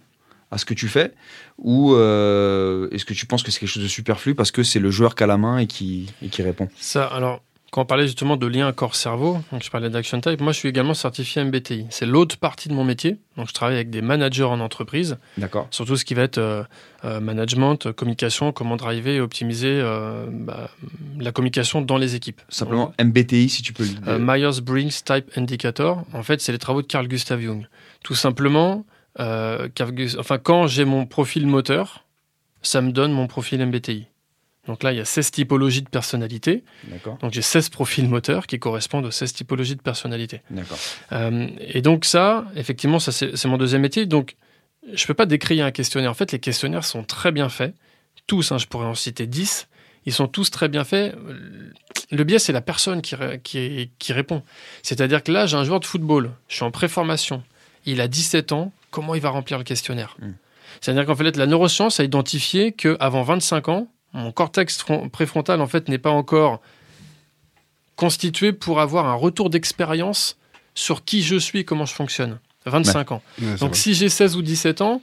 à 0.50 0.58
ce 0.58 0.64
que 0.64 0.74
tu 0.74 0.88
fais 0.88 1.12
ou 1.58 1.94
euh, 1.94 2.88
est-ce 2.90 3.04
que 3.04 3.12
tu 3.12 3.26
penses 3.26 3.42
que 3.42 3.50
c'est 3.50 3.60
quelque 3.60 3.68
chose 3.68 3.82
de 3.82 3.88
superflu 3.88 4.34
parce 4.34 4.50
que 4.50 4.62
c'est 4.62 4.78
le 4.78 4.90
joueur 4.90 5.14
qui 5.14 5.22
a 5.22 5.26
la 5.26 5.36
main 5.36 5.58
et 5.58 5.66
qui, 5.66 6.10
et 6.22 6.28
qui 6.28 6.42
répond? 6.42 6.68
Ça, 6.78 7.04
alors, 7.06 7.42
quand 7.70 7.82
on 7.82 7.84
parlait 7.84 8.06
justement 8.06 8.36
de 8.36 8.46
lien 8.46 8.72
corps-cerveau, 8.72 9.38
donc 9.52 9.62
je 9.62 9.70
parlais 9.70 9.90
d'Action 9.90 10.20
Type, 10.20 10.40
moi 10.40 10.52
je 10.52 10.58
suis 10.58 10.68
également 10.68 10.94
certifié 10.94 11.44
MBTI. 11.44 11.86
C'est 11.90 12.06
l'autre 12.06 12.38
partie 12.38 12.68
de 12.68 12.74
mon 12.74 12.84
métier. 12.84 13.18
Donc 13.36 13.48
je 13.48 13.52
travaille 13.52 13.76
avec 13.76 13.90
des 13.90 14.00
managers 14.00 14.44
en 14.44 14.60
entreprise, 14.60 15.18
D'accord. 15.36 15.68
surtout 15.70 15.96
ce 15.96 16.04
qui 16.04 16.14
va 16.14 16.22
être 16.22 16.38
euh, 16.38 16.64
euh, 17.04 17.20
management, 17.20 17.92
communication, 17.92 18.52
comment 18.52 18.76
driver 18.76 19.16
et 19.16 19.20
optimiser 19.20 19.80
euh, 19.82 20.26
bah, 20.30 20.70
la 21.18 21.30
communication 21.30 21.82
dans 21.82 21.98
les 21.98 22.14
équipes. 22.14 22.40
Simplement 22.48 22.92
MBTI, 22.98 23.50
si 23.50 23.62
tu 23.62 23.72
peux 23.72 23.84
le 23.84 23.90
dire. 23.90 24.18
Myers-Briggs 24.18 25.04
Type 25.04 25.30
Indicator, 25.36 26.04
en 26.14 26.22
fait, 26.22 26.40
c'est 26.40 26.52
les 26.52 26.58
travaux 26.58 26.82
de 26.82 26.86
Carl 26.86 27.06
Gustav 27.06 27.40
Jung. 27.40 27.66
Tout 28.02 28.14
simplement, 28.14 28.86
enfin, 29.18 30.38
quand 30.38 30.66
j'ai 30.66 30.86
mon 30.86 31.04
profil 31.04 31.46
moteur, 31.46 32.04
ça 32.62 32.80
me 32.80 32.92
donne 32.92 33.12
mon 33.12 33.26
profil 33.26 33.64
MBTI. 33.64 34.06
Donc 34.68 34.82
là, 34.82 34.92
il 34.92 34.98
y 34.98 35.00
a 35.00 35.04
16 35.04 35.30
typologies 35.32 35.82
de 35.82 35.88
personnalité. 35.88 36.62
D'accord. 36.84 37.16
Donc 37.18 37.32
j'ai 37.32 37.42
16 37.42 37.70
profils 37.70 38.06
moteurs 38.08 38.46
qui 38.46 38.58
correspondent 38.60 39.06
aux 39.06 39.10
16 39.10 39.32
typologies 39.32 39.74
de 39.76 39.82
personnalité. 39.82 40.42
D'accord. 40.50 40.78
Euh, 41.12 41.48
et 41.60 41.82
donc 41.82 42.04
ça, 42.04 42.44
effectivement, 42.54 43.00
ça 43.00 43.10
c'est 43.10 43.46
mon 43.46 43.56
deuxième 43.56 43.80
métier. 43.80 44.06
Donc 44.06 44.36
je 44.92 45.06
peux 45.06 45.14
pas 45.14 45.26
décrire 45.26 45.64
un 45.64 45.70
questionnaire. 45.70 46.10
En 46.10 46.14
fait, 46.14 46.30
les 46.32 46.38
questionnaires 46.38 46.84
sont 46.84 47.02
très 47.02 47.32
bien 47.32 47.48
faits. 47.48 47.74
Tous, 48.26 48.52
hein, 48.52 48.58
je 48.58 48.66
pourrais 48.66 48.86
en 48.86 48.94
citer 48.94 49.26
10. 49.26 49.68
Ils 50.04 50.12
sont 50.12 50.28
tous 50.28 50.50
très 50.50 50.68
bien 50.68 50.84
faits. 50.84 51.16
Le 52.10 52.24
biais, 52.24 52.38
c'est 52.38 52.52
la 52.52 52.60
personne 52.60 53.00
qui, 53.02 53.14
ré- 53.14 53.40
qui, 53.42 53.90
qui 53.98 54.12
répond. 54.12 54.42
C'est-à-dire 54.82 55.22
que 55.22 55.32
là, 55.32 55.46
j'ai 55.46 55.56
un 55.56 55.64
joueur 55.64 55.80
de 55.80 55.86
football. 55.86 56.30
Je 56.48 56.56
suis 56.56 56.64
en 56.64 56.70
préformation. 56.70 57.42
Il 57.86 58.00
a 58.00 58.08
17 58.08 58.52
ans. 58.52 58.72
Comment 58.90 59.14
il 59.14 59.20
va 59.20 59.30
remplir 59.30 59.58
le 59.58 59.64
questionnaire? 59.64 60.16
Mm. 60.20 60.32
C'est-à-dire 60.80 61.06
qu'en 61.06 61.16
fait, 61.16 61.36
la 61.36 61.46
neuroscience 61.46 62.00
a 62.00 62.04
identifié 62.04 62.72
qu'avant 62.72 63.22
25 63.22 63.68
ans, 63.68 63.88
mon 64.12 64.32
cortex 64.32 64.78
fron- 64.78 65.08
préfrontal, 65.08 65.60
en 65.60 65.66
fait, 65.66 65.88
n'est 65.88 65.98
pas 65.98 66.10
encore 66.10 66.60
constitué 67.96 68.52
pour 68.52 68.80
avoir 68.80 69.06
un 69.06 69.14
retour 69.14 69.50
d'expérience 69.50 70.36
sur 70.74 71.04
qui 71.04 71.22
je 71.22 71.36
suis 71.36 71.60
et 71.60 71.64
comment 71.64 71.84
je 71.86 71.94
fonctionne. 71.94 72.38
25 72.66 73.12
ans. 73.12 73.22
Ouais, 73.40 73.54
Donc 73.56 73.76
si 73.76 73.94
j'ai 73.94 74.08
16 74.08 74.36
ou 74.36 74.42
17 74.42 74.82
ans, 74.82 75.00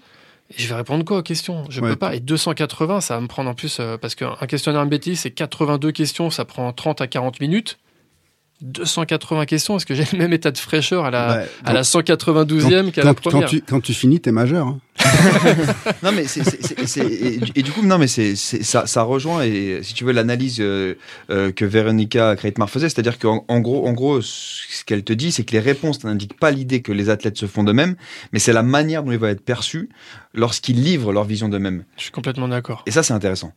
je 0.56 0.68
vais 0.68 0.76
répondre 0.76 1.04
quoi 1.04 1.18
aux 1.18 1.24
questions? 1.24 1.66
Je 1.70 1.82
Ouais. 1.82 1.90
peux 1.90 1.96
pas. 1.96 2.16
Et 2.16 2.20
280, 2.20 3.02
ça 3.02 3.16
va 3.16 3.22
me 3.22 3.28
prendre 3.28 3.50
en 3.50 3.56
plus, 3.56 3.80
euh, 3.80 3.98
parce 3.98 4.14
qu'un 4.16 4.36
questionnaire 4.48 4.86
MBTI, 4.86 5.16
c'est 5.16 5.32
82 5.32 5.92
questions, 5.92 6.30
ça 6.30 6.46
prend 6.46 6.72
30 6.72 7.02
à 7.02 7.08
40 7.08 7.40
minutes. 7.40 7.78
280 8.62 9.46
questions, 9.46 9.76
est-ce 9.78 9.86
que 9.86 9.94
j'ai 9.96 10.06
le 10.14 10.18
même 10.18 10.32
état 10.34 10.52
de 10.52 10.58
fraîcheur 10.58 11.06
à 11.06 11.12
la, 11.12 11.44
à 11.66 11.74
la 11.74 11.82
192e 11.82 12.92
qu'à 12.92 13.02
quand, 13.02 13.08
la 13.08 13.14
quand 13.14 13.30
première 13.30 13.50
tu, 13.50 13.62
quand 13.62 13.82
tu 13.82 13.94
finis, 13.94 14.20
t'es 14.22 14.32
majeur. 14.32 14.68
hein. 14.68 14.80
non 16.04 16.12
mais 16.14 16.26
c'est, 16.26 16.44
c'est- 16.44 16.64
c'est- 16.66 16.86
c'est- 16.88 17.06
et, 17.06 17.38
du- 17.38 17.52
et 17.56 17.62
du 17.64 17.72
coup 17.72 17.86
non 17.86 17.98
mais 17.98 18.08
c'est, 18.08 18.36
c'est- 18.38 18.64
ça, 18.64 18.88
ça 18.88 19.04
rejoint 19.04 19.44
et 19.44 19.82
si 19.84 19.94
tu 19.94 20.06
veux 20.06 20.14
l'analyse 20.14 20.58
euh, 20.62 20.96
euh, 21.30 21.52
que 21.52 21.66
Véronica 21.66 22.36
Kreitmar 22.38 22.70
faisait, 22.70 22.88
c'est-à-dire 22.88 23.20
qu'en 23.20 23.44
en 23.50 23.60
gros 23.60 23.86
en 23.88 23.92
gros 23.94 24.22
ce 24.22 24.86
qu'elle 24.86 25.04
te 25.04 25.12
dit 25.12 25.34
c'est 25.34 25.44
que 25.44 25.52
les 25.52 25.60
réponses 25.60 26.04
n'indiquent 26.06 26.40
pas 26.40 26.50
l'idée 26.52 26.82
que 26.82 26.94
les 26.94 27.10
athlètes 27.10 27.38
se 27.38 27.46
font 27.46 27.64
d'eux-mêmes, 27.64 27.96
mais 28.32 28.40
c'est 28.40 28.54
la 28.54 28.64
manière 28.64 29.04
dont 29.04 29.12
ils 29.12 29.20
vont 29.20 29.28
être 29.28 29.44
perçus 29.44 29.90
lorsqu'ils 30.34 30.82
livrent 30.82 31.12
leur 31.12 31.26
vision 31.26 31.50
d'eux-mêmes. 31.50 31.84
Je 31.98 32.04
suis 32.04 32.12
complètement 32.12 32.48
d'accord. 32.48 32.84
Et 32.86 32.92
ça 32.92 33.04
c'est 33.04 33.14
intéressant 33.14 33.52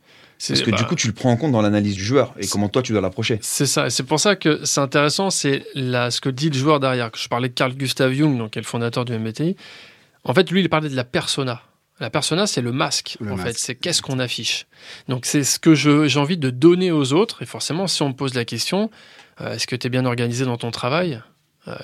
parce 0.47 0.61
que 0.61 0.71
bah, 0.71 0.77
du 0.77 0.85
coup 0.85 0.95
tu 0.95 1.07
le 1.07 1.13
prends 1.13 1.31
en 1.31 1.37
compte 1.37 1.51
dans 1.51 1.61
l'analyse 1.61 1.95
du 1.95 2.03
joueur 2.03 2.33
et 2.39 2.47
comment 2.47 2.69
toi 2.69 2.81
tu 2.81 2.91
dois 2.93 3.01
l'approcher. 3.01 3.39
C'est 3.41 3.65
ça, 3.65 3.87
et 3.87 3.89
c'est 3.89 4.03
pour 4.03 4.19
ça 4.19 4.35
que 4.35 4.61
c'est 4.65 4.79
intéressant, 4.81 5.29
c'est 5.29 5.65
la- 5.75 6.09
ce 6.11 6.21
que 6.21 6.29
dit 6.29 6.49
le 6.49 6.57
joueur 6.57 6.79
derrière. 6.79 7.11
Je 7.15 7.27
parlais 7.27 7.49
de 7.49 7.53
Carl 7.53 7.73
Gustav 7.73 8.13
Jung, 8.13 8.37
donc, 8.37 8.51
qui 8.51 8.59
est 8.59 8.61
le 8.61 8.67
fondateur 8.67 9.03
du 9.05 9.13
MBTI. 9.13 9.55
En 10.23 10.33
fait, 10.33 10.49
lui, 10.51 10.61
il 10.61 10.69
parlait 10.69 10.89
de 10.89 10.95
la 10.95 11.03
persona. 11.03 11.61
La 11.99 12.09
persona, 12.09 12.47
c'est 12.47 12.61
le 12.61 12.71
masque, 12.71 13.17
Le 13.19 13.33
en 13.33 13.35
masque. 13.35 13.47
fait. 13.47 13.57
C'est 13.57 13.75
qu'est-ce 13.75 14.01
qu'on 14.01 14.19
affiche. 14.19 14.65
Donc, 15.09 15.25
c'est 15.25 15.43
ce 15.43 15.59
que 15.59 15.75
je- 15.75 16.07
j'ai 16.07 16.19
envie 16.19 16.37
de 16.37 16.49
donner 16.49 16.91
aux 16.91 17.11
autres. 17.11 17.41
Et 17.41 17.45
forcément, 17.45 17.87
si 17.87 18.01
on 18.03 18.07
me 18.09 18.13
pose 18.13 18.33
la 18.35 18.45
question, 18.45 18.89
euh, 19.41 19.53
est-ce 19.55 19.67
que 19.67 19.75
tu 19.75 19.87
es 19.87 19.89
bien 19.89 20.05
organisé 20.05 20.45
dans 20.45 20.55
ton 20.57 20.71
travail? 20.71 21.21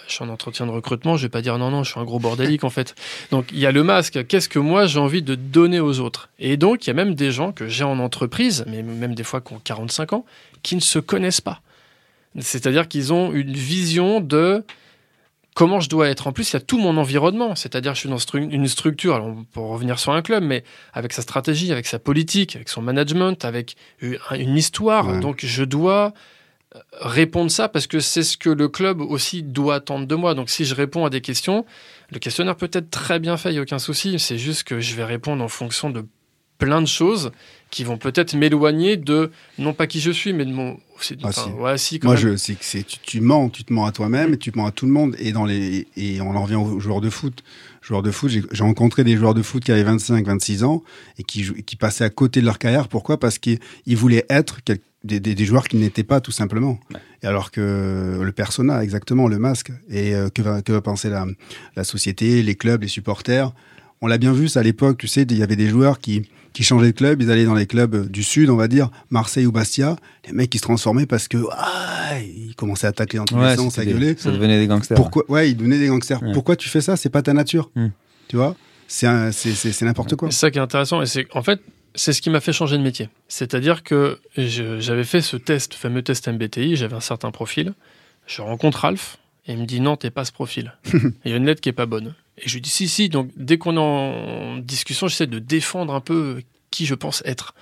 Je 0.08 0.14
suis 0.14 0.24
en 0.24 0.30
entretien 0.30 0.66
de 0.66 0.72
recrutement, 0.72 1.18
je 1.18 1.24
vais 1.24 1.30
pas 1.30 1.42
dire 1.42 1.58
non, 1.58 1.72
non, 1.72 1.84
je 1.84 1.92
suis 1.92 2.00
un 2.00 2.04
gros 2.04 2.20
bordélique, 2.20 2.64
en 2.64 2.70
fait. 2.70 2.96
Donc, 3.32 3.48
il 3.52 3.60
y 3.60 3.66
a 3.66 3.72
le 3.72 3.84
masque. 3.84 4.26
Qu'est-ce 4.28 4.50
que 4.50 4.60
moi, 4.60 4.86
j'ai 4.86 5.00
envie 5.00 5.22
de 5.22 5.36
donner 5.36 5.80
aux 5.80 6.00
autres? 6.00 6.30
Et 6.40 6.58
donc, 6.58 6.86
il 6.86 6.90
y 6.90 6.92
a 6.92 6.94
même 6.94 7.16
des 7.16 7.32
gens 7.32 7.52
que 7.52 7.68
j'ai 7.68 7.84
en 7.84 8.00
entreprise, 8.00 8.66
mais 8.68 8.84
même 8.84 9.16
des 9.16 9.24
fois 9.24 9.42
qui 9.42 9.54
ont 9.54 9.62
45 9.64 10.14
ans, 10.14 10.26
qui 10.64 10.76
ne 10.76 10.82
se 10.82 11.00
connaissent 11.00 11.42
pas. 11.42 11.62
C'est-à-dire 12.40 12.88
qu'ils 12.88 13.14
ont 13.14 13.32
une 13.32 13.54
vision 13.54 14.20
de 14.20 14.64
comment 15.56 15.80
je 15.80 15.90
dois 15.90 16.10
être. 16.10 16.28
En 16.28 16.34
plus, 16.34 16.52
il 16.52 16.54
y 16.54 16.58
a 16.58 16.60
tout 16.60 16.78
mon 16.78 16.98
environnement, 16.98 17.56
c'est-à-dire 17.56 17.96
je 17.96 18.02
suis 18.02 18.10
dans 18.10 18.18
une 18.18 18.68
structure, 18.68 19.16
alors 19.16 19.34
pour 19.54 19.70
revenir 19.70 19.98
sur 19.98 20.12
un 20.12 20.22
club, 20.22 20.44
mais 20.44 20.64
avec 20.94 21.14
sa 21.14 21.22
stratégie, 21.22 21.72
avec 21.72 21.88
sa 21.88 21.98
politique, 21.98 22.56
avec 22.56 22.70
son 22.70 22.82
management, 22.82 23.44
avec 23.46 23.76
une 24.02 24.58
histoire. 24.58 25.08
Ouais. 25.08 25.20
Donc 25.20 25.44
je 25.44 25.64
dois 25.64 26.08
euh, 26.08 26.10
répondre 27.02 27.52
ça 27.52 27.70
parce 27.70 27.88
que 27.88 28.00
c'est 28.00 28.24
ce 28.24 28.38
que 28.38 28.50
le 28.50 28.68
club 28.68 29.02
aussi 29.02 29.44
doit 29.44 29.76
attendre 29.76 30.06
de 30.08 30.16
moi. 30.16 30.34
Donc 30.34 30.50
si 30.50 30.66
je 30.66 30.76
réponds 30.76 31.06
à 31.06 31.10
des 31.10 31.22
questions, 31.22 31.66
le 32.12 32.20
questionnaire 32.20 32.56
peut 32.56 32.70
être 32.72 32.90
très 32.90 33.20
bien 33.20 33.38
fait, 33.38 33.50
il 33.50 33.54
n'y 33.54 33.60
a 33.60 33.62
aucun 33.62 33.80
souci. 33.80 34.20
C'est 34.20 34.38
juste 34.38 34.64
que 34.64 34.80
je 34.80 34.96
vais 34.96 35.04
répondre 35.06 35.44
en 35.44 35.48
fonction 35.48 35.90
de 35.90 36.06
plein 36.58 36.82
de 36.82 36.88
choses 36.88 37.32
qui 37.70 37.84
vont 37.84 37.98
peut-être 37.98 38.34
m'éloigner 38.34 38.96
de, 38.96 39.32
non 39.60 39.74
pas 39.74 39.88
qui 39.88 40.00
je 40.00 40.12
suis, 40.12 40.32
mais 40.32 40.46
de 40.46 40.52
mon... 40.54 40.78
c'est- 41.02 41.18
Ah, 41.24 41.28
enfin, 41.28 41.44
si. 41.44 41.50
ouais, 41.50 41.78
si, 41.78 42.00
quand 42.00 42.08
Moi, 42.08 42.16
même. 42.16 42.24
je, 42.32 42.36
c'est 42.38 42.54
que 42.56 42.64
c'est, 42.64 42.84
tu, 42.84 42.98
tu 43.00 43.20
mens, 43.20 43.50
tu 43.50 43.66
te 43.66 43.74
mens 43.74 43.86
à 43.86 43.92
toi-même 43.92 44.34
et 44.34 44.38
tu 44.38 44.54
te 44.54 44.58
mens 44.58 44.66
à 44.68 44.72
tout 44.72 44.86
le 44.86 44.94
monde. 44.94 45.16
Et, 45.20 45.34
dans 45.34 45.44
les, 45.44 45.86
et 45.98 46.22
on 46.22 46.34
en 46.34 46.44
revient 46.44 46.56
aux 46.56 46.80
joueurs 46.80 47.02
de 47.02 47.10
foot. 47.10 47.44
Joueurs 47.86 48.02
de 48.02 48.10
foot, 48.10 48.32
j'ai, 48.32 48.64
rencontré 48.64 49.04
des 49.04 49.16
joueurs 49.16 49.36
de 49.36 49.44
foot 49.44 49.64
qui 49.64 49.72
avaient 49.72 49.84
25, 49.84 50.26
26 50.26 50.64
ans 50.64 50.82
et 51.20 51.24
qui, 51.24 51.44
qui 51.64 51.76
passaient 51.76 52.04
à 52.04 52.10
côté 52.10 52.42
de 52.42 52.46
leur 52.46 52.58
carrière. 52.58 52.88
Pourquoi? 52.88 53.20
Parce 53.20 53.38
qu'ils 53.38 53.60
ils 53.86 53.96
voulaient 53.96 54.26
être 54.28 54.58
des, 55.04 55.20
des, 55.20 55.36
des 55.36 55.46
joueurs 55.46 55.68
qui 55.68 55.78
n'étaient 55.78 56.04
pas, 56.04 56.20
tout 56.20 56.32
simplement. 56.32 56.80
Et 57.22 57.28
alors 57.28 57.52
que 57.52 58.20
le 58.24 58.32
persona, 58.32 58.84
exactement, 58.84 59.28
le 59.28 59.38
masque. 59.38 59.72
Et 59.88 60.16
euh, 60.16 60.30
que, 60.30 60.42
va, 60.42 60.64
que 60.64 60.72
va 60.72 60.82
penser 60.82 61.12
la, 61.12 61.28
la 61.76 61.84
société, 61.84 62.42
les 62.42 62.56
clubs, 62.56 62.82
les 62.82 62.88
supporters? 62.88 63.54
On 64.02 64.08
l'a 64.08 64.18
bien 64.18 64.34
vu, 64.34 64.48
ça, 64.48 64.62
à 64.62 64.64
l'époque, 64.64 64.98
tu 64.98 65.08
sais, 65.08 65.22
il 65.22 65.38
y 65.38 65.44
avait 65.44 65.56
des 65.56 65.70
joueurs 65.70 66.00
qui, 66.00 66.28
qui 66.56 66.64
changeaient 66.64 66.92
de 66.94 66.98
club, 66.98 67.22
ils 67.22 67.30
allaient 67.30 67.46
dans 67.46 67.54
les 67.54 67.68
clubs 67.68 68.10
du 68.10 68.24
Sud, 68.24 68.50
on 68.50 68.56
va 68.56 68.68
dire, 68.68 68.90
Marseille 69.10 69.46
ou 69.46 69.52
Bastia. 69.52 69.98
Les 70.26 70.32
mecs, 70.34 70.54
ils 70.56 70.58
se 70.58 70.64
transformaient 70.64 71.06
parce 71.06 71.28
que 71.28 71.38
ah, 71.52 72.18
ils 72.22 72.56
commençaient 72.56 72.88
à 72.88 72.92
attaquer 72.92 73.18
dans 73.18 73.26
tous 73.26 73.38
les 73.40 73.56
sens, 73.58 73.78
à 73.78 73.86
gueuler. 73.86 74.16
ça 74.18 74.32
devenait 74.32 74.58
des 74.60 74.66
gangsters. 74.68 74.96
Pourquoi 74.96 75.24
Ouais, 75.30 75.52
ils 75.52 75.56
devenaient 75.56 75.78
des 75.80 75.88
gangsters. 75.88 76.24
Ouais. 76.24 76.32
Pourquoi 76.34 76.56
tu 76.56 76.70
fais 76.70 76.82
ça? 76.82 76.96
C'est 76.96 77.10
pas 77.10 77.22
ta 77.22 77.34
nature. 77.34 77.70
Hmm. 77.76 77.90
Tu 78.30 78.38
vois? 78.38 78.56
C'est 78.88 79.06
un- 79.08 79.32
c'est 79.32 79.52
c'est- 79.54 79.72
c'est 79.74 79.86
n'importe 79.86 80.16
quoi. 80.16 80.32
C'est 80.32 80.40
ça 80.40 80.50
qui 80.52 80.58
est 80.58 80.62
intéressant. 80.62 81.02
Et 81.02 81.06
c'est 81.06 81.28
en 81.34 81.44
fait, 81.44 81.60
c'est 81.94 82.14
ce 82.14 82.22
qui 82.22 82.30
m'a 82.30 82.40
fait 82.40 82.54
changer 82.54 82.78
de 82.78 82.84
métier. 82.84 83.10
C'est-à-dire 83.28 83.84
que 83.84 84.20
j'avais 84.38 85.04
fait 85.04 85.22
ce 85.22 85.38
test, 85.38 85.74
le 85.74 85.78
fameux 85.78 86.02
test 86.04 86.28
MBTI, 86.28 86.76
j'avais 86.78 86.96
un 86.96 87.00
certain 87.02 87.32
profil. 87.32 87.74
Je 88.28 88.42
rencontre 88.42 88.80
Ralph 88.80 89.18
et 89.48 89.54
il 89.54 89.60
me 89.60 89.66
dit 89.66 89.82
non, 89.82 89.98
t'es 89.98 90.10
pas 90.10 90.24
ce 90.26 90.32
profil. 90.32 90.74
Il 91.26 91.32
y 91.32 91.34
a 91.34 91.38
une 91.38 91.46
lettre 91.46 91.62
qui 91.62 91.70
est 91.70 91.74
pas 91.74 91.86
bonne. 91.86 92.14
Et 92.38 92.48
je 92.50 92.54
lui 92.56 92.62
dis 92.62 92.70
si, 92.70 92.88
si. 92.88 93.10
Donc 93.10 93.30
dès 93.36 93.58
qu'on 93.58 93.76
est 93.76 93.80
en 93.80 94.58
discussion, 94.58 95.08
j'essaie 95.08 95.28
de 95.28 95.40
défendre 95.40 95.94
un 95.94 96.02
peu 96.02 96.42
qui 96.72 96.86
je 96.86 96.96
pense 96.96 97.22
être. 97.26 97.54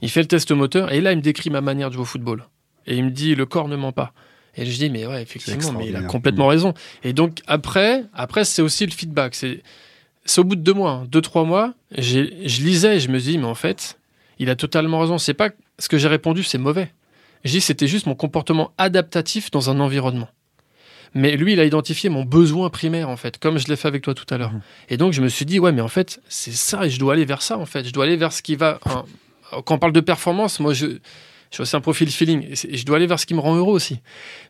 Il 0.00 0.10
fait 0.10 0.20
le 0.20 0.28
test 0.28 0.50
moteur 0.52 0.92
et 0.92 1.00
là, 1.00 1.12
il 1.12 1.16
me 1.16 1.22
décrit 1.22 1.50
ma 1.50 1.60
manière 1.60 1.88
de 1.88 1.94
jouer 1.94 2.02
au 2.02 2.06
football. 2.06 2.46
Et 2.86 2.96
il 2.96 3.04
me 3.04 3.10
dit 3.10 3.34
le 3.34 3.46
corps 3.46 3.68
ne 3.68 3.76
ment 3.76 3.92
pas. 3.92 4.12
Et 4.56 4.66
je 4.66 4.76
dis 4.76 4.90
mais 4.90 5.06
ouais, 5.06 5.22
effectivement, 5.22 5.72
mais 5.72 5.88
il 5.88 5.96
a 5.96 6.02
complètement 6.02 6.48
raison. 6.48 6.74
Et 7.04 7.12
donc 7.12 7.40
après, 7.46 8.04
après 8.12 8.44
c'est 8.44 8.62
aussi 8.62 8.84
le 8.84 8.92
feedback. 8.92 9.34
C'est 9.34 10.40
au 10.40 10.44
bout 10.44 10.56
de 10.56 10.60
deux 10.60 10.74
mois, 10.74 10.90
hein, 10.90 11.06
deux, 11.08 11.20
trois 11.20 11.44
mois, 11.44 11.74
je 11.96 12.20
lisais 12.62 12.96
et 12.96 13.00
je 13.00 13.08
me 13.08 13.18
dis, 13.18 13.38
mais 13.38 13.46
en 13.46 13.54
fait, 13.54 13.98
il 14.38 14.50
a 14.50 14.56
totalement 14.56 15.00
raison. 15.00 15.18
C'est 15.18 15.34
pas 15.34 15.50
ce 15.78 15.88
que 15.88 15.98
j'ai 15.98 16.08
répondu, 16.08 16.42
c'est 16.44 16.58
mauvais. 16.58 16.92
Je 17.44 17.50
dis, 17.50 17.60
c'était 17.60 17.88
juste 17.88 18.06
mon 18.06 18.14
comportement 18.14 18.72
adaptatif 18.78 19.50
dans 19.50 19.68
un 19.68 19.80
environnement. 19.80 20.28
Mais 21.14 21.36
lui, 21.36 21.52
il 21.52 21.60
a 21.60 21.64
identifié 21.64 22.08
mon 22.08 22.24
besoin 22.24 22.70
primaire, 22.70 23.08
en 23.10 23.16
fait, 23.16 23.38
comme 23.38 23.58
je 23.58 23.68
l'ai 23.68 23.76
fait 23.76 23.88
avec 23.88 24.02
toi 24.02 24.14
tout 24.14 24.24
à 24.32 24.38
l'heure. 24.38 24.52
Et 24.88 24.96
donc, 24.96 25.12
je 25.12 25.20
me 25.20 25.28
suis 25.28 25.44
dit, 25.44 25.58
ouais, 25.60 25.72
mais 25.72 25.82
en 25.82 25.88
fait, 25.88 26.20
c'est 26.28 26.52
ça, 26.52 26.86
et 26.86 26.90
je 26.90 26.98
dois 26.98 27.12
aller 27.14 27.24
vers 27.26 27.42
ça, 27.42 27.58
en 27.58 27.66
fait. 27.66 27.84
Je 27.86 27.92
dois 27.92 28.04
aller 28.04 28.16
vers 28.16 28.32
ce 28.32 28.40
qui 28.42 28.56
va. 28.56 28.80
hein, 28.86 29.04
quand 29.64 29.74
on 29.74 29.78
parle 29.78 29.92
de 29.92 30.00
performance, 30.00 30.58
moi, 30.58 30.72
je, 30.72 30.86
je 30.86 30.96
suis 31.50 31.60
aussi 31.60 31.76
un 31.76 31.80
profil 31.82 32.10
feeling, 32.10 32.46
et 32.50 32.76
je 32.78 32.86
dois 32.86 32.96
aller 32.96 33.06
vers 33.06 33.20
ce 33.20 33.26
qui 33.26 33.34
me 33.34 33.40
rend 33.40 33.54
heureux 33.56 33.74
aussi. 33.74 34.00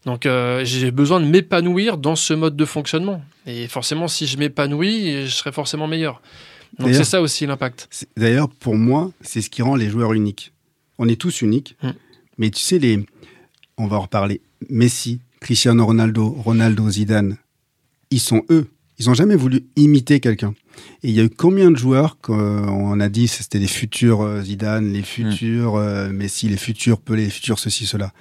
Donc, 0.06 0.24
euh, 0.24 0.64
j'ai 0.64 0.92
besoin 0.92 1.18
de 1.20 1.26
m'épanouir 1.26 1.98
dans 1.98 2.14
ce 2.14 2.32
mode 2.32 2.54
de 2.54 2.64
fonctionnement. 2.64 3.22
Et 3.46 3.66
forcément, 3.66 4.06
si 4.06 4.28
je 4.28 4.38
m'épanouis, 4.38 5.26
je 5.26 5.34
serai 5.34 5.50
forcément 5.50 5.88
meilleur. 5.88 6.22
Donc, 6.78 6.94
c'est 6.94 7.04
ça 7.04 7.20
aussi 7.20 7.44
l'impact. 7.44 7.88
D'ailleurs, 8.16 8.48
pour 8.48 8.76
moi, 8.76 9.10
c'est 9.20 9.42
ce 9.42 9.50
qui 9.50 9.62
rend 9.62 9.74
les 9.74 9.90
joueurs 9.90 10.12
uniques. 10.12 10.52
On 10.98 11.08
est 11.08 11.20
tous 11.20 11.42
uniques, 11.42 11.76
Hmm. 11.82 11.90
mais 12.38 12.50
tu 12.50 12.60
sais, 12.60 12.78
les... 12.78 13.04
on 13.76 13.88
va 13.88 13.96
en 13.96 14.02
reparler. 14.02 14.40
Messi, 14.70 15.18
Cristiano 15.42 15.84
Ronaldo, 15.84 16.28
Ronaldo, 16.30 16.88
Zidane, 16.90 17.36
ils 18.10 18.20
sont 18.20 18.42
eux. 18.50 18.68
Ils 18.98 19.06
n'ont 19.06 19.14
jamais 19.14 19.36
voulu 19.36 19.64
imiter 19.76 20.20
quelqu'un. 20.20 20.54
Et 21.02 21.08
il 21.08 21.14
y 21.14 21.20
a 21.20 21.24
eu 21.24 21.30
combien 21.30 21.70
de 21.70 21.76
joueurs 21.76 22.18
qu'on 22.20 23.00
a 23.00 23.08
dit 23.08 23.26
c'était 23.28 23.58
les 23.58 23.66
futurs 23.66 24.20
euh, 24.22 24.42
Zidane, 24.42 24.92
les 24.92 25.02
futurs 25.02 25.76
euh, 25.76 26.10
Messi, 26.10 26.48
les 26.48 26.56
futurs 26.56 27.00
Pelé, 27.00 27.24
les 27.24 27.30
futurs 27.30 27.58
ceci, 27.58 27.86
cela. 27.86 28.12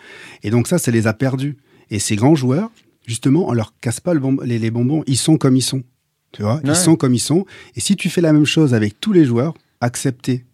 Et 0.44 0.50
donc 0.50 0.68
ça, 0.68 0.78
ça 0.80 0.92
les 0.92 1.08
a 1.08 1.14
perdus. 1.14 1.58
Et 1.92 2.00
ces 2.00 2.16
grands 2.16 2.36
joueurs, 2.36 2.72
justement, 3.06 3.48
on 3.50 3.54
leur 3.54 3.74
casse 3.80 4.00
pas 4.00 4.14
le 4.14 4.22
les, 4.44 4.60
les 4.60 4.72
bonbons. 4.72 5.04
Ils 5.08 5.18
sont 5.18 5.38
comme 5.38 5.56
ils 5.56 5.62
sont. 5.62 5.84
Tu 6.32 6.42
vois, 6.42 6.56
Ouais. 6.56 6.62
ils 6.66 6.76
sont 6.76 6.96
comme 6.96 7.14
ils 7.14 7.20
sont. 7.20 7.46
Et 7.76 7.82
si 7.82 7.96
tu 7.96 8.10
fais 8.10 8.22
la 8.22 8.34
même 8.34 8.46
chose 8.46 8.74
avec 8.74 9.00
tous 9.00 9.12
les 9.14 9.26
joueurs, 9.26 9.54
accepter 9.82 10.46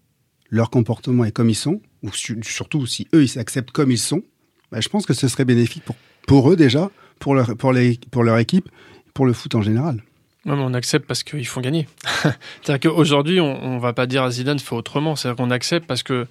leur 0.50 0.70
comportement 0.70 1.24
et 1.26 1.32
comme 1.32 1.50
ils 1.50 1.56
sont, 1.56 1.80
ou 2.04 2.12
su- 2.12 2.40
surtout 2.44 2.86
si 2.88 3.08
eux 3.14 3.24
ils 3.24 3.28
s'acceptent 3.30 3.72
comme 3.72 3.92
ils 3.92 3.98
sont, 4.00 4.24
bah, 4.72 4.82
je 4.82 4.90
pense 4.90 5.06
que 5.06 5.14
ce 5.14 5.28
serait 5.28 5.46
bénéfique 5.46 5.84
pour, 5.84 5.96
pour 6.28 6.52
eux 6.52 6.56
déjà, 6.56 6.92
pour 7.20 7.34
leur, 7.34 7.56
pour, 7.58 7.74
les, 7.74 8.00
pour 8.12 8.24
leur 8.24 8.38
équipe, 8.38 8.70
pour 9.16 9.26
le 9.26 9.34
foot 9.34 9.56
en 9.56 9.64
général. 9.64 10.04
Ouais, 10.46 10.56
mais 10.56 10.62
on 10.62 10.74
accepte 10.76 11.08
parce 11.08 11.24
qu'ils 11.24 11.48
font 11.48 11.62
gagner. 11.62 11.88
C'est-à-dire 12.62 12.92
qu'aujourd'hui, 12.92 13.42
on, 13.42 13.66
on 13.66 13.80
va 13.80 13.94
pas 13.94 14.06
dire 14.06 14.22
à 14.24 14.30
Zidane 14.32 14.60
fait 14.60 14.76
autrement. 14.76 15.16
C'est-à-dire 15.16 15.36
qu'on 15.44 15.50
accepte 15.52 15.88
parce 15.88 16.04
que 16.04 16.28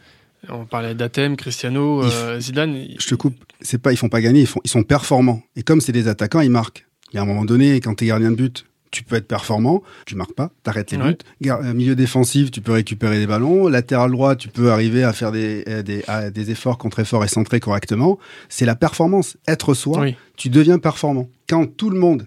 on 0.48 0.64
parlait 0.64 0.94
d'Athème, 0.94 1.36
Cristiano, 1.36 2.02
Il 2.04 2.12
euh, 2.12 2.38
Zidane. 2.40 2.74
il- 2.74 2.96
Je 3.00 3.08
te 3.08 3.14
coupe, 3.16 3.34
c'est 3.60 3.78
pas 3.82 3.92
ils 3.92 3.96
font 3.96 4.08
pas 4.08 4.20
gagner, 4.20 4.42
ils, 4.42 4.46
font, 4.46 4.60
ils 4.64 4.70
sont 4.70 4.84
performants. 4.84 5.42
Et 5.56 5.62
comme 5.62 5.80
c'est 5.80 5.92
des 5.92 6.06
attaquants, 6.08 6.40
ils 6.40 6.50
marquent. 6.50 6.86
Et 7.12 7.18
à 7.18 7.22
un 7.22 7.24
moment 7.24 7.44
donné, 7.44 7.80
quand 7.80 7.94
tu 7.96 8.04
es 8.04 8.06
gardien 8.06 8.30
de 8.30 8.36
but, 8.36 8.64
tu 8.96 9.04
peux 9.04 9.16
être 9.16 9.28
performant, 9.28 9.82
tu 10.06 10.14
marques 10.16 10.32
pas, 10.34 10.50
t'arrêtes 10.62 10.90
les 10.92 10.96
buts. 10.98 11.16
Euh, 11.46 11.74
milieu 11.74 11.94
défensif, 11.94 12.50
tu 12.50 12.60
peux 12.60 12.72
récupérer 12.72 13.18
des 13.18 13.26
ballons. 13.26 13.68
Latéral 13.68 14.10
droit, 14.10 14.36
tu 14.36 14.48
peux 14.48 14.70
arriver 14.72 15.04
à 15.04 15.12
faire 15.12 15.32
des, 15.32 15.64
euh, 15.68 15.82
des, 15.82 16.02
à- 16.08 16.30
des 16.30 16.50
efforts 16.50 16.78
contre 16.78 17.00
efforts 17.00 17.24
et 17.24 17.28
centrer 17.28 17.60
correctement. 17.60 18.18
C'est 18.48 18.64
la 18.66 18.74
performance. 18.76 19.36
Être 19.46 19.74
soi, 19.74 20.00
Oui. 20.00 20.16
tu 20.36 20.48
deviens 20.48 20.78
performant. 20.78 21.28
Quand 21.48 21.66
tout 21.66 21.90
le 21.90 21.98
monde 21.98 22.26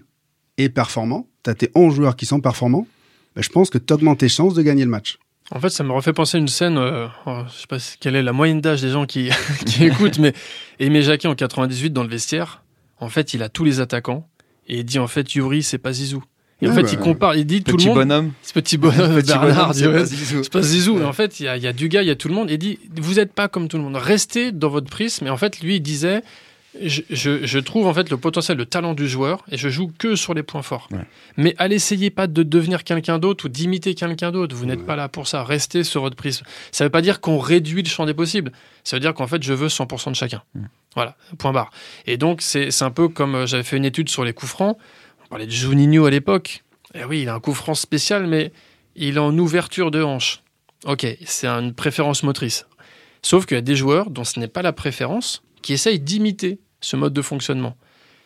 est 0.58 0.68
performant, 0.68 1.26
tu 1.42 1.50
as 1.50 1.54
tes 1.54 1.70
11 1.74 1.94
joueurs 1.94 2.14
qui 2.16 2.26
sont 2.26 2.40
performants, 2.40 2.86
ben, 3.34 3.42
je 3.42 3.48
pense 3.48 3.68
que 3.70 3.78
tu 3.78 3.92
augmentes 3.92 4.18
tes 4.18 4.28
chances 4.28 4.54
de 4.54 4.62
gagner 4.62 4.84
le 4.84 4.90
match. 4.90 5.18
En 5.52 5.58
fait, 5.58 5.70
ça 5.70 5.82
me 5.82 5.90
refait 5.92 6.12
penser 6.12 6.36
à 6.36 6.40
une 6.40 6.46
scène. 6.48 6.78
euh, 6.78 7.08
oh, 7.26 7.40
je 7.48 7.60
sais 7.62 7.66
pas 7.66 7.78
quelle 7.98 8.14
est 8.14 8.22
la 8.22 8.32
moyenne 8.32 8.60
d'âge 8.60 8.82
des 8.82 8.90
gens 8.90 9.04
qui, 9.06 9.30
qui 9.66 9.84
écoutent, 9.86 10.18
mais 10.20 10.32
Aimé 10.78 11.02
Jacquet 11.02 11.26
en 11.26 11.34
98 11.34 11.90
dans 11.92 12.04
le 12.04 12.08
vestiaire. 12.08 12.62
En 13.00 13.08
fait, 13.08 13.34
il 13.34 13.42
a 13.42 13.48
tous 13.48 13.64
les 13.64 13.80
attaquants 13.80 14.28
et 14.68 14.78
il 14.80 14.84
dit 14.84 14.98
en 15.00 15.06
fait 15.08 15.34
Yuri, 15.34 15.62
c'est 15.64 15.78
pas 15.78 15.92
Zizou. 15.92 16.22
Et 16.62 16.66
en 16.66 16.70
Ouais, 16.70 16.76
fait, 16.76 16.82
bah, 16.82 16.88
il 16.92 16.98
compare, 16.98 17.36
il 17.36 17.46
dit 17.46 17.62
tout 17.62 17.76
Petit 17.76 17.86
le 17.86 17.94
monde. 17.94 18.00
bonhomme. 18.02 18.32
Ce 18.42 18.52
petit 18.52 18.76
bonhomme, 18.76 19.14
Petit 19.16 19.28
Bernard, 19.32 19.72
bonhomme, 19.72 19.72
c'est 19.74 19.90
pas 19.92 20.04
Zizou. 20.04 20.42
c'est 20.42 20.52
pas 20.52 20.62
Zizou. 20.62 20.98
Et 21.00 21.04
en 21.04 21.12
fait, 21.12 21.40
il 21.40 21.44
y, 21.44 21.48
a- 21.48 21.56
y 21.56 21.66
a 21.66 21.72
du 21.72 21.88
gars, 21.88 22.02
il 22.02 22.08
y 22.08 22.10
a 22.10 22.16
tout 22.16 22.28
le 22.28 22.34
monde. 22.34 22.50
Et 22.50 22.54
il 22.54 22.58
dit, 22.58 22.78
vous 23.00 23.14
n'êtes 23.14 23.32
pas 23.32 23.48
comme 23.48 23.68
tout 23.68 23.78
le 23.78 23.82
monde. 23.82 23.96
Restez 23.96 24.52
dans 24.52 24.68
votre 24.68 24.90
prisme. 24.90 25.26
Et 25.26 25.30
en 25.30 25.36
fait, 25.38 25.60
lui, 25.60 25.76
il 25.76 25.80
disait, 25.80 26.22
je, 26.80 27.00
je- 27.10 27.44
je 27.46 27.58
trouve 27.58 27.86
en 27.88 27.94
fait 27.94 28.10
le 28.10 28.16
potentiel, 28.16 28.56
le 28.58 28.66
talent 28.66 28.94
du 28.94 29.08
joueur, 29.08 29.42
et 29.50 29.56
je 29.56 29.68
joue 29.70 29.90
que 29.98 30.14
sur 30.16 30.34
les 30.34 30.42
points 30.44 30.62
forts. 30.62 30.86
Ouais. 30.92 30.98
Mais 31.36 31.54
allez, 31.58 31.76
essayez 31.76 32.10
pas 32.10 32.26
de 32.26 32.42
devenir 32.42 32.84
quelqu'un 32.84 33.18
d'autre 33.18 33.46
ou 33.46 33.48
d'imiter 33.48 33.94
quelqu'un 33.94 34.30
d'autre. 34.30 34.54
Vous 34.54 34.66
n'êtes 34.66 34.84
pas 34.86 34.96
là 34.96 35.08
pour 35.08 35.26
ça. 35.28 35.42
Restez 35.42 35.82
sur 35.82 36.02
votre 36.02 36.14
prisme. 36.16 36.44
Ça 36.72 36.84
veut 36.84 36.90
pas 36.90 37.02
dire 37.02 37.20
qu'on 37.20 37.38
réduit 37.38 37.82
le 37.82 37.88
champ 37.88 38.04
des 38.06 38.14
possibles. 38.14 38.52
Ça 38.84 38.96
veut 38.96 39.00
dire 39.00 39.14
qu'en 39.14 39.26
fait, 39.26 39.42
je 39.42 39.52
veux 39.54 39.68
100% 39.68 40.10
de 40.10 40.16
chacun. 40.16 40.42
Voilà, 40.94 41.16
point 41.38 41.52
barre. 41.52 41.70
Et 42.06 42.16
donc, 42.18 42.42
c'est 42.42 42.70
c'est 42.70 42.84
un 42.84 42.90
peu 42.90 43.08
comme 43.08 43.34
euh, 43.34 43.46
j'avais 43.46 43.62
fait 43.62 43.76
une 43.76 43.84
étude 43.84 44.08
sur 44.08 44.24
les 44.24 44.32
coups 44.32 44.50
francs. 44.52 44.76
On 45.30 45.34
parlait 45.34 45.46
de 45.46 45.52
Juninho 45.52 46.06
à 46.06 46.10
l'époque. 46.10 46.64
Eh 46.92 47.04
oui, 47.04 47.22
il 47.22 47.28
a 47.28 47.34
un 47.34 47.38
coup 47.38 47.54
franc 47.54 47.76
spécial, 47.76 48.26
mais 48.26 48.50
il 48.96 49.14
est 49.14 49.20
en 49.20 49.38
ouverture 49.38 49.92
de 49.92 50.02
hanche. 50.02 50.42
Ok, 50.86 51.06
c'est 51.24 51.46
une 51.46 51.72
préférence 51.72 52.24
motrice. 52.24 52.66
Sauf 53.22 53.46
qu'il 53.46 53.56
y 53.56 53.58
a 53.58 53.62
des 53.62 53.76
joueurs 53.76 54.10
dont 54.10 54.24
ce 54.24 54.40
n'est 54.40 54.48
pas 54.48 54.62
la 54.62 54.72
préférence 54.72 55.44
qui 55.62 55.72
essayent 55.72 56.00
d'imiter 56.00 56.58
ce 56.80 56.96
mode 56.96 57.12
de 57.12 57.22
fonctionnement. 57.22 57.76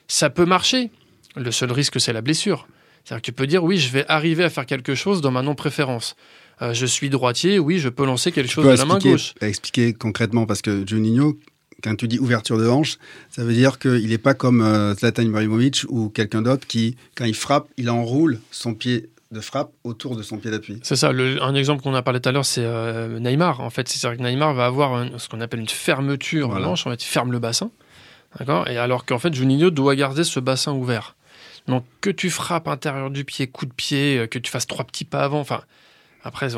Ça 0.09 0.31
peut 0.31 0.47
marcher. 0.47 0.91
Le 1.37 1.51
seul 1.51 1.73
risque, 1.73 2.01
c'est 2.01 2.15
la 2.15 2.23
blessure. 2.23 2.67
C'est-à-dire 3.05 3.21
que 3.21 3.27
tu 3.27 3.33
peux 3.33 3.47
dire, 3.47 3.63
oui, 3.63 3.77
je 3.77 3.91
vais 3.91 4.07
arriver 4.09 4.43
à 4.43 4.49
faire 4.49 4.65
quelque 4.65 4.95
chose 4.95 5.21
dans 5.21 5.31
ma 5.31 5.43
non-préférence. 5.43 6.17
Euh, 6.63 6.73
je 6.73 6.87
suis 6.87 7.11
droitier, 7.11 7.59
oui, 7.59 7.81
je 7.81 7.91
peux 7.91 8.07
lancer 8.07 8.33
quelque 8.33 8.49
Tu 8.49 8.55
chose 8.55 8.65
de 8.65 8.71
la 8.79 8.87
main 8.87 8.99
gauche. 8.99 9.35
Expliquer 9.43 9.93
concrètement, 9.93 10.47
parce 10.47 10.63
que 10.63 10.87
Juninho, 10.87 11.39
quand 11.85 11.95
tu 11.97 12.09
dis 12.09 12.19
ouverture 12.19 12.57
de 12.59 12.67
hanche, 12.67 12.97
ça 13.31 13.45
veut 13.45 13.53
dire 13.53 13.79
qu'il 13.79 14.09
n'est 14.09 14.19
pas 14.19 14.33
comme 14.35 14.63
euh, 14.63 14.95
Zlatan 14.95 15.23
Ibrahimovic 15.23 15.85
ou 15.91 16.09
quelqu'un 16.09 16.41
d'autre 16.43 16.67
qui, 16.67 16.97
quand 17.15 17.27
il 17.27 17.35
frappe, 17.35 17.69
il 17.77 17.91
enroule 17.91 18.41
son 18.51 18.73
pied 18.75 19.11
de 19.31 19.41
frappe 19.41 19.71
autour 19.85 20.17
de 20.17 20.23
son 20.23 20.39
pied 20.39 20.51
d'appui. 20.51 20.79
C'est 20.83 20.97
ça, 20.97 21.13
le- 21.13 21.43
un 21.43 21.55
exemple 21.55 21.83
qu'on 21.83 21.95
a 21.95 22.03
parlé 22.03 22.21
tout 22.21 22.29
à 22.29 22.33
l'heure, 22.33 22.45
c'est 22.45 22.65
euh, 22.65 23.19
Neymar. 23.19 23.61
En 23.61 23.69
fait, 23.71 23.89
c'est-à-dire 23.89 24.19
que 24.19 24.23
Neymar 24.29 24.55
va 24.55 24.65
avoir 24.67 24.95
un- 24.95 25.19
ce 25.19 25.29
qu'on 25.29 25.41
appelle 25.41 25.61
une 25.61 25.69
fermeture 25.69 26.49
Voilà. 26.51 26.65
à 26.65 26.69
l'hanche, 26.69 26.87
en 26.87 26.91
fait, 26.91 27.03
il 27.03 27.07
ferme 27.07 27.33
le 27.33 27.39
bassin. 27.39 27.71
D'accord? 28.39 28.67
Et 28.69 28.79
alors 28.79 29.05
qu'en 29.05 29.19
fait, 29.19 29.33
Juninho 29.35 29.71
doit 29.71 29.95
garder 29.97 30.25
ce 30.25 30.41
bassin 30.41 30.73
ouvert. 30.73 31.17
Donc, 31.67 31.85
que 32.01 32.11
tu 32.11 32.31
frappes 32.31 32.69
intérieur 32.69 33.11
du 33.11 33.25
pied, 33.25 33.47
coup 33.47 33.67
de 33.67 33.73
pied, 33.73 34.19
euh, 34.19 34.27
que 34.27 34.39
tu 34.39 34.51
fasses 34.51 34.67
trois 34.67 34.85
petits 34.85 35.05
pas 35.05 35.21
avant, 35.25 35.41
enfin, 35.41 35.63
Après, 36.27 36.49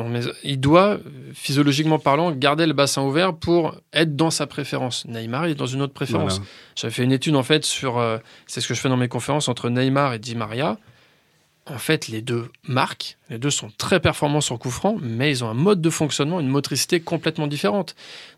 il 0.45 0.59
doit, 0.61 0.97
physiologiquement 1.33 1.99
parlant, 1.99 2.31
garder 2.31 2.65
le 2.65 2.71
bassin 2.71 3.03
ouvert 3.03 3.35
pour 3.35 3.75
être 3.91 4.15
dans 4.15 4.31
sa 4.31 4.47
préférence. 4.47 5.05
Neymar, 5.05 5.45
est 5.45 5.55
dans 5.55 5.65
une 5.65 5.81
autre 5.81 5.93
préférence. 5.93 6.37
Voilà. 6.37 6.49
J'avais 6.77 6.93
fait 6.93 7.03
une 7.03 7.11
étude, 7.11 7.35
en 7.35 7.43
fait, 7.43 7.65
sur. 7.65 7.97
euh, 7.97 8.17
c'est 8.45 8.61
ce 8.61 8.67
que 8.69 8.73
je 8.73 8.79
fais 8.79 8.87
dans 8.87 8.95
mes 8.95 9.09
conférences 9.09 9.49
entre 9.49 9.69
Neymar 9.69 10.13
et 10.13 10.19
Di 10.19 10.35
Maria. 10.35 10.79
En 11.65 11.79
fait, 11.79 12.07
les 12.07 12.21
deux 12.21 12.49
marquent, 12.65 13.17
les 13.29 13.39
deux 13.39 13.49
sont 13.49 13.69
très 13.77 13.99
performants 13.99 14.39
sur 14.39 14.57
coup 14.57 14.71
franc, 14.71 14.95
mais 15.01 15.31
ils 15.31 15.43
ont 15.43 15.49
un 15.49 15.53
mode 15.53 15.81
de 15.81 15.89
fonctionnement, 15.89 16.39
une 16.39 16.47
motricité 16.47 17.01
complètement 17.01 17.47
différente. 17.47 17.93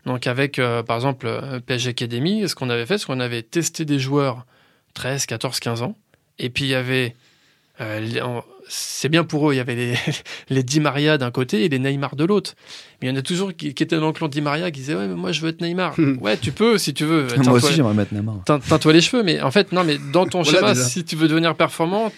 Donc, 0.06 0.26
avec, 0.26 0.58
euh, 0.58 0.82
par 0.82 0.96
exemple, 0.96 1.28
euh, 1.28 1.60
PSG 1.60 1.90
Academy, 1.90 2.48
ce 2.48 2.56
qu'on 2.56 2.70
avait 2.70 2.86
fait, 2.86 2.98
c'est 2.98 3.06
qu'on 3.06 3.20
avait 3.20 3.44
testé 3.44 3.84
des 3.84 4.00
joueurs 4.00 4.46
13, 4.94 5.26
14, 5.26 5.60
15 5.60 5.82
ans, 5.82 5.96
et 6.40 6.50
puis 6.50 6.64
il 6.64 6.70
y 6.70 6.74
avait. 6.74 7.14
Euh, 7.80 8.40
c'est 8.68 9.08
bien 9.08 9.24
pour 9.24 9.48
eux, 9.50 9.54
il 9.54 9.56
y 9.56 9.60
avait 9.60 9.74
les, 9.74 9.94
les 10.50 10.62
Di 10.62 10.80
Maria 10.80 11.18
d'un 11.18 11.30
côté 11.30 11.64
et 11.64 11.68
les 11.68 11.78
Neymar 11.78 12.14
de 12.16 12.24
l'autre. 12.24 12.54
Mais 13.00 13.08
il 13.08 13.10
y 13.10 13.14
en 13.14 13.18
a 13.18 13.22
toujours 13.22 13.52
qui, 13.56 13.74
qui 13.74 13.82
étaient 13.82 13.98
dans 13.98 14.06
le 14.08 14.12
clan 14.12 14.28
Di 14.28 14.40
Maria 14.40 14.70
qui 14.70 14.80
disaient 14.80 14.94
Ouais, 14.94 15.08
mais 15.08 15.14
moi 15.14 15.32
je 15.32 15.40
veux 15.40 15.48
être 15.48 15.60
Neymar. 15.60 15.94
ouais, 16.20 16.36
tu 16.36 16.52
peux 16.52 16.78
si 16.78 16.92
tu 16.94 17.04
veux. 17.04 17.26
Moi 17.44 17.54
aussi, 17.54 17.72
j'aimerais 17.74 17.94
mettre 17.94 18.14
Neymar. 18.14 18.36
teins- 18.46 18.58
Teins-toi 18.60 18.92
les 18.92 19.00
cheveux, 19.00 19.22
mais 19.22 19.40
en 19.40 19.50
fait, 19.50 19.72
non, 19.72 19.82
mais 19.84 19.98
dans 20.12 20.26
ton 20.26 20.42
Voilà, 20.42 20.58
schéma, 20.58 20.74
déjà. 20.74 20.84
si 20.84 21.04
tu 21.04 21.16
veux 21.16 21.26
devenir 21.28 21.54
performant, 21.56 22.12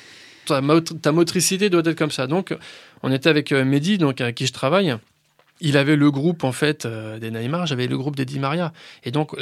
ta, 0.46 0.60
mot- 0.60 0.80
ta 0.80 1.12
motricité 1.12 1.70
doit 1.70 1.82
être 1.84 1.96
comme 1.96 2.10
ça. 2.10 2.26
Donc, 2.26 2.54
on 3.02 3.12
était 3.12 3.28
avec 3.30 3.52
euh, 3.52 3.64
Mehdi, 3.64 3.98
donc 3.98 4.20
avec 4.20 4.34
qui 4.34 4.46
je 4.46 4.52
travaille. 4.52 4.96
Il 5.64 5.76
avait 5.76 5.94
le 5.94 6.10
groupe 6.10 6.42
en 6.42 6.50
fait 6.50 6.86
euh, 6.86 7.20
des 7.20 7.30
Neymar, 7.30 7.66
j'avais 7.66 7.86
le 7.86 7.96
groupe 7.96 8.16
des 8.16 8.24
Di 8.24 8.40
Maria. 8.40 8.72
Et 9.04 9.12
donc 9.12 9.32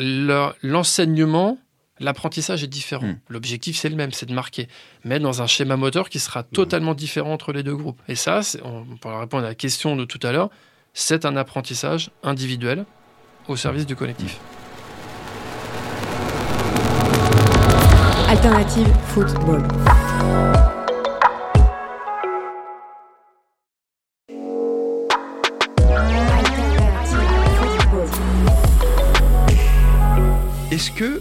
l'enseignement, 0.63 1.59
l'apprentissage 2.01 2.65
est 2.65 2.69
différent. 2.69 3.07
Mm. 3.07 3.19
L'objectif 3.29 3.77
c'est 3.77 3.89
le 3.89 3.97
même, 3.97 4.13
c'est 4.13 4.27
de 4.27 4.35
marquer, 4.35 4.67
mais 5.05 5.21
dans 5.21 5.43
un 5.43 5.47
schéma 5.47 5.77
moteur 5.77 6.09
qui 6.09 6.19
sera 6.19 6.43
totalement 6.43 6.95
différent 6.95 7.33
entre 7.33 7.53
les 7.53 7.63
deux 7.63 7.77
groupes. 7.77 8.01
Et 8.09 8.17
ça, 8.17 8.41
on, 8.65 8.85
pour 8.97 9.13
répondre 9.13 9.45
à 9.45 9.49
la 9.49 9.55
question 9.55 9.95
de 9.95 10.05
tout 10.05 10.21
à 10.27 10.33
l'heure, 10.33 10.51
c'est 10.95 11.25
un 11.25 11.37
apprentissage 11.37 12.11
individuel 12.23 12.85
au 13.47 13.57
service 13.57 13.87
du 13.87 13.95
collectif. 13.95 14.39
Alternative 18.29 18.89
football. 19.09 19.63
Alternative 26.29 26.87
football. 27.89 28.41
Est-ce 30.71 30.93
que 30.93 31.21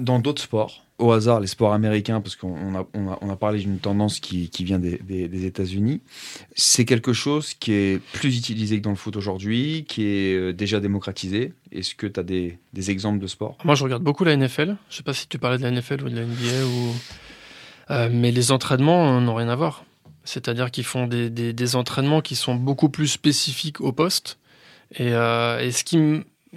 dans 0.00 0.18
d'autres 0.18 0.42
sports, 0.42 0.82
au 0.98 1.12
hasard 1.12 1.40
les 1.40 1.46
sports 1.46 1.72
américains, 1.72 2.20
parce 2.20 2.36
qu'on 2.36 2.84
on 2.94 3.30
a, 3.30 3.36
parlé 3.36 3.60
d'une 3.60 3.78
tendance 3.78 4.20
qui, 4.20 4.50
vient 4.60 4.78
des, 4.78 5.46
États-Unis, 5.46 6.00
c'est 6.54 6.84
quelque 6.84 7.12
chose 7.12 7.54
qui 7.54 7.72
est 7.72 8.02
plus 8.12 8.36
utilisé 8.36 8.78
que 8.78 8.82
dans 8.82 8.90
le 8.90 8.96
foot 8.96 9.16
aujourd'hui, 9.16 9.84
qui 9.88 10.04
est 10.04 10.34
euh, 10.34 10.52
déjà 10.52 10.80
démocratisé 10.80 11.52
Est-ce 11.72 11.94
que 11.94 12.06
tu 12.06 12.20
as 12.20 12.22
des, 12.22 12.58
exemples 12.90 13.18
de 13.18 13.26
sports? 13.26 13.56
Moi, 13.64 13.74
je 13.74 13.84
regarde 13.84 14.02
beaucoup 14.02 14.24
la 14.24 14.36
NFL. 14.36 14.76
Je 14.88 14.96
sais 14.96 15.02
pas 15.02 15.14
si 15.14 15.28
tu 15.28 15.38
parlais 15.38 15.58
de 15.58 15.62
la 15.62 15.70
NFL 15.70 16.02
ou 16.04 16.10
de 16.10 16.16
la 16.16 16.24
NBA. 16.24 16.94
Euh, 17.90 18.08
mais 18.12 18.30
les 18.30 18.52
entraînements 18.52 19.20
n'ont 19.20 19.34
rien 19.34 19.48
à 19.48 19.56
voir. 19.56 19.84
C'est-à-dire 20.24 20.70
qu'ils 20.70 20.84
font 20.84 21.06
des, 21.06 21.76
entraînements 21.76 22.20
qui 22.20 22.36
sont 22.36 22.54
beaucoup 22.54 22.88
plus 22.88 23.08
spécifiques 23.08 23.80
au 23.80 23.92
poste. 23.92 24.38
Et, 24.94 25.12
euh, 25.12 25.60
et 25.60 25.72
ce, 25.72 25.84
qui 25.84 25.96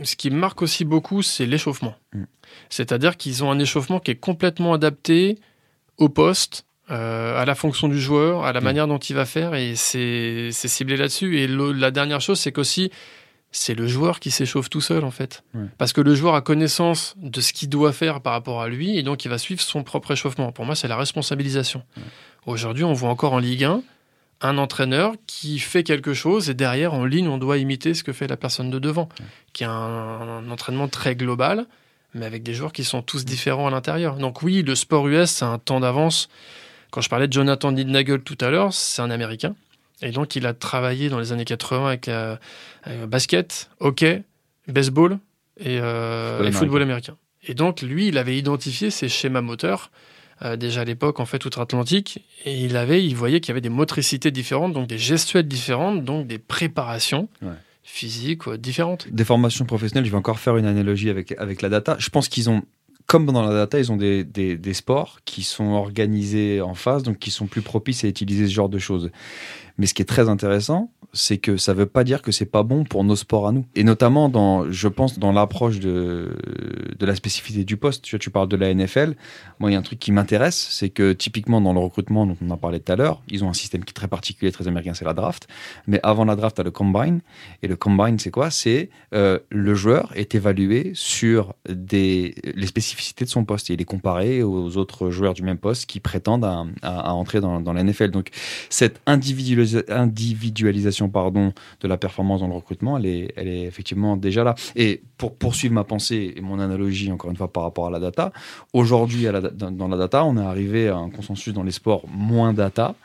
ce 0.01 0.15
qui 0.15 0.29
marque 0.31 0.61
aussi 0.61 0.85
beaucoup, 0.85 1.21
c'est 1.21 1.45
l'échauffement. 1.45 1.95
Mm. 2.13 2.23
C'est-à-dire 2.69 3.17
qu'ils 3.17 3.43
ont 3.43 3.51
un 3.51 3.59
échauffement 3.59 3.99
qui 3.99 4.11
est 4.11 4.15
complètement 4.15 4.73
adapté 4.73 5.37
au 5.97 6.09
poste, 6.09 6.65
euh, 6.91 7.39
à 7.39 7.45
la 7.45 7.55
fonction 7.55 7.87
du 7.87 7.99
joueur, 7.99 8.43
à 8.45 8.53
la 8.53 8.59
Mm. 8.59 8.63
manière 8.63 8.87
dont 8.87 8.97
il 8.97 9.15
va 9.15 9.25
faire, 9.25 9.53
et 9.55 9.75
c'est 9.75 10.51
ciblé 10.51 10.97
là-dessus. 10.97 11.39
Et 11.39 11.47
le- 11.47 11.71
la 11.71 11.91
dernière 11.91 12.21
chose, 12.21 12.39
c'est 12.39 12.51
qu'aussi, 12.51 12.91
c'est 13.51 13.75
le 13.75 13.87
joueur 13.87 14.19
qui 14.19 14.31
s'échauffe 14.31 14.69
tout 14.69 14.81
seul, 14.81 15.03
en 15.05 15.11
fait. 15.11 15.43
Parce 15.77 15.93
que 15.93 16.01
le 16.01 16.15
joueur 16.15 16.33
a 16.33 16.41
connaissance 16.41 17.13
de 17.17 17.39
ce 17.39 17.53
qu'il 17.53 17.69
doit 17.69 17.93
faire 17.93 18.19
par 18.21 18.33
rapport 18.33 18.61
à 18.63 18.67
lui, 18.67 18.97
et 18.97 19.03
donc 19.03 19.25
il 19.25 19.27
va 19.29 19.37
suivre 19.37 19.61
son 19.61 19.83
propre 19.83 20.11
échauffement. 20.11 20.51
Pour 20.51 20.65
moi, 20.65 20.73
c'est 20.75 20.87
la 20.87 20.97
responsabilisation. 20.97 21.83
Aujourd'hui, 22.47 22.83
on 22.83 22.93
voit 22.93 23.09
encore 23.09 23.33
en 23.33 23.39
Ligue 23.39 23.63
1 23.63 23.83
un 24.43 24.57
entraîneur 24.57 25.13
qui 25.25 25.57
fait 25.57 25.83
quelque 25.83 26.13
chose, 26.13 26.49
et 26.49 26.53
derrière, 26.53 26.93
en 26.93 27.05
ligne, 27.05 27.27
on 27.27 27.37
doit 27.37 27.57
imiter 27.57 27.93
ce 27.93 28.03
que 28.03 28.13
fait 28.13 28.27
la 28.27 28.37
personne 28.37 28.69
de 28.69 28.77
devant, 28.77 29.09
qui 29.53 29.63
a 29.63 29.71
un, 29.71 30.39
un 30.39 30.51
entraînement 30.51 30.87
très 30.87 31.15
global, 31.15 31.65
mais 32.13 32.25
avec 32.25 32.43
des 32.43 32.53
joueurs 32.53 32.73
qui 32.73 32.83
sont 32.83 33.01
tous 33.01 33.25
différents 33.25 33.67
à 33.67 33.71
l'intérieur. 33.71 34.17
Donc 34.17 34.43
oui, 34.43 34.61
le 34.61 34.75
sport 34.75 35.07
US, 35.07 35.31
c'est 35.31 35.45
un 35.45 35.57
temps 35.57 35.79
d'avance. 35.79 36.29
Quand 36.91 37.01
je 37.01 37.09
parlais 37.09 37.27
de 37.27 37.33
Jonathan 37.33 37.71
Nidnagel 37.71 38.21
tout 38.21 38.37
à 38.39 38.51
l'heure, 38.51 38.71
c'est 38.73 39.01
un 39.01 39.09
Américain. 39.09 39.55
Et 40.03 40.11
donc, 40.11 40.35
il 40.35 40.45
a 40.45 40.53
travaillé 40.53 41.09
dans 41.09 41.17
les 41.17 41.31
années 41.31 41.45
80 41.45 41.87
avec 41.87 42.05
la 42.07 42.39
euh, 42.87 43.07
basket, 43.07 43.69
hockey, 43.79 44.23
baseball 44.67 45.17
et, 45.59 45.79
euh, 45.79 46.37
Football 46.37 46.47
et 46.47 46.51
football 46.51 46.81
américain. 46.81 47.17
Et 47.43 47.53
donc, 47.53 47.81
lui, 47.81 48.09
il 48.09 48.17
avait 48.17 48.37
identifié 48.37 48.91
ses 48.91 49.09
schémas 49.09 49.41
moteurs 49.41 49.91
euh, 50.43 50.55
déjà 50.57 50.81
à 50.81 50.85
l'époque, 50.85 51.19
en 51.19 51.25
fait, 51.25 51.45
outre-Atlantique. 51.45 52.23
Et 52.45 52.53
il 52.63 52.75
avait, 52.77 53.03
il 53.03 53.15
voyait 53.15 53.39
qu'il 53.39 53.49
y 53.49 53.51
avait 53.51 53.61
des 53.61 53.69
motricités 53.69 54.31
différentes, 54.31 54.73
donc 54.73 54.87
des 54.87 54.97
gestuelles 54.97 55.47
différentes, 55.47 56.03
donc 56.03 56.27
des 56.27 56.37
préparations 56.39 57.27
Ouais. 57.41 57.51
physiques 57.83 58.47
euh, 58.47 58.57
différentes. 58.57 59.07
Des 59.11 59.23
formations 59.25 59.65
professionnelles, 59.65 60.05
je 60.05 60.11
vais 60.11 60.17
encore 60.17 60.39
faire 60.39 60.57
une 60.57 60.65
analogie 60.65 61.09
avec, 61.09 61.33
avec 61.37 61.61
la 61.61 61.69
data. 61.69 61.95
Je 61.99 62.09
pense 62.09 62.27
qu'ils 62.27 62.49
ont, 62.49 62.61
comme 63.05 63.25
dans 63.25 63.41
la 63.41 63.53
data, 63.53 63.79
ils 63.79 63.91
ont 63.91 63.97
des, 63.97 64.23
des, 64.23 64.57
des 64.57 64.73
sports 64.73 65.19
qui 65.25 65.43
sont 65.43 65.71
organisés 65.71 66.61
en 66.61 66.73
phase, 66.73 67.03
donc 67.03 67.19
qui 67.19 67.31
sont 67.31 67.47
plus 67.47 67.61
propices 67.61 68.03
à 68.03 68.07
utiliser 68.07 68.47
ce 68.47 68.53
genre 68.53 68.69
de 68.69 68.79
choses. 68.79 69.11
Mais 69.77 69.87
ce 69.87 69.93
qui 69.93 70.01
est 70.01 70.05
très 70.05 70.29
intéressant, 70.29 70.91
c'est 71.13 71.37
que 71.37 71.57
ça 71.57 71.73
ne 71.73 71.79
veut 71.79 71.85
pas 71.85 72.03
dire 72.03 72.21
que 72.21 72.31
c'est 72.31 72.45
pas 72.45 72.63
bon 72.63 72.83
pour 72.83 73.03
nos 73.03 73.15
sports 73.15 73.47
à 73.47 73.51
nous. 73.51 73.65
Et 73.75 73.83
notamment, 73.83 74.29
dans, 74.29 74.71
je 74.71 74.87
pense, 74.87 75.19
dans 75.19 75.31
l'approche 75.31 75.79
de, 75.79 76.35
de 76.97 77.05
la 77.05 77.15
spécificité 77.15 77.63
du 77.63 77.77
poste. 77.77 78.03
Tu, 78.03 78.29
parles 78.29 78.47
de 78.47 78.55
la 78.55 78.73
NFL. 78.73 79.15
Moi, 79.59 79.69
il 79.69 79.73
y 79.73 79.75
a 79.75 79.79
un 79.79 79.83
truc 79.83 79.99
qui 79.99 80.11
m'intéresse, 80.11 80.67
c'est 80.71 80.89
que 80.89 81.13
typiquement 81.13 81.61
dans 81.61 81.73
le 81.73 81.79
recrutement, 81.79 82.25
dont 82.25 82.37
on 82.41 82.49
en 82.49 82.57
parlait 82.57 82.79
tout 82.79 82.91
à 82.91 82.95
l'heure, 82.95 83.21
ils 83.29 83.43
ont 83.43 83.49
un 83.49 83.53
système 83.53 83.83
qui 83.83 83.91
est 83.91 83.93
très 83.93 84.07
particulier, 84.07 84.51
très 84.51 84.67
américain, 84.67 84.93
c'est 84.93 85.05
la 85.05 85.13
draft. 85.13 85.47
Mais 85.87 85.99
avant 86.03 86.25
la 86.25 86.35
draft, 86.35 86.55
tu 86.55 86.61
as 86.61 86.63
le 86.63 86.71
combine. 86.71 87.21
Et 87.61 87.67
le 87.67 87.75
combine, 87.75 88.17
c'est 88.17 88.31
quoi? 88.31 88.49
C'est 88.49 88.89
euh, 89.13 89.39
le 89.49 89.75
joueur 89.75 90.11
est 90.15 90.33
évalué 90.35 90.91
sur 90.95 91.53
des, 91.69 92.35
les 92.55 92.67
spécificités 92.67 93.25
de 93.25 93.29
son 93.29 93.45
poste 93.45 93.69
et 93.69 93.73
il 93.73 93.81
est 93.81 93.85
comparé 93.85 94.41
aux 94.41 94.77
autres 94.77 95.09
joueurs 95.11 95.33
du 95.33 95.43
même 95.43 95.57
poste 95.57 95.85
qui 95.85 95.99
prétendent 95.99 96.45
à, 96.81 97.13
entrer 97.13 97.39
dans, 97.39 97.59
dans 97.59 97.73
la 97.73 97.83
NFL. 97.83 98.09
Donc, 98.09 98.29
cette 98.69 98.99
individualisa- 99.05 99.62
individualisation 99.89 101.09
pardon, 101.09 101.53
de 101.81 101.87
la 101.87 101.97
performance 101.97 102.41
dans 102.41 102.47
le 102.47 102.53
recrutement, 102.53 102.97
elle 102.97 103.05
est, 103.05 103.33
elle 103.35 103.47
est 103.47 103.63
effectivement 103.63 104.17
déjà 104.17 104.43
là. 104.43 104.55
Et 104.75 105.01
pour 105.17 105.35
poursuivre 105.35 105.73
ma 105.73 105.83
pensée 105.83 106.33
et 106.35 106.41
mon 106.41 106.59
analogie, 106.59 107.11
encore 107.11 107.31
une 107.31 107.37
fois, 107.37 107.51
par 107.51 107.63
rapport 107.63 107.87
à 107.87 107.91
la 107.91 107.99
data, 107.99 108.31
aujourd'hui, 108.73 109.25
dans, 109.53 109.87
la 109.87 109.97
data, 109.97 110.25
on 110.25 110.37
est 110.37 110.45
arrivé 110.45 110.89
à 110.89 110.97
un 110.97 111.09
consensus 111.09 111.53
dans 111.53 111.63
les 111.63 111.71
sports 111.71 112.03
moins 112.09 112.53
data, 112.53 112.95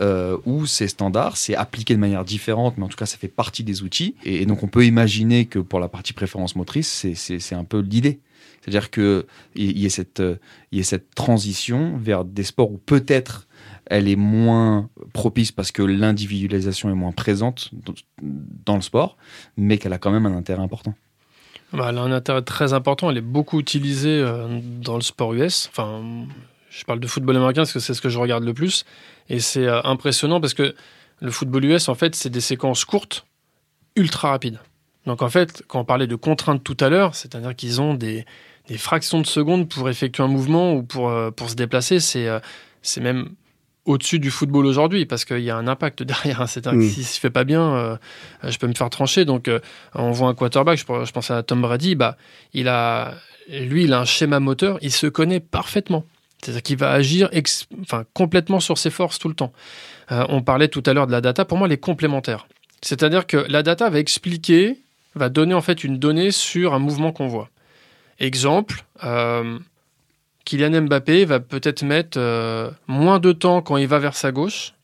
euh, 0.00 0.36
où 0.44 0.66
c'est 0.66 0.88
standard, 0.88 1.36
c'est 1.36 1.54
appliqué 1.54 1.94
de 1.94 2.00
manière 2.00 2.24
différente, 2.24 2.74
mais 2.78 2.84
en 2.84 2.88
tout 2.88 2.96
cas, 2.96 3.06
ça 3.06 3.18
fait 3.18 3.28
partie 3.28 3.64
des 3.64 3.82
outils. 3.82 4.14
Et, 4.24 4.42
et 4.42 4.46
donc, 4.46 4.62
on 4.62 4.68
peut 4.68 4.84
imaginer 4.84 5.46
que 5.46 5.58
pour 5.58 5.80
la 5.80 5.88
partie 5.88 6.12
préférence 6.12 6.56
motrice, 6.56 7.06
c'est 7.14 7.54
un 7.54 7.64
peu 7.64 7.80
l'idée. 7.80 8.20
C'est-à-dire 8.62 8.90
qu'il 8.90 9.24
y, 9.56 9.84
ait 9.86 9.90
cette, 9.90 10.20
euh, 10.20 10.36
y 10.70 10.78
ait 10.78 10.84
cette 10.84 11.14
transition 11.14 11.96
vers 11.98 12.24
des 12.24 12.44
sports 12.44 12.70
où 12.70 12.78
peut-être 12.78 13.46
elle 13.86 14.08
est 14.08 14.16
moins 14.16 14.88
propice 15.12 15.50
parce 15.52 15.72
que 15.72 15.82
l'individualisation 15.82 16.88
est 16.88 16.94
moins 16.94 17.10
présente 17.12 17.70
dans- 17.72 17.94
dans 18.22 18.76
le 18.76 18.80
sport, 18.80 19.16
mais 19.56 19.78
qu'elle 19.78 19.92
a 19.92 19.98
quand 19.98 20.12
même 20.12 20.26
un 20.26 20.36
intérêt 20.36 20.62
important. 20.62 20.94
Bah, 21.72 21.86
elle 21.88 21.98
a 21.98 22.02
un 22.02 22.12
intérêt 22.12 22.42
très 22.42 22.72
important. 22.72 23.10
Elle 23.10 23.16
est 23.16 23.20
beaucoup 23.20 23.58
utilisée 23.58 24.20
euh, 24.20 24.60
dans 24.80 24.94
le 24.94 25.02
sport 25.02 25.34
US. 25.34 25.68
Enfin, 25.70 26.02
je 26.70 26.84
parle 26.84 27.00
de 27.00 27.06
football 27.06 27.36
américain 27.36 27.62
parce 27.62 27.72
que 27.72 27.80
c'est 27.80 27.94
ce 27.94 28.00
que 28.00 28.10
je 28.10 28.18
regarde 28.18 28.44
le 28.44 28.54
plus. 28.54 28.84
Et 29.28 29.40
c'est 29.40 29.66
euh, 29.66 29.80
impressionnant 29.84 30.40
parce 30.40 30.54
que 30.54 30.74
le 31.20 31.30
football 31.30 31.64
US, 31.64 31.88
en 31.88 31.94
fait, 31.94 32.14
c'est 32.14 32.30
des 32.30 32.40
séquences 32.40 32.84
courtes, 32.84 33.26
ultra 33.96 34.30
rapides. 34.30 34.60
Donc, 35.06 35.22
en 35.22 35.28
fait, 35.30 35.64
quand 35.66 35.80
on 35.80 35.84
parlait 35.84 36.06
de 36.06 36.14
contraintes 36.14 36.62
tout 36.62 36.76
à 36.78 36.88
l'heure, 36.88 37.14
c'est-à-dire 37.14 37.56
qu'ils 37.56 37.80
ont 37.80 37.94
des, 37.94 38.24
des 38.72 38.78
fractions 38.78 39.20
de 39.20 39.26
secondes 39.26 39.68
pour 39.68 39.88
effectuer 39.90 40.22
un 40.22 40.28
mouvement 40.28 40.72
ou 40.74 40.82
pour, 40.82 41.10
euh, 41.10 41.30
pour 41.30 41.50
se 41.50 41.54
déplacer. 41.54 42.00
C'est 42.00 42.26
euh, 42.28 42.40
c'est 42.82 43.00
même 43.00 43.28
au-dessus 43.84 44.18
du 44.20 44.30
football 44.30 44.64
aujourd'hui 44.66 45.06
parce 45.06 45.24
qu'il 45.24 45.40
y 45.40 45.50
a 45.50 45.56
un 45.56 45.66
impact 45.68 46.02
derrière. 46.12 46.40
hein. 46.40 46.46
C'est-à-dire 46.46 46.78
que 46.80 46.84
Mm. 46.84 46.88
si 46.90 47.02
je 47.02 47.20
fais 47.20 47.30
pas 47.30 47.44
bien, 47.44 47.74
euh, 47.74 47.96
je 48.48 48.56
peux 48.58 48.66
me 48.68 48.74
faire 48.74 48.90
trancher. 48.90 49.24
Donc, 49.24 49.48
euh, 49.48 49.60
on 49.94 50.10
voit 50.12 50.28
un 50.28 50.34
quarterback, 50.34 50.78
je, 50.78 50.84
je 51.04 51.12
pense 51.12 51.30
à 51.30 51.42
Tom 51.42 51.60
Brady, 51.62 51.94
bah, 51.96 52.16
il 52.54 52.68
a, 52.68 53.14
lui, 53.48 53.84
il 53.84 53.92
a 53.92 54.00
un 54.00 54.04
schéma 54.04 54.40
moteur, 54.40 54.78
il 54.82 54.92
se 54.92 55.06
connaît 55.06 55.40
parfaitement. 55.40 56.04
C'est-à-dire 56.42 56.62
qu'il 56.62 56.76
va 56.78 56.90
agir 56.92 57.28
ex- 57.32 57.66
enfin, 57.82 58.04
complètement 58.14 58.58
sur 58.60 58.78
ses 58.78 58.90
forces 58.90 59.18
tout 59.18 59.28
le 59.28 59.34
temps. 59.34 59.52
Euh, 60.10 60.24
on 60.28 60.42
parlait 60.42 60.68
tout 60.68 60.82
à 60.86 60.92
l'heure 60.92 61.06
de 61.06 61.12
la 61.12 61.20
data, 61.20 61.44
pour 61.44 61.58
moi, 61.58 61.66
elle 61.68 61.72
est 61.72 61.76
complémentaire. 61.78 62.46
C'est-à-dire 62.82 63.26
que 63.26 63.36
la 63.48 63.62
data 63.62 63.90
va 63.90 63.98
expliquer, 64.00 64.78
va 65.14 65.28
donner 65.28 65.54
en 65.54 65.60
fait 65.60 65.84
une 65.84 65.98
donnée 65.98 66.30
sur 66.32 66.74
un 66.74 66.78
mouvement 66.80 67.12
qu'on 67.12 67.28
voit. 67.28 67.48
Exemple, 68.22 68.84
euh, 69.02 69.58
Kylian 70.44 70.82
Mbappé 70.82 71.24
va 71.24 71.40
peut-être 71.40 71.82
mettre 71.82 72.20
euh, 72.20 72.70
moins 72.86 73.18
de 73.18 73.32
temps 73.32 73.62
quand 73.62 73.76
il 73.76 73.88
va 73.88 73.98
vers 73.98 74.14
sa 74.14 74.30
gauche 74.30 74.74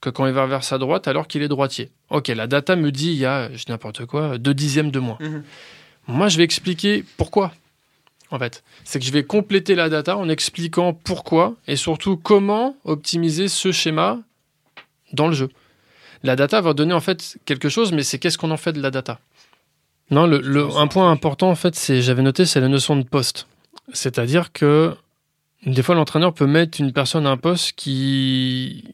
que 0.00 0.10
quand 0.10 0.26
il 0.26 0.32
va 0.32 0.46
vers 0.46 0.62
sa 0.62 0.78
droite 0.78 1.08
alors 1.08 1.26
qu'il 1.26 1.42
est 1.42 1.48
droitier. 1.48 1.90
Ok, 2.08 2.28
la 2.28 2.46
data 2.46 2.76
me 2.76 2.92
dit 2.92 3.10
il 3.10 3.18
y 3.18 3.26
a, 3.26 3.52
je 3.52 3.64
n'importe 3.68 4.06
quoi, 4.06 4.38
deux 4.38 4.54
dixièmes 4.54 4.92
de 4.92 5.00
moins. 5.00 5.18
Moi, 6.06 6.28
je 6.28 6.38
vais 6.38 6.44
expliquer 6.44 7.04
pourquoi. 7.16 7.52
En 8.30 8.38
fait, 8.38 8.62
c'est 8.84 9.00
que 9.00 9.04
je 9.04 9.10
vais 9.10 9.24
compléter 9.24 9.74
la 9.74 9.88
data 9.88 10.16
en 10.16 10.28
expliquant 10.28 10.92
pourquoi 10.92 11.56
et 11.66 11.74
surtout 11.74 12.16
comment 12.16 12.76
optimiser 12.84 13.48
ce 13.48 13.72
schéma 13.72 14.20
dans 15.12 15.26
le 15.26 15.34
jeu. 15.34 15.48
La 16.22 16.36
data 16.36 16.60
va 16.60 16.74
donner 16.74 16.94
en 16.94 17.00
fait 17.00 17.38
quelque 17.44 17.68
chose, 17.68 17.90
mais 17.90 18.04
c'est 18.04 18.20
qu'est-ce 18.20 18.38
qu'on 18.38 18.52
en 18.52 18.56
fait 18.56 18.72
de 18.72 18.80
la 18.80 18.92
data? 18.92 19.18
Non, 20.10 20.26
le, 20.26 20.40
le- 20.40 20.68
un 20.76 20.86
point 20.86 21.10
important 21.10 21.50
en 21.50 21.54
fait, 21.54 21.74
c'est 21.74 22.00
j'avais 22.02 22.22
noté, 22.22 22.46
c'est 22.46 22.60
la 22.60 22.68
notion 22.68 22.96
de 22.96 23.02
poste. 23.02 23.46
C'est-à-dire 23.92 24.52
que 24.52 24.94
des 25.66 25.82
fois, 25.82 25.94
l'entraîneur 25.94 26.32
peut 26.34 26.46
mettre 26.46 26.80
une 26.80 26.92
personne 26.92 27.26
à 27.26 27.30
un 27.30 27.36
poste 27.36 27.72
qui 27.72 28.84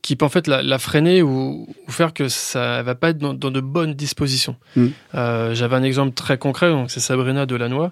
qui 0.00 0.16
peut 0.16 0.24
en 0.24 0.28
fait 0.28 0.48
la, 0.48 0.62
la 0.64 0.78
freiner 0.80 1.22
ou, 1.22 1.68
ou 1.86 1.90
faire 1.92 2.12
que 2.12 2.28
ça 2.28 2.82
va 2.82 2.96
pas 2.96 3.10
être 3.10 3.18
dans, 3.18 3.34
dans 3.34 3.52
de 3.52 3.60
bonnes 3.60 3.94
dispositions. 3.94 4.56
Mm. 4.74 4.86
Euh, 5.14 5.54
J'avais 5.54 5.76
un 5.76 5.84
exemple 5.84 6.12
très 6.14 6.38
concret, 6.38 6.70
donc 6.70 6.90
c'est 6.90 6.98
Sabrina 6.98 7.46
Delannoy, 7.46 7.90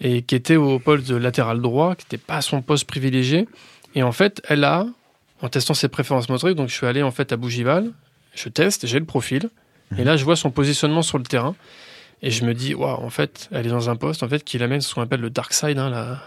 et 0.00 0.22
qui 0.22 0.34
était 0.36 0.56
au 0.56 0.78
poste 0.78 1.06
de 1.06 1.16
latéral 1.16 1.60
droit, 1.60 1.96
qui 1.96 2.06
n'était 2.06 2.24
pas 2.24 2.40
son 2.40 2.62
poste 2.62 2.86
privilégié. 2.86 3.46
Et 3.94 4.02
en 4.02 4.12
fait, 4.12 4.40
elle 4.48 4.64
a, 4.64 4.86
en 5.42 5.48
testant 5.50 5.74
ses 5.74 5.88
préférences 5.88 6.30
motriques, 6.30 6.56
donc 6.56 6.70
je 6.70 6.74
suis 6.74 6.86
allé 6.86 7.02
en 7.02 7.10
fait 7.10 7.30
à 7.30 7.36
Bougival, 7.36 7.90
je 8.34 8.48
teste, 8.48 8.86
j'ai 8.86 8.98
le 8.98 9.04
profil, 9.04 9.50
et 9.98 10.04
là 10.04 10.16
je 10.16 10.24
vois 10.24 10.36
son 10.36 10.50
positionnement 10.50 11.02
sur 11.02 11.18
le 11.18 11.24
terrain, 11.24 11.54
et 12.22 12.30
je 12.30 12.44
me 12.44 12.54
dis, 12.54 12.74
waouh, 12.74 13.02
en 13.04 13.10
fait, 13.10 13.48
elle 13.52 13.66
est 13.66 13.70
dans 13.70 13.90
un 13.90 13.96
poste 13.96 14.22
en 14.22 14.28
fait 14.28 14.44
qui 14.44 14.58
l'amène 14.58 14.80
ce 14.80 14.94
qu'on 14.94 15.02
appelle 15.02 15.20
le 15.20 15.30
dark 15.30 15.52
side, 15.52 15.78
hein, 15.78 15.90
la- 15.90 16.18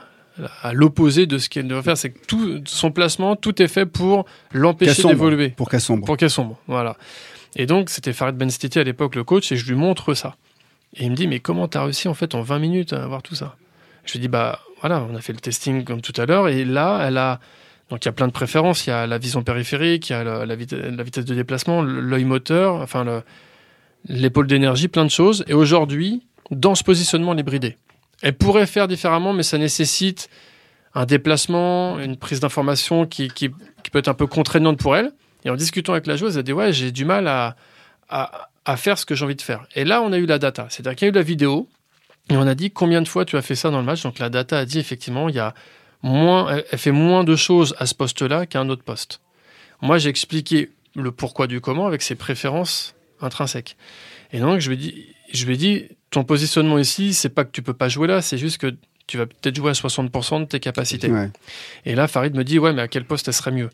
à 0.64 0.74
l'opposé 0.74 1.28
de 1.28 1.38
ce 1.38 1.48
qu'elle 1.48 1.68
devrait 1.68 1.84
faire. 1.84 1.98
C'est 1.98 2.10
que 2.10 2.26
tout 2.26 2.62
son 2.66 2.90
placement, 2.92 3.36
tout 3.36 3.62
est 3.62 3.68
fait 3.68 3.86
pour 3.86 4.26
l'empêcher 4.52 4.94
d'évoluer. 5.10 5.50
Pour 5.50 5.70
qu'elle 5.70 5.82
sombre. 5.82 6.06
Pour 6.06 6.18
qu'elle 6.18 6.32
sombre, 6.32 6.58
voilà. 6.68 6.98
Et 7.56 7.68
donc, 7.68 7.92
c'était 7.92 8.14
Farid 8.14 8.36
Benstiti 8.36 8.80
à 8.80 8.84
l'époque 8.84 9.14
le 9.16 9.24
coach, 9.24 9.52
et 9.52 9.56
je 9.58 9.68
lui 9.68 9.76
montre 9.76 10.16
ça. 10.16 10.36
Et 10.96 11.04
il 11.06 11.12
me 11.12 11.16
dit, 11.16 11.28
mais 11.28 11.40
comment 11.40 11.68
t'as 11.68 11.84
réussi 11.84 12.08
en 12.08 12.16
fait 12.16 12.34
en 12.34 12.42
20 12.42 12.58
minutes 12.60 12.94
à 12.94 13.04
avoir 13.04 13.22
tout 13.22 13.36
ça? 13.36 13.56
Je 14.06 14.14
lui 14.14 14.20
dis, 14.20 14.28
bah 14.28 14.60
voilà, 14.82 15.06
on 15.10 15.16
a 15.16 15.22
fait 15.22 15.34
le 15.34 15.40
testing 15.40 15.84
comme 15.84 16.02
tout 16.02 16.20
à 16.20 16.26
l'heure, 16.26 16.48
et 16.50 16.66
là, 16.66 17.04
elle 17.08 17.18
a. 17.20 17.40
Donc 17.92 18.04
il 18.04 18.08
y 18.08 18.10
a 18.10 18.12
plein 18.14 18.28
de 18.28 18.32
préférences, 18.34 18.88
il 18.88 18.90
y 18.90 18.94
a 18.94 19.06
la 19.06 19.18
vision 19.20 19.44
périphérique, 19.44 20.10
il 20.10 20.14
y 20.14 20.16
a 20.16 20.24
la, 20.24 20.46
la 20.48 20.56
vite- 20.56 20.74
la 20.74 21.04
vitesse 21.04 21.26
de 21.26 21.36
déplacement, 21.36 21.84
l'œil 21.84 22.24
moteur, 22.24 22.76
enfin 22.76 23.04
le- 23.04 23.22
l'épaule 24.08 24.48
d'énergie, 24.48 24.88
plein 24.88 25.06
de 25.06 25.12
choses. 25.12 25.44
Et 25.48 25.54
aujourd'hui, 25.54 26.24
dans 26.52 26.76
ce 26.76 26.84
positionnement, 26.84 27.34
elle 27.34 27.40
est 27.40 27.44
bridée. 27.44 27.78
Elle 28.22 28.38
pourrait 28.38 28.68
faire 28.68 28.88
différemment, 28.88 29.34
mais 29.34 29.44
ça 29.44 29.58
nécessite 29.58 30.30
un 30.96 31.06
déplacement, 31.06 32.00
une 32.00 32.18
prise 32.18 32.40
d'information 32.40 33.06
qui, 33.06 33.28
qui, 33.30 33.50
peut 33.50 34.00
être 34.00 34.08
un 34.08 34.14
peu 34.14 34.28
contraignante 34.28 34.78
pour 34.78 34.96
elle. 34.96 35.12
Et 35.46 35.50
en 35.50 35.56
discutant 35.56 35.94
avec 35.94 36.08
la 36.08 36.16
joueuse, 36.16 36.38
elle 36.38 36.44
dit 36.44 36.54
Ouais, 36.54 36.72
j'ai 36.72 36.92
du 36.92 37.06
mal 37.06 37.28
à, 37.28 37.56
à, 38.10 38.50
à 38.66 38.78
faire 38.78 38.98
ce 38.98 39.06
que 39.06 39.16
j'ai 39.16 39.26
envie 39.26 39.36
de 39.36 39.42
faire. 39.42 39.66
Et 39.76 39.84
là, 39.84 40.02
on 40.02 40.14
a 40.14 40.18
eu 40.18 40.26
la 40.26 40.40
data. 40.40 40.68
C'est-à-dire 40.70 40.96
qu'il 40.96 41.06
y 41.06 41.10
a 41.10 41.12
eu 41.12 41.16
la 41.16 41.22
vidéo, 41.22 41.68
et 42.30 42.38
on 42.38 42.48
a 42.48 42.56
dit 42.56 42.72
combien 42.72 43.02
de 43.02 43.08
fois 43.08 43.26
tu 43.26 43.36
as 43.38 43.42
fait 43.42 43.56
ça 43.56 43.70
dans 43.70 43.80
le 43.80 43.86
match? 43.86 44.04
Donc 44.04 44.20
la 44.20 44.30
data 44.30 44.60
a 44.60 44.66
dit 44.66 44.80
effectivement, 44.80 45.30
il 45.30 45.36
y 45.36 45.40
a 45.40 45.54
moins, 46.02 46.62
elle 46.72 46.80
fait 46.80 46.92
moins 46.92 47.24
de 47.24 47.36
choses 47.36 47.76
à 47.80 47.86
ce 47.86 47.96
poste-là 47.96 48.46
qu'à 48.46 48.60
un 48.60 48.70
autre 48.70 48.84
poste. 48.84 49.22
Moi, 49.82 49.98
j'ai 49.98 50.10
expliqué 50.10 50.72
le 50.96 51.12
pourquoi 51.12 51.48
du 51.48 51.60
comment 51.60 51.88
avec 51.88 52.02
ses 52.02 52.16
préférences 52.16 52.93
intrinsèques. 53.24 53.78
Et 54.32 54.40
donc, 54.40 54.60
je 54.60 54.70
lui 54.70 54.76
ai 54.76 54.78
dit, 54.78 55.06
je 55.32 55.46
lui 55.46 55.54
ai 55.54 55.58
dit 55.58 55.86
ton 56.10 56.24
positionnement 56.24 56.78
ici, 56.78 57.14
c'est 57.14 57.30
pas 57.30 57.44
que 57.44 57.52
tu 57.52 57.62
peux 57.62 57.74
pas 57.74 57.90
jouer 57.90 58.08
là, 58.08 58.22
c'est 58.22 58.38
juste 58.38 58.58
que 58.60 58.76
tu 59.08 59.18
vas 59.18 59.26
peut-être 59.26 59.56
jouer 59.56 59.72
à 59.72 59.74
60% 59.74 60.42
de 60.42 60.46
tes 60.46 60.60
capacités. 60.60 61.12
Ouais. 61.12 61.30
Et 61.86 61.96
là, 61.96 62.08
Farid 62.08 62.36
me 62.36 62.44
dit, 62.44 62.60
ouais, 62.60 62.74
mais 62.74 62.82
à 62.82 62.88
quel 62.88 63.06
poste 63.06 63.28
elle 63.28 63.34
serait 63.34 63.52
mieux? 63.52 63.70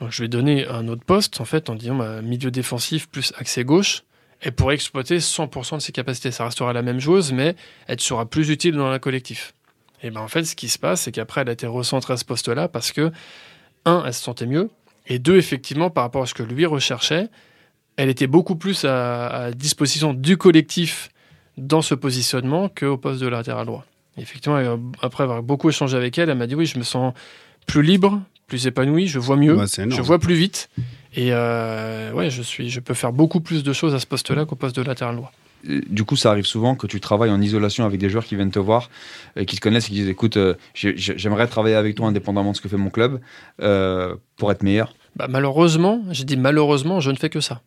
Donc, 0.00 0.10
je 0.10 0.18
lui 0.18 0.26
ai 0.26 0.28
donné 0.28 0.66
un 0.66 0.88
autre 0.88 1.04
poste, 1.04 1.40
en 1.40 1.44
fait, 1.44 1.68
en 1.68 1.74
disant, 1.74 1.96
bah, 1.96 2.22
milieu 2.22 2.50
défensif 2.50 3.08
plus 3.08 3.32
accès 3.36 3.64
gauche. 3.64 4.04
Elle 4.40 4.52
pourrait 4.52 4.74
exploiter 4.74 5.18
100% 5.18 5.76
de 5.76 5.80
ses 5.80 5.92
capacités. 5.92 6.30
Ça 6.30 6.44
restera 6.44 6.72
la 6.72 6.80
même 6.80 7.00
chose, 7.00 7.32
mais 7.32 7.54
elle 7.86 8.00
sera 8.00 8.24
plus 8.24 8.48
utile 8.48 8.74
dans 8.74 8.86
un 8.86 8.98
collectif. 8.98 9.52
Et 10.02 10.10
ben 10.10 10.22
en 10.22 10.28
fait, 10.28 10.44
ce 10.44 10.56
qui 10.56 10.70
se 10.70 10.78
passe, 10.78 11.02
c'est 11.02 11.12
qu'après, 11.12 11.42
elle 11.42 11.50
a 11.50 11.52
été 11.52 11.66
recentrée 11.66 12.14
à 12.14 12.16
ce 12.16 12.24
poste-là 12.24 12.68
parce 12.68 12.90
que, 12.92 13.12
un, 13.84 14.02
elle 14.06 14.14
se 14.14 14.22
sentait 14.22 14.46
mieux, 14.46 14.70
et 15.06 15.18
deux, 15.18 15.36
effectivement, 15.36 15.90
par 15.90 16.04
rapport 16.04 16.22
à 16.22 16.26
ce 16.26 16.32
que 16.32 16.42
lui 16.42 16.64
recherchait, 16.64 17.28
elle 18.02 18.08
était 18.08 18.26
beaucoup 18.26 18.56
plus 18.56 18.84
à, 18.84 19.26
à 19.26 19.50
disposition 19.50 20.14
du 20.14 20.36
collectif 20.36 21.10
dans 21.58 21.82
ce 21.82 21.94
positionnement 21.94 22.68
qu'au 22.68 22.96
poste 22.96 23.20
de 23.20 23.26
latéral 23.28 23.66
droit. 23.66 23.84
Et 24.16 24.22
effectivement, 24.22 24.56
euh, 24.56 24.76
après 25.02 25.24
avoir 25.24 25.42
beaucoup 25.42 25.68
échangé 25.68 25.96
avec 25.96 26.16
elle, 26.18 26.30
elle 26.30 26.38
m'a 26.38 26.46
dit 26.46 26.54
oui, 26.54 26.66
je 26.66 26.78
me 26.78 26.82
sens 26.82 27.12
plus 27.66 27.82
libre, 27.82 28.20
plus 28.46 28.66
épanoui, 28.66 29.06
je 29.06 29.18
vois 29.18 29.36
mieux, 29.36 29.54
Bah, 29.54 29.66
je 29.96 30.00
vois 30.02 30.18
plus 30.18 30.34
vite. 30.34 30.70
Et 31.14 31.28
euh, 31.32 32.12
ouais, 32.12 32.30
je, 32.30 32.40
suis, 32.42 32.70
je 32.70 32.80
peux 32.80 32.94
faire 32.94 33.12
beaucoup 33.12 33.40
plus 33.40 33.62
de 33.62 33.72
choses 33.72 33.94
à 33.94 33.98
ce 34.00 34.06
poste-là 34.06 34.46
qu'au 34.46 34.56
poste 34.56 34.76
de 34.76 34.82
latéral 34.82 35.16
droit. 35.16 35.32
Du 35.90 36.04
coup, 36.04 36.16
ça 36.16 36.30
arrive 36.30 36.46
souvent 36.46 36.74
que 36.74 36.86
tu 36.86 37.00
travailles 37.00 37.30
en 37.30 37.40
isolation 37.42 37.84
avec 37.84 38.00
des 38.00 38.08
joueurs 38.08 38.24
qui 38.24 38.34
viennent 38.34 38.50
te 38.50 38.58
voir, 38.58 38.88
euh, 39.36 39.44
qui 39.44 39.56
te 39.56 39.60
connaissent 39.60 39.86
et 39.86 39.88
qui 39.88 39.94
disent 39.96 40.08
écoute, 40.08 40.38
euh, 40.38 40.54
j'ai- 40.72 40.96
j'ai- 40.96 41.18
j'aimerais 41.18 41.46
travailler 41.48 41.74
avec 41.76 41.96
toi 41.96 42.06
indépendamment 42.06 42.52
de 42.52 42.56
ce 42.56 42.62
que 42.62 42.68
fait 42.70 42.78
mon 42.78 42.88
club 42.88 43.20
euh, 43.60 44.16
pour 44.38 44.50
être 44.50 44.62
meilleur. 44.62 44.94
Bah, 45.16 45.26
malheureusement, 45.28 46.02
j'ai 46.12 46.24
dit 46.24 46.38
malheureusement, 46.38 47.00
je 47.00 47.10
ne 47.10 47.16
fais 47.16 47.28
que 47.28 47.40
ça. 47.40 47.60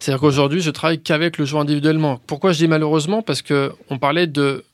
C'est-à-dire 0.00 0.20
qu'aujourd'hui, 0.20 0.60
je 0.62 0.70
travaille 0.70 1.00
qu'avec 1.00 1.38
le 1.38 1.44
joueur 1.44 1.62
individuellement. 1.62 2.20
Pourquoi 2.26 2.52
je 2.52 2.58
dis 2.58 2.68
malheureusement? 2.68 3.22
Parce 3.22 3.42
que 3.42 3.72
on 3.90 3.98
parlait 3.98 4.26
de 4.26 4.64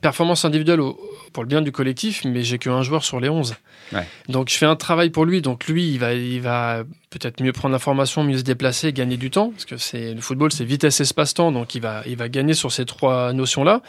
performance 0.00 0.44
individuelle 0.44 0.80
au- 0.80 0.98
pour 1.32 1.42
le 1.42 1.48
bien 1.48 1.60
du 1.60 1.72
collectif, 1.72 2.24
mais 2.24 2.42
j'ai 2.44 2.58
qu'un 2.58 2.82
joueur 2.82 3.04
sur 3.04 3.18
les 3.20 3.28
11. 3.28 3.56
Ouais. 3.92 4.06
Donc 4.28 4.48
je 4.48 4.56
fais 4.56 4.64
un 4.66 4.76
travail 4.76 5.10
pour 5.10 5.24
lui. 5.24 5.42
Donc 5.42 5.66
lui, 5.66 5.88
il 5.90 5.98
va, 5.98 6.14
il 6.14 6.40
va 6.40 6.84
peut-être 7.10 7.42
mieux 7.42 7.52
prendre 7.52 7.72
l'information, 7.72 8.22
mieux 8.22 8.38
se 8.38 8.42
déplacer, 8.44 8.92
gagner 8.92 9.16
du 9.16 9.30
temps. 9.30 9.50
Parce 9.50 9.64
que 9.64 9.76
c'est 9.76 10.14
le 10.14 10.20
football, 10.20 10.52
c'est 10.52 10.64
vitesse, 10.64 11.00
espace-temps. 11.00 11.50
Donc 11.50 11.74
il 11.74 11.82
va, 11.82 12.02
il 12.06 12.16
va 12.16 12.28
gagner 12.28 12.54
sur 12.54 12.70
ces 12.70 12.84
trois 12.86 13.32
notions-là. 13.32 13.82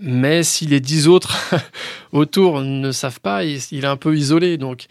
Mais 0.00 0.42
si 0.42 0.64
les 0.66 0.80
dix 0.80 1.06
autres 1.06 1.36
autour 2.12 2.62
ne 2.62 2.90
savent 2.92 3.20
pas, 3.20 3.44
il, 3.44 3.60
il 3.72 3.84
est 3.84 3.88
un 3.88 3.96
peu 3.98 4.16
isolé. 4.16 4.56
Donc 4.56 4.86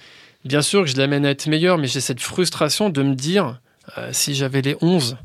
bien 0.46 0.62
sûr 0.62 0.82
que 0.84 0.88
je 0.90 0.96
l'amène 0.98 1.26
à 1.26 1.32
être 1.32 1.48
meilleur, 1.48 1.78
mais 1.80 1.88
j'ai 1.88 2.02
cette 2.02 2.22
frustration 2.22 2.90
de 2.92 3.02
me 3.02 3.16
dire, 3.16 3.60
euh, 3.98 4.10
si 4.12 4.36
j'avais 4.36 4.62
les 4.62 4.76
11, 4.82 5.18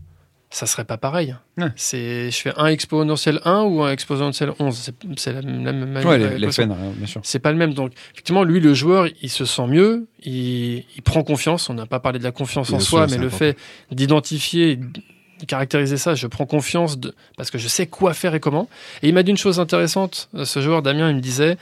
ça 0.51 0.67
serait 0.67 0.85
pas 0.85 0.97
pareil. 0.97 1.35
Ouais. 1.59 1.69
C'est, 1.75 2.31
je 2.31 2.37
fais 2.41 2.53
un 2.57 2.67
exponentiel 2.67 3.41
1 3.45 3.63
ou 3.63 3.83
un 3.83 3.91
exponentiel 3.91 4.53
11. 4.59 4.77
C'est, 4.77 4.95
c'est 5.17 5.33
la, 5.33 5.41
la 5.41 5.73
même 5.73 5.97
Ouais, 6.07 6.17
les, 6.19 6.39
les 6.39 6.61
euh, 6.61 6.67
bien 6.97 7.07
sûr. 7.07 7.21
C'est 7.25 7.41
pas 7.41 7.51
le 7.51 7.59
même. 7.59 7.75
Donc, 7.75 7.93
effectivement, 8.13 8.45
lui, 8.45 8.61
le 8.61 8.73
joueur, 8.73 9.09
il 9.21 9.31
se 9.31 9.45
sent 9.45 9.67
mieux, 9.67 10.07
il, 10.23 10.85
il 10.97 11.03
prend 11.03 11.25
confiance. 11.25 11.69
On 11.71 11.75
n'a 11.75 11.87
pas 11.87 11.99
parlé 11.99 12.19
de 12.21 12.25
la 12.25 12.33
confiance 12.33 12.73
en 12.73 12.79
soi, 12.79 13.07
mais 13.09 13.17
le 13.19 13.27
important. 13.27 13.37
fait 13.37 13.57
d'identifier, 13.91 14.77
de 14.77 15.45
caractériser 15.47 15.97
ça, 15.97 16.15
je 16.15 16.27
prends 16.27 16.47
confiance 16.47 16.99
de, 16.99 17.15
parce 17.37 17.51
que 17.51 17.59
je 17.59 17.69
sais 17.69 17.87
quoi 17.87 18.15
faire 18.15 18.35
et 18.35 18.41
comment. 18.41 18.69
Et 19.03 19.09
il 19.09 19.15
m'a 19.15 19.23
dit 19.23 19.31
une 19.31 19.37
chose 19.37 19.59
intéressante, 19.59 20.29
euh, 20.35 20.45
ce 20.45 20.61
joueur, 20.61 20.83
Damien, 20.83 21.11
il 21.11 21.17
me 21.17 21.21
disait, 21.21 21.57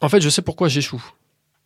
en 0.00 0.08
fait, 0.08 0.20
je 0.20 0.28
sais 0.28 0.42
pourquoi 0.42 0.68
j'échoue. 0.68 1.04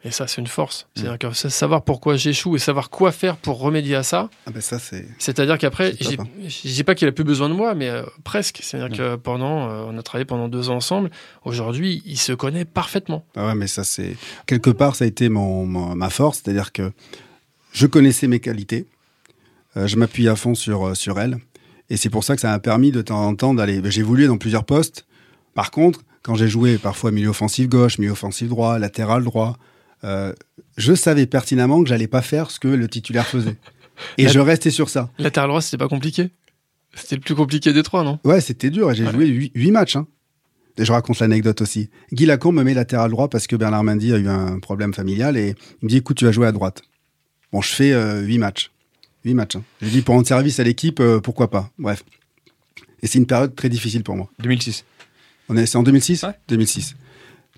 Et 0.03 0.11
ça, 0.11 0.27
c'est 0.27 0.41
une 0.41 0.47
force. 0.47 0.89
C'est-à-dire 0.95 1.19
que 1.19 1.33
savoir 1.35 1.83
pourquoi 1.85 2.17
j'échoue 2.17 2.57
et 2.57 2.59
savoir 2.59 2.89
quoi 2.89 3.13
faire 3.13 3.37
pour 3.37 3.59
remédier 3.61 3.97
à 3.97 4.03
ça. 4.03 4.31
Ah 4.47 4.51
ben 4.51 4.63
ça, 4.63 4.79
c'est. 4.79 5.07
C'est-à-dire 5.19 5.59
qu'après, 5.59 5.93
C'est 5.99 6.05
je 6.13 6.17
top, 6.17 6.27
dis- 6.65 6.85
pas 6.85 6.95
qu'il 6.95 7.07
a 7.07 7.13
plus 7.13 7.23
besoin 7.25 7.51
de 7.51 7.55
moi, 7.55 7.75
mais 7.75 7.91
euh, 7.91 8.03
presque. 8.25 8.61
C'est-à-dire 8.63 8.97
que 8.97 9.17
pendant, 9.17 9.69
euh, 9.69 9.85
on 9.89 9.99
a 9.99 10.03
travaillé 10.03 10.25
pendant 10.25 10.49
deux 10.49 10.71
ans 10.71 10.77
ensemble. 10.77 11.11
Aujourd'hui, 11.45 12.03
il 12.07 12.17
se 12.17 12.33
connaît 12.33 12.65
parfaitement. 12.65 13.27
Ah 13.37 13.49
ouais, 13.49 13.55
mais 13.55 13.67
ça, 13.67 13.85
c'est. 13.85 14.17
Quelque 14.47 14.71
part, 14.71 14.97
ça 14.97 15.05
a 15.05 15.09
été 15.09 15.29
mon, 15.29 15.67
mon- 15.67 15.95
ma 15.95 16.09
force, 16.09 16.41
c'est-à-dire 16.43 16.73
que 16.73 16.93
je 17.73 17.87
connaissais 17.87 18.27
mes 18.27 18.41
qualités, 18.41 18.87
euh, 19.77 19.87
je 19.87 19.97
m'appuyais 19.97 20.31
à 20.31 20.37
fond 20.37 20.55
sur, 20.55 20.97
sur 20.97 21.21
elles, 21.21 21.37
et 21.91 21.99
c'est 21.99 22.09
pour 22.11 22.25
ça 22.25 22.35
que 22.37 22.41
ça 22.41 22.49
m'a 22.49 22.59
permis 22.59 22.91
de 22.91 23.03
temps 23.03 23.23
en 23.27 23.35
temps 23.35 23.53
d'aller. 23.53 23.83
J'ai 23.91 24.01
évolué 24.01 24.27
dans 24.29 24.39
plusieurs 24.39 24.65
postes. 24.65 25.05
Par 25.55 25.71
contre, 25.71 26.01
quand 26.23 26.37
j'ai 26.37 26.49
joué 26.49 26.79
parfois 26.79 27.11
milieu 27.11 27.29
offensif 27.29 27.69
gauche, 27.69 27.99
milieu 27.99 28.13
offensif 28.13 28.49
droit, 28.49 28.79
latéral 28.79 29.25
droit, 29.25 29.59
euh, 30.05 30.33
je 30.77 30.95
savais 30.95 31.27
pertinemment 31.27 31.83
que 31.83 31.89
j'allais 31.89 32.07
pas 32.09 32.23
faire 32.23 32.51
ce 32.51 32.59
que 32.61 32.69
le 32.69 32.89
titulaire 32.89 33.27
faisait. 33.27 33.57
Et 34.19 34.25
La- 34.25 34.33
je 34.33 34.39
restais 34.41 34.71
sur 34.71 34.89
ça. 34.89 35.11
Latéral 35.19 35.49
droit, 35.51 35.61
c'était 35.61 35.77
pas 35.79 35.89
compliqué 35.89 36.31
C'était 36.95 37.17
le 37.17 37.21
plus 37.21 37.35
compliqué 37.35 37.73
des 37.73 37.83
trois, 37.83 38.03
non? 38.03 38.19
Ouais, 38.25 38.41
c'était 38.41 38.71
dur. 38.71 38.93
J'ai 38.95 39.05
Ouais. 39.05 39.13
joué 39.13 39.27
huit 39.27 39.53
huit 39.55 39.71
matchs. 39.71 39.97
hein. 39.97 40.07
Et 40.79 40.85
je 40.85 40.93
raconte 40.93 41.19
l'anecdote 41.19 41.61
aussi. 41.61 41.91
Guy 42.13 42.25
Lacombe 42.27 42.55
me 42.57 42.63
met 42.65 42.73
latéral 42.75 43.11
droit 43.11 43.29
parce 43.29 43.47
que 43.47 43.55
Bernard 43.57 43.85
Mendy 43.85 44.13
a 44.15 44.17
eu 44.19 44.29
un 44.29 44.59
problème 44.61 44.95
familial 44.95 45.37
et 45.37 45.49
il 45.83 45.85
me 45.85 45.89
dit 45.89 45.99
écoute, 45.99 46.17
tu 46.17 46.25
vas 46.25 46.33
jouer 46.33 46.47
à 46.47 46.53
droite. 46.53 46.83
Bon, 47.53 47.61
je 47.61 47.69
fais 47.71 47.93
euh, 47.93 48.23
huit 48.23 48.39
matchs. 48.39 48.71
Huit 49.25 49.35
matchs. 49.35 49.57
Hein. 49.57 49.63
J'ai 49.83 49.91
dit 49.91 50.01
pour 50.03 50.15
rendre 50.15 50.27
service 50.27 50.59
à 50.61 50.65
l'équipe, 50.65 51.01
euh, 51.01 51.21
pourquoi 51.21 51.51
pas. 51.51 51.71
Bref. 51.79 52.03
Et 53.03 53.07
c'est 53.07 53.19
une 53.19 53.27
période 53.27 53.55
très 53.55 53.69
difficile 53.69 54.03
pour 54.03 54.17
moi. 54.17 54.31
2006. 54.39 54.85
On 55.51 55.57
est, 55.57 55.67
c'est 55.67 55.77
en 55.77 55.83
2006 55.83 56.23
Ouais. 56.23 56.33
2006. 56.49 56.95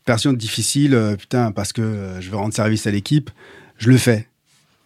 Période 0.05 0.36
difficile, 0.36 0.94
euh, 0.94 1.16
putain, 1.16 1.53
parce 1.53 1.72
que 1.72 1.80
euh, 1.82 2.20
je 2.20 2.30
veux 2.30 2.36
rendre 2.36 2.55
service 2.55 2.86
à 2.86 2.90
l'équipe. 2.90 3.30
Je 3.78 3.88
le 3.90 3.96
fais. 3.98 4.28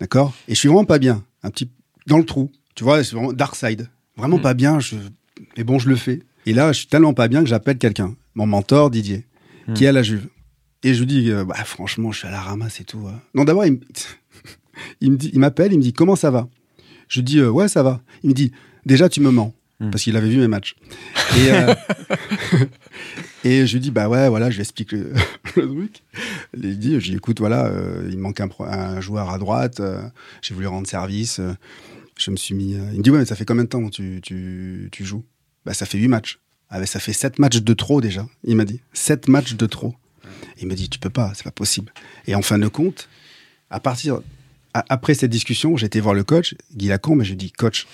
D'accord? 0.01 0.35
Et 0.49 0.55
je 0.55 0.59
suis 0.61 0.69
vraiment 0.69 0.85
pas 0.85 0.99
bien. 0.99 1.23
Un 1.43 1.51
petit 1.51 1.71
dans 2.07 2.19
le 2.19 2.25
trou. 2.25 2.51
Tu 2.75 2.85
vois, 2.85 3.03
c'est 3.03 3.15
vraiment 3.17 3.33
dark 3.33 3.57
side. 3.57 3.89
Vraiment 4.17 4.39
Mm. 4.39 4.43
pas 4.43 4.55
bien. 4.55 4.81
Je... 4.81 4.97
Mais 5.57 5.65
bon, 5.65 5.79
je 5.79 5.89
le 5.89 5.97
fais. 5.97 6.21
Et 6.45 6.53
là, 6.53 6.73
je 6.73 6.79
suis 6.79 6.87
tellement 6.87 7.15
pas 7.15 7.29
bien 7.29 7.43
que 7.43 7.49
j'appelle 7.49 7.79
quelqu'un. 7.79 8.15
Mon 8.35 8.47
mentor, 8.47 8.91
Didier, 8.91 9.25
qui 9.75 9.85
est 9.85 9.89
à 9.89 9.93
la 9.93 10.03
Juve. 10.03 10.29
Et 10.83 10.93
je 10.95 11.01
lui 11.01 11.07
dis, 11.07 11.31
euh, 11.31 11.45
bah, 11.45 11.55
franchement, 11.65 12.13
je 12.13 12.19
suis 12.19 12.29
à 12.29 12.31
la 12.31 12.41
ramasse 12.41 12.81
et 12.81 12.85
tout. 12.85 13.07
hein. 13.09 13.21
Non, 13.35 13.45
d'abord, 13.45 13.65
il 13.65 13.73
me... 13.73 13.79
il 15.01 15.13
me 15.13 15.17
dit, 15.17 15.31
il 15.33 15.41
m'appelle, 15.41 15.73
il 15.73 15.79
me 15.79 15.83
dit 15.83 15.93
comment 15.95 16.17
ça 16.17 16.31
va? 16.31 16.49
Je 17.09 17.21
dis 17.23 17.39
euh, 17.39 17.49
ouais 17.51 17.69
ça 17.69 17.83
va. 17.83 18.01
Il 18.23 18.31
me 18.31 18.35
dit 18.35 18.53
déjà 18.85 19.09
tu 19.09 19.21
me 19.21 19.31
mens 19.31 19.53
Hmm. 19.79 19.91
parce 19.91 20.05
qu'il 20.05 20.17
avait 20.17 20.31
vu 20.31 20.39
mes 20.39 20.49
matchs. 20.49 20.75
Et, 21.37 21.51
euh, 21.53 21.75
et 23.45 23.67
je 23.67 23.73
lui 23.75 23.81
dis 23.81 23.91
bah 23.91 24.09
ouais 24.09 24.29
voilà 24.29 24.51
je 24.51 24.57
lui 24.57 24.63
explique 24.63 24.93
le, 24.93 25.13
le 25.57 25.67
truc. 25.67 26.03
Il 26.57 26.79
dit 26.79 26.99
dis, 26.99 27.15
écoute 27.15 27.39
voilà 27.41 27.67
euh, 27.67 28.09
il 28.11 28.19
manque 28.19 28.41
un, 28.41 29.01
joueur 29.01 29.31
à 29.31 29.39
droite. 29.39 29.81
euh, 29.81 30.03
J'ai 30.43 30.55
voulu 30.55 30.67
rendre 30.67 30.87
service. 30.87 31.41
euh, 31.41 31.55
je 32.17 32.31
me 32.31 32.37
suis 32.37 32.55
mis. 32.55 32.73
il 32.73 32.99
me 32.99 33.03
dit 33.03 33.11
ouais 33.11 33.19
mais 33.19 33.27
ça 33.27 33.37
fait 33.37 33.45
combien 33.45 33.65
de 33.65 33.69
temps 33.69 33.89
tu 33.89 34.21
tu, 34.23 34.89
tu 34.93 35.05
joues? 35.05 35.25
Bah 35.65 35.75
ça 35.75 35.87
fait 35.87 35.99
huit 35.99 36.09
matchs. 36.09 36.39
Ah 36.71 36.79
ben 36.79 36.87
ça 36.87 36.99
fait 37.01 37.13
sept 37.13 37.39
matchs 37.39 37.63
de 37.63 37.75
trop 37.75 38.01
déjà. 38.01 38.27
Il 38.45 38.57
m'a 38.57 38.65
dit 38.65 38.81
sept 38.93 39.29
matchs 39.29 39.55
de 39.55 39.67
trop. 39.67 39.95
Il 40.61 40.67
me 40.69 40.75
dit 40.75 40.89
tu 40.89 40.99
peux 40.99 41.11
pas 41.11 41.33
c'est 41.35 41.45
pas 41.45 41.51
possible. 41.51 41.93
Et 42.27 42.35
en 42.35 42.43
fin 42.43 42.59
de 42.59 42.69
compte 42.69 43.09
à 43.71 43.81
partir 43.81 44.21
après 44.89 45.15
cette 45.15 45.31
discussion, 45.31 45.77
été 45.77 46.01
voir 46.01 46.15
le 46.15 46.25
coach, 46.25 46.55
Guy 46.75 46.89
Lacombe, 46.89 47.23
et 47.23 47.25
je 47.25 47.31
lui 47.31 47.37
dit, 47.37 47.53
coach, 47.53 47.87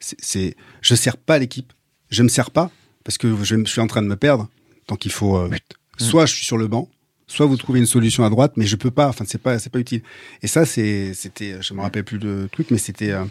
c'est, 0.00 0.56
je 0.80 0.94
sers 0.94 1.16
pas 1.16 1.38
l'équipe. 1.38 1.72
Je 2.10 2.22
me 2.22 2.28
sers 2.28 2.50
pas 2.50 2.70
parce 3.04 3.18
que 3.18 3.34
je 3.42 3.64
suis 3.64 3.80
en 3.80 3.86
train 3.86 4.02
de 4.02 4.06
me 4.08 4.16
perdre. 4.16 4.48
Donc 4.88 5.04
il 5.04 5.12
faut, 5.12 5.36
euh, 5.36 5.50
soit 5.98 6.26
je 6.26 6.34
suis 6.34 6.44
sur 6.44 6.58
le 6.58 6.66
banc, 6.68 6.88
soit 7.26 7.46
vous 7.46 7.56
trouvez 7.56 7.78
une 7.80 7.86
solution 7.86 8.24
à 8.24 8.30
droite, 8.30 8.52
mais 8.56 8.66
je 8.66 8.76
peux 8.76 8.90
pas. 8.90 9.08
Enfin, 9.08 9.24
c'est 9.26 9.40
pas, 9.40 9.58
c'est 9.58 9.70
pas 9.70 9.78
utile. 9.78 10.02
Et 10.42 10.46
ça, 10.46 10.64
c'est, 10.64 11.14
c'était, 11.14 11.56
je 11.60 11.74
me 11.74 11.80
rappelle 11.80 12.04
plus 12.04 12.18
le 12.18 12.48
truc, 12.50 12.70
mais 12.70 12.78
c'était, 12.78 13.10
euh, 13.12 13.24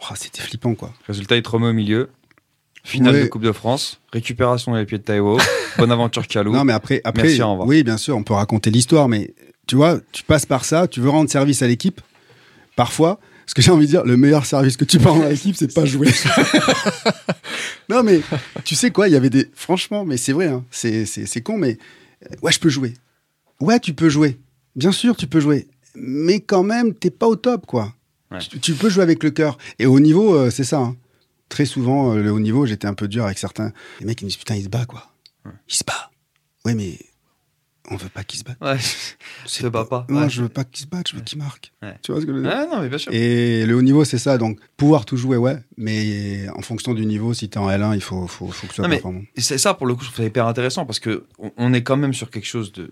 oh, 0.00 0.14
c'était 0.16 0.42
flippant, 0.42 0.74
quoi. 0.74 0.92
Résultat, 1.06 1.36
il 1.36 1.42
te 1.42 1.50
remet 1.50 1.68
au 1.68 1.72
milieu. 1.72 2.10
Finale 2.86 3.14
Ouais. 3.14 3.22
de 3.22 3.28
Coupe 3.28 3.42
de 3.42 3.52
France. 3.52 4.00
Récupération 4.12 4.72
dans 4.72 4.78
les 4.78 4.84
pieds 4.84 4.98
de 4.98 5.02
Taïwo. 5.02 5.38
Bonne 5.78 5.90
aventure 5.90 6.26
Calou. 6.26 6.52
Non, 6.52 6.64
mais 6.64 6.74
après, 6.74 7.00
après, 7.04 7.22
Merci, 7.24 7.42
au 7.42 7.64
oui, 7.64 7.82
bien 7.82 7.96
sûr, 7.96 8.14
on 8.16 8.22
peut 8.22 8.34
raconter 8.34 8.70
l'histoire, 8.70 9.08
mais 9.08 9.34
tu 9.66 9.74
vois, 9.76 9.98
tu 10.12 10.22
passes 10.22 10.44
par 10.44 10.66
ça, 10.66 10.86
tu 10.86 11.00
veux 11.00 11.08
rendre 11.08 11.30
service 11.30 11.62
à 11.62 11.66
l'équipe. 11.66 12.02
Parfois, 12.76 13.18
ce 13.46 13.54
que 13.54 13.62
j'ai 13.62 13.70
envie 13.70 13.86
de 13.86 13.90
dire, 13.90 14.04
le 14.04 14.16
meilleur 14.16 14.46
service 14.46 14.76
que 14.76 14.84
tu 14.84 14.98
peux 14.98 15.08
rendre 15.08 15.24
à 15.24 15.28
l'équipe, 15.30 15.54
c'est 15.56 15.66
de 15.68 15.72
pas 15.72 15.84
jouer. 15.84 16.08
non, 17.88 18.02
mais 18.02 18.20
tu 18.64 18.74
sais 18.74 18.90
quoi, 18.90 19.08
il 19.08 19.12
y 19.12 19.16
avait 19.16 19.30
des. 19.30 19.48
Franchement, 19.54 20.04
mais 20.04 20.16
c'est 20.16 20.32
vrai, 20.32 20.48
hein, 20.48 20.64
c'est, 20.70 21.06
c'est, 21.06 21.26
c'est 21.26 21.40
con, 21.40 21.58
mais 21.58 21.78
euh, 22.24 22.34
ouais, 22.42 22.52
je 22.52 22.58
peux 22.60 22.68
jouer. 22.70 22.94
Ouais, 23.60 23.78
tu 23.80 23.92
peux 23.94 24.08
jouer. 24.08 24.38
Bien 24.76 24.92
sûr, 24.92 25.16
tu 25.16 25.26
peux 25.26 25.40
jouer. 25.40 25.68
Mais 25.94 26.40
quand 26.40 26.62
même, 26.62 26.94
t'es 26.94 27.10
pas 27.10 27.26
au 27.28 27.36
top, 27.36 27.66
quoi. 27.66 27.94
Ouais. 28.30 28.38
Tu, 28.38 28.58
tu 28.58 28.72
peux 28.74 28.88
jouer 28.88 29.02
avec 29.02 29.22
le 29.22 29.30
cœur. 29.30 29.58
Et 29.78 29.86
au 29.86 30.00
niveau, 30.00 30.34
euh, 30.34 30.50
c'est 30.50 30.64
ça. 30.64 30.78
hein. 30.78 30.96
Très 31.48 31.66
souvent, 31.66 32.14
euh, 32.14 32.22
le 32.22 32.32
haut 32.32 32.40
niveau, 32.40 32.66
j'étais 32.66 32.86
un 32.88 32.94
peu 32.94 33.06
dur 33.06 33.24
avec 33.26 33.38
certains. 33.38 33.72
Les 34.00 34.06
mecs, 34.06 34.20
ils 34.20 34.24
me 34.24 34.30
disent 34.30 34.38
Putain, 34.38 34.56
il 34.56 34.64
se 34.64 34.68
bat, 34.68 34.86
quoi. 34.86 35.12
Il 35.68 35.74
se 35.74 35.84
bat. 35.84 36.10
Ouais, 36.64 36.74
mais 36.74 36.98
on 37.90 37.96
veut 37.96 38.08
pas 38.08 38.24
qu'il 38.24 38.38
se 38.38 38.44
batte. 38.44 38.56
Ouais. 38.62 38.78
C'est 39.46 39.62
Se 39.62 39.66
bat 39.66 39.84
pas. 39.84 40.06
Non, 40.08 40.22
Ouais. 40.22 40.30
je 40.30 40.42
veux 40.42 40.48
pas 40.48 40.64
qu'il 40.64 40.84
se 40.84 40.88
batte, 40.88 41.08
je 41.10 41.16
veux 41.16 41.22
qu'il 41.22 41.38
marque. 41.38 41.70
Ouais. 41.82 41.94
Tu 42.02 42.12
vois 42.12 42.20
ce 42.20 42.26
que 42.26 42.32
je 42.32 42.38
veux 42.38 42.42
dire? 42.42 42.66
Non, 42.70 42.80
mais 42.80 42.88
bien 42.88 42.96
sûr. 42.98 43.12
Et 43.12 43.66
le 43.66 43.74
haut 43.76 43.82
niveau, 43.82 44.04
c'est 44.04 44.18
ça. 44.18 44.38
Donc, 44.38 44.58
pouvoir 44.76 45.04
tout 45.04 45.16
jouer, 45.16 45.36
ouais. 45.36 45.58
Mais 45.76 46.48
en 46.56 46.62
fonction 46.62 46.94
du 46.94 47.04
niveau, 47.04 47.34
si 47.34 47.48
t'es 47.48 47.58
en 47.58 47.68
L1, 47.68 47.94
il 47.94 48.00
faut, 48.00 48.26
faut, 48.26 48.48
faut 48.48 48.66
que 48.66 48.80
Non, 48.82 48.88
mais 48.88 48.96
performant. 48.96 49.20
C'est 49.36 49.58
ça, 49.58 49.74
pour 49.74 49.86
le 49.86 49.94
coup, 49.94 50.02
je 50.04 50.08
trouve 50.08 50.18
ça 50.18 50.24
hyper 50.24 50.46
intéressant 50.46 50.86
parce 50.86 50.98
que 50.98 51.24
on- 51.38 51.52
on 51.58 51.72
est 51.74 51.82
quand 51.82 51.96
même 51.96 52.14
sur 52.14 52.30
quelque 52.30 52.46
chose 52.46 52.72
de 52.72 52.90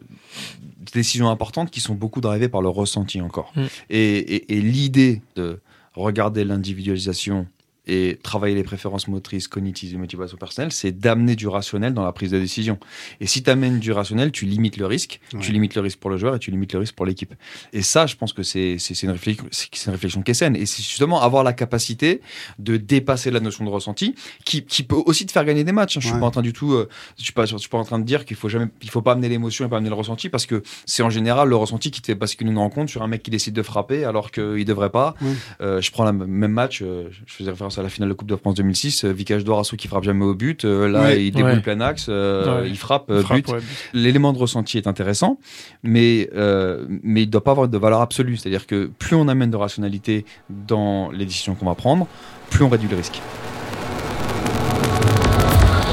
de 0.84 0.90
décisions 0.93 1.30
importantes 1.30 1.70
qui 1.70 1.80
sont 1.80 1.95
beaucoup 1.95 2.20
drivées 2.20 2.49
par 2.49 2.61
le 2.61 2.68
ressenti 2.68 3.20
encore. 3.20 3.53
Mm. 3.55 3.62
Et, 3.90 4.18
et- 4.18 4.57
et 4.57 4.61
l'idée 4.61 5.22
de 5.36 5.61
regarder 5.95 6.45
l'individualisation 6.45 7.47
et 7.87 8.18
travailler 8.22 8.55
les 8.55 8.62
préférences 8.62 9.09
motrices, 9.09 9.49
cognitives 9.49 9.93
et 9.95 9.97
motivation 9.99 10.37
personnelle, 10.37 10.70
c'est 10.72 10.93
d'amener 10.93 11.35
du 11.35 11.49
rationnel 11.49 11.95
dans 11.95 12.05
la 12.05 12.12
prise 12.12 12.30
de 12.30 12.39
décision. 12.39 12.78
Et 13.20 13.26
si 13.26 13.43
tu 13.43 13.51
amènes 13.51 13.80
du 13.80 13.91
rationnel, 13.91 14.30
tu 14.30 14.45
limites 14.47 14.76
le 14.76 14.87
risque, 14.87 15.20
Ouais. 15.35 15.41
tu 15.41 15.51
limites 15.53 15.74
le 15.74 15.80
risque 15.80 15.99
pour 15.99 16.11
le 16.11 16.16
joueur 16.16 16.37
et 16.37 16.39
tu 16.39 16.51
limites 16.53 16.72
le 16.74 16.78
risque 16.78 16.95
pour 16.95 17.07
l'équipe. 17.07 17.35
Et 17.72 17.83
ça, 17.83 18.07
je 18.07 18.14
pense 18.14 18.33
que 18.33 18.43
c'est 18.45 18.76
une, 19.03 19.11
réflexion- 19.11 19.47
une 19.87 19.93
réflexion 19.93 20.22
qui 20.22 20.30
est 20.30 20.35
saine. 20.35 20.55
Et 20.55 20.66
c'est 20.66 20.83
justement 20.83 21.20
avoir 21.22 21.43
la 21.43 21.53
capacité 21.53 22.20
de 22.59 22.76
dépasser 22.76 23.30
la 23.30 23.41
notion 23.41 23.64
de 23.64 23.70
ressenti, 23.70 24.14
qui, 24.45 24.64
qui 24.64 24.83
peut 24.85 25.03
aussi 25.07 25.26
te 25.26 25.33
faire 25.33 25.45
gagner 25.45 25.64
des 25.64 25.72
matchs. 25.72 25.97
hein. 25.97 26.01
Je 26.01 26.07
suis 26.07 26.14
Ouais. 26.14 26.20
pas 26.20 26.26
en 26.26 26.30
train 26.30 26.43
du 26.43 26.53
tout, 26.53 26.72
euh, 26.72 26.89
je 27.18 27.24
suis 27.24 27.33
pas, 27.33 27.47
je 27.47 27.57
suis 27.57 27.68
pas 27.68 27.78
en 27.78 27.85
train 27.85 27.99
de 27.99 28.05
dire 28.05 28.24
qu'il 28.24 28.37
faut 28.37 28.49
jamais, 28.49 28.66
il 28.83 28.91
faut 28.91 29.03
pas 29.03 29.12
amener 29.12 29.28
l'émotion 29.28 29.66
et 29.66 29.68
pas 29.68 29.78
amener 29.78 29.89
le 29.91 29.95
ressenti 29.97 30.28
parce 30.28 30.47
que 30.47 30.62
c'est 30.87 31.03
en 31.03 31.11
général 31.11 31.49
le 31.49 31.57
ressenti 31.57 31.91
qui 31.91 32.01
te 32.01 32.07
fait 32.07 32.14
basculer 32.14 32.51
une 32.51 32.59
rencontre 32.59 32.91
sur 32.91 33.03
un 33.03 33.09
mec 33.09 33.22
qui 33.22 33.30
décide 33.30 33.55
de 33.55 33.62
frapper 33.62 34.05
alors 34.05 34.30
qu'il 34.30 34.64
devrait 34.64 34.91
pas. 34.91 35.14
Ouais. 35.20 35.33
Euh, 35.61 35.80
je 35.80 35.91
prends 35.91 36.05
le 36.05 36.12
même 36.12 36.53
match, 36.53 36.80
euh, 36.83 37.09
je 37.26 37.33
faisais 37.35 37.51
référence 37.51 37.72
à 37.79 37.83
la 37.83 37.89
finale 37.89 38.09
de 38.11 38.14
Coupe 38.14 38.29
de 38.29 38.37
France 38.37 38.55
2006, 38.55 39.05
euh, 39.05 39.12
Vicage 39.12 39.45
Dorasso 39.45 39.77
qui 39.77 39.89
frappe 39.89 40.05
jamais 40.05 40.25
au 40.25 40.35
but, 40.35 40.64
euh, 40.64 40.89
là 40.89 41.14
il 41.14 41.31
déboule 41.33 41.51
Ouais. 41.53 41.61
plein 41.61 41.81
axe, 41.81 42.07
euh, 42.09 42.62
Ouais. 42.62 42.68
il 42.68 42.77
frappe, 42.79 43.05
Il 43.09 43.14
euh, 43.14 43.23
frappe, 43.23 43.37
but. 43.37 43.49
ouais, 43.49 43.59
L'élément 43.93 44.33
de 44.33 44.39
ressenti 44.39 44.79
est 44.79 44.87
intéressant, 44.87 45.39
mais, 45.83 46.29
euh, 46.35 46.85
mais 47.03 47.23
il 47.23 47.27
ne 47.27 47.31
doit 47.31 47.45
pas 47.45 47.53
avoir 47.53 47.68
de 47.68 47.79
valeur 47.79 48.01
absolue. 48.01 48.37
C'est-à-dire 48.37 48.66
que 48.66 48.91
plus 48.99 49.16
on 49.16 49.29
amène 49.29 49.51
de 49.51 49.57
rationalité 49.57 50.25
dans 50.51 51.11
les 51.11 51.25
décisions 51.27 51.55
qu'on 51.55 51.66
va 51.66 51.75
prendre, 51.75 52.07
plus 52.51 52.64
on 52.64 52.68
réduit 52.68 52.89
le 52.89 52.97
risque. 52.97 53.20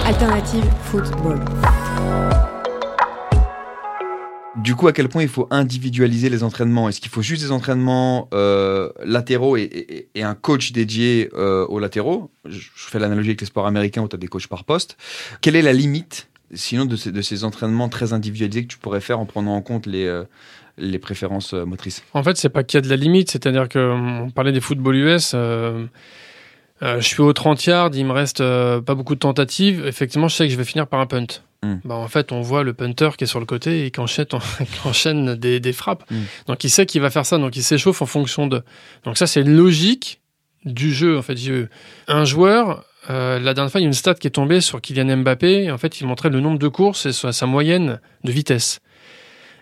Alternative 0.05 0.65
football. 0.85 1.39
Du 4.63 4.75
coup, 4.75 4.87
à 4.89 4.93
quel 4.93 5.07
point 5.07 5.21
il 5.21 5.29
faut 5.29 5.47
individualiser 5.51 6.29
les 6.29 6.43
entraînements? 6.43 6.89
Est-ce 6.89 6.99
qu'il 6.99 7.09
faut 7.09 7.21
juste 7.21 7.43
des 7.43 7.51
entraînements 7.51 8.27
euh, 8.33 8.89
latéraux 9.03 9.55
et, 9.55 10.09
un 10.17 10.35
coach 10.35 10.73
dédié 10.73 11.29
euh, 11.33 11.65
aux 11.67 11.79
latéraux? 11.79 12.29
Je, 12.45 12.67
fais 12.75 12.99
l'analogie 12.99 13.29
avec 13.29 13.41
les 13.41 13.47
sports 13.47 13.67
américains 13.67 14.01
où 14.01 14.09
tu 14.09 14.15
as 14.15 14.19
des 14.19 14.27
coachs 14.27 14.47
par 14.47 14.65
poste. 14.65 14.97
Quelle 15.39 15.55
est 15.55 15.61
la 15.61 15.71
limite, 15.71 16.29
sinon, 16.53 16.85
de 16.85 16.95
ces, 16.97 17.43
entraînements 17.45 17.87
très 17.87 18.11
individualisés 18.11 18.63
que 18.63 18.67
tu 18.67 18.77
pourrais 18.77 19.01
faire 19.01 19.19
en 19.19 19.25
prenant 19.25 19.55
en 19.55 19.61
compte 19.61 19.85
les, 19.85 20.05
euh, 20.05 20.25
préférences 21.01 21.53
motrices? 21.53 22.03
En 22.13 22.23
fait, 22.23 22.35
c'est 22.35 22.49
pas 22.49 22.63
qu'il 22.63 22.77
y 22.77 22.79
a 22.79 22.81
de 22.81 22.89
la 22.89 22.97
limite, 22.97 23.31
c'est-à-dire 23.31 23.69
que 23.69 23.79
hum, 23.79 24.21
on 24.23 24.29
parlait 24.29 24.51
des 24.51 24.61
footballs 24.61 24.97
US. 24.97 25.31
je 25.33 25.87
suis 26.99 27.21
au 27.21 27.31
30 27.31 27.65
yards, 27.65 27.91
il 27.93 28.05
me 28.05 28.11
reste 28.11 28.39
pas 28.39 28.95
beaucoup 28.95 29.15
de 29.15 29.19
tentatives. 29.19 29.85
Effectivement, 29.85 30.27
je 30.27 30.35
sais 30.35 30.47
que 30.47 30.51
je 30.51 30.57
vais 30.57 30.65
finir 30.65 30.87
par 30.87 30.99
un 30.99 31.05
punt. 31.05 31.27
Mm. 31.63 31.75
Bah, 31.83 31.95
en 31.95 32.07
fait, 32.07 32.31
on 32.31 32.41
voit 32.41 32.63
le 32.63 32.73
punter 32.73 33.09
qui 33.17 33.25
est 33.25 33.27
sur 33.27 33.39
le 33.39 33.45
côté 33.45 33.85
et 33.85 33.91
qui 33.91 33.99
enchaîne, 33.99 34.25
qui 34.59 34.87
enchaîne 34.87 35.35
des, 35.35 35.59
des 35.59 35.73
frappes. 35.73 36.09
Mm. 36.09 36.17
Donc, 36.47 36.63
il 36.63 36.69
sait 36.69 36.85
qu'il 36.85 37.01
va 37.01 37.09
faire 37.09 37.25
ça, 37.25 37.37
donc 37.37 37.55
il 37.55 37.63
s'échauffe 37.63 38.01
en 38.01 38.05
fonction 38.05 38.47
de. 38.47 38.63
Donc, 39.03 39.17
ça, 39.17 39.27
c'est 39.27 39.43
logique 39.43 40.21
du 40.65 40.93
jeu. 40.93 41.17
En 41.17 41.21
fait, 41.21 41.37
un 42.07 42.25
joueur, 42.25 42.85
euh, 43.09 43.39
la 43.39 43.53
dernière 43.53 43.71
fois, 43.71 43.81
il 43.81 43.83
y 43.83 43.87
a 43.87 43.87
une 43.87 43.93
stat 43.93 44.15
qui 44.15 44.27
est 44.27 44.31
tombée 44.31 44.61
sur 44.61 44.81
Kylian 44.81 45.17
Mbappé. 45.17 45.63
Et 45.63 45.71
en 45.71 45.77
fait, 45.77 45.99
il 46.01 46.07
montrait 46.07 46.29
le 46.29 46.39
nombre 46.39 46.59
de 46.59 46.67
courses 46.67 47.05
et 47.05 47.13
sa 47.13 47.31
sa 47.31 47.45
moyenne 47.45 47.99
de 48.23 48.31
vitesse. 48.31 48.81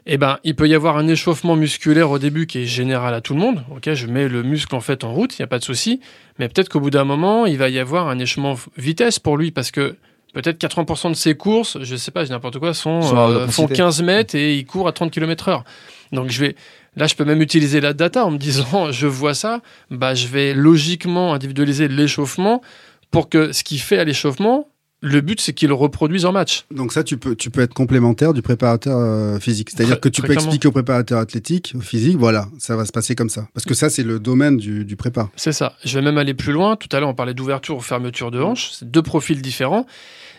Eh 0.10 0.18
ben, 0.18 0.40
il 0.46 0.56
peut 0.56 0.70
y 0.70 0.74
avoir 0.74 0.96
un 0.96 1.06
échauffement 1.06 1.58
musculaire 1.58 2.10
au 2.10 2.18
début 2.18 2.48
qui 2.48 2.60
est 2.60 2.66
général 2.66 3.14
à 3.14 3.20
tout 3.20 3.34
le 3.34 3.42
monde. 3.42 3.66
Ok, 3.76 3.92
je 3.92 4.08
mets 4.08 4.30
le 4.30 4.42
muscle 4.42 4.74
en 4.74 4.80
fait 4.80 5.04
en 5.04 5.14
route, 5.14 5.38
il 5.38 5.42
n'y 5.42 5.44
a 5.44 5.48
pas 5.48 5.60
de 5.60 5.66
souci. 5.66 6.00
Mais 6.40 6.48
peut-être 6.48 6.70
qu'au 6.70 6.80
bout 6.80 6.92
d'un 6.92 7.04
moment, 7.04 7.46
il 7.46 7.58
va 7.58 7.68
y 7.68 7.78
avoir 7.78 8.08
un 8.08 8.18
échauffement 8.18 8.56
vitesse 8.78 9.20
pour 9.20 9.36
lui 9.36 9.52
parce 9.52 9.70
que 9.70 9.98
peut-être 10.42 10.62
80% 10.62 11.10
de 11.10 11.16
ses 11.16 11.36
courses, 11.36 11.78
je 11.82 11.96
sais 11.96 12.12
pas, 12.12 12.24
j'ai 12.24 12.30
n'importe 12.30 12.60
quoi, 12.60 12.76
sont, 12.76 13.00
euh, 13.00 13.48
font 13.48 13.64
intensité. 13.64 13.74
15 13.74 14.02
mètres 14.04 14.36
et 14.36 14.56
il 14.56 14.66
court 14.66 14.88
à 14.88 14.92
30 14.92 15.10
km 15.10 15.50
heure. 15.50 15.64
Donc 16.12 16.30
je 16.30 16.40
vais, 16.40 16.56
là, 16.96 17.08
je 17.08 17.16
peux 17.16 17.26
même 17.26 17.42
utiliser 17.42 17.82
la 17.82 17.94
data 17.94 18.24
en 18.24 18.30
me 18.30 18.38
disant, 18.38 18.92
je 18.92 19.08
vois 19.08 19.34
ça, 19.34 19.62
bah, 19.90 20.14
je 20.14 20.28
vais 20.28 20.54
logiquement 20.54 21.34
individualiser 21.34 21.88
l'échauffement 21.88 22.62
pour 23.10 23.30
que 23.30 23.52
ce 23.52 23.64
qui 23.64 23.80
fait 23.80 23.98
à 23.98 24.04
l'échauffement, 24.04 24.68
le 25.02 25.22
but, 25.22 25.40
c'est 25.40 25.54
qu'il 25.54 25.68
le 25.70 25.76
reproduise 25.76 26.26
en 26.26 26.32
match. 26.32 26.66
Donc 26.72 26.92
ça, 26.92 27.04
tu 27.04 27.18
peux, 27.18 27.36
tu 27.36 27.52
peux 27.52 27.62
être 27.62 27.74
complémentaire 27.74 28.34
du 28.34 28.42
préparateur 28.42 28.98
euh, 28.98 29.40
physique. 29.40 29.70
C'est-à-dire 29.70 30.00
que 30.00 30.10
tu 30.10 30.22
peux 30.22 30.28
clairement. 30.28 30.46
expliquer 30.46 30.68
au 30.68 30.72
préparateur 30.72 31.20
athlétique, 31.20 31.74
au 31.76 31.82
physique, 31.82 32.18
voilà, 32.18 32.48
ça 32.58 32.76
va 32.76 32.84
se 32.84 32.92
passer 32.92 33.14
comme 33.14 33.30
ça. 33.30 33.48
Parce 33.54 33.66
que 33.66 33.76
ça, 33.76 33.90
c'est 33.90 34.04
le 34.04 34.20
domaine 34.20 34.58
du, 34.58 34.86
du 34.86 34.96
prépa. 34.96 35.30
C'est 35.36 35.52
ça. 35.52 35.74
Je 35.86 35.98
vais 35.98 36.04
même 36.04 36.18
aller 36.18 36.34
plus 36.34 36.52
loin. 36.52 36.76
Tout 36.76 36.90
à 36.92 37.00
l'heure, 37.00 37.10
on 37.10 37.14
parlait 37.14 37.36
d'ouverture 37.36 37.78
ou 37.78 37.80
fermeture 37.80 38.32
de 38.32 38.42
hanche. 38.42 38.72
C'est 38.74 38.90
deux 38.90 39.04
profils 39.04 39.42
différents. 39.42 39.86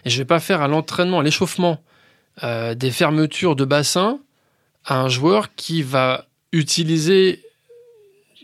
Et 0.05 0.11
je 0.11 0.19
vais 0.19 0.25
pas 0.25 0.41
faire 0.41 0.63
à 0.63 0.69
l'entraînement, 0.69 1.21
à 1.21 1.23
l'échauffement, 1.23 1.81
euh, 2.45 2.75
des 2.75 2.91
fermetures 2.91 3.57
de 3.57 3.65
bassin 3.65 4.19
à 4.85 5.01
un 5.01 5.09
joueur 5.09 5.55
qui 5.57 5.83
va 5.83 6.27
utiliser 6.53 7.43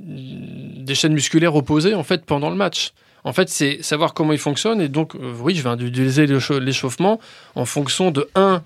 des 0.00 0.94
chaînes 0.94 1.12
musculaires 1.12 1.54
opposées 1.54 1.94
en 1.94 2.02
fait 2.02 2.24
pendant 2.24 2.50
le 2.50 2.56
match. 2.56 2.92
En 3.22 3.32
fait, 3.32 3.48
c'est 3.48 3.82
savoir 3.82 4.12
comment 4.12 4.32
il 4.32 4.38
fonctionne 4.38 4.80
et 4.80 4.88
donc 4.88 5.14
euh, 5.14 5.32
oui, 5.40 5.54
je 5.54 5.62
vais 5.66 5.72
utiliser 5.86 6.26
l'échau- 6.26 6.58
l'échauffement 6.58 7.20
en 7.54 7.64
fonction 7.64 8.10
de 8.10 8.28
un 8.34 8.62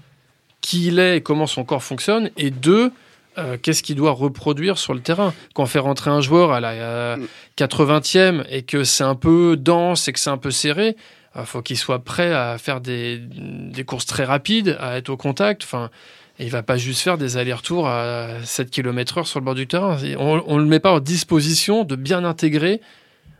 qui 0.60 0.86
il 0.88 0.98
est 0.98 1.18
et 1.18 1.20
comment 1.20 1.46
son 1.46 1.64
corps 1.64 1.84
fonctionne 1.84 2.30
et 2.36 2.50
deux 2.50 2.90
euh, 3.36 3.56
qu'est-ce 3.62 3.84
qu'il 3.84 3.94
doit 3.94 4.10
reproduire 4.10 4.78
sur 4.78 4.94
le 4.94 5.00
terrain. 5.00 5.32
Quand 5.54 5.62
on 5.62 5.66
fait 5.66 5.78
rentrer 5.78 6.10
un 6.10 6.20
joueur 6.20 6.50
à 6.50 6.58
la 6.60 6.70
euh, 6.72 7.16
80e 7.56 8.44
et 8.50 8.62
que 8.62 8.82
c'est 8.82 9.04
un 9.04 9.14
peu 9.14 9.56
dense 9.56 10.08
et 10.08 10.12
que 10.12 10.18
c'est 10.18 10.30
un 10.30 10.38
peu 10.38 10.50
serré, 10.50 10.96
faut 11.44 11.62
qu'il 11.62 11.76
soit 11.76 12.00
prêt 12.00 12.32
à 12.32 12.58
faire 12.58 12.80
des, 12.80 13.18
des 13.18 13.84
courses 13.84 14.06
très 14.06 14.24
rapides, 14.24 14.76
à 14.80 14.98
être 14.98 15.08
au 15.08 15.16
contact. 15.16 15.62
Enfin, 15.64 15.90
il 16.38 16.50
va 16.50 16.62
pas 16.62 16.76
juste 16.76 17.00
faire 17.00 17.18
des 17.18 17.36
allers-retours 17.36 17.88
à 17.88 18.44
7 18.44 18.70
km/h 18.70 19.24
sur 19.24 19.40
le 19.40 19.44
bord 19.44 19.54
du 19.54 19.66
terrain. 19.66 19.98
On 20.18 20.56
ne 20.56 20.62
le 20.62 20.68
met 20.68 20.80
pas 20.80 20.92
en 20.92 21.00
disposition 21.00 21.84
de 21.84 21.96
bien 21.96 22.24
intégrer. 22.24 22.80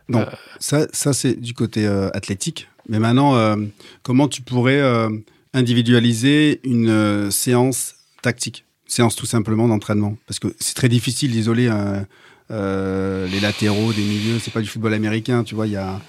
Non, 0.09 0.27
ça, 0.59 0.87
ça 0.93 1.13
c'est 1.13 1.39
du 1.39 1.55
côté 1.55 1.87
euh, 1.87 2.09
athlétique. 2.15 2.69
Mais 2.89 2.99
maintenant, 2.99 3.37
euh, 3.37 3.57
comment 4.03 4.27
tu 4.27 4.43
pourrais 4.43 4.81
euh, 4.81 5.11
individualiser 5.53 6.61
une 6.65 6.89
euh, 6.89 7.31
séance 7.31 7.95
tactique? 8.23 8.65
Séance 8.87 9.17
tout 9.17 9.27
simplement 9.27 9.69
d'entraînement. 9.69 10.17
Parce 10.27 10.39
que 10.39 10.49
c'est 10.59 10.75
très 10.75 10.89
difficile 10.89 11.31
d'isoler 11.31 11.71
euh, 12.51 13.29
les 13.29 13.41
latéraux, 13.41 13.93
des 13.93 14.03
milieux. 14.03 14.39
C'est 14.39 14.53
pas 14.53 14.63
du 14.63 14.69
football 14.69 14.95
américain, 14.95 15.45
tu 15.45 15.55
vois. 15.55 15.67
Il 15.67 15.75
y 15.75 15.77
a. 15.77 16.01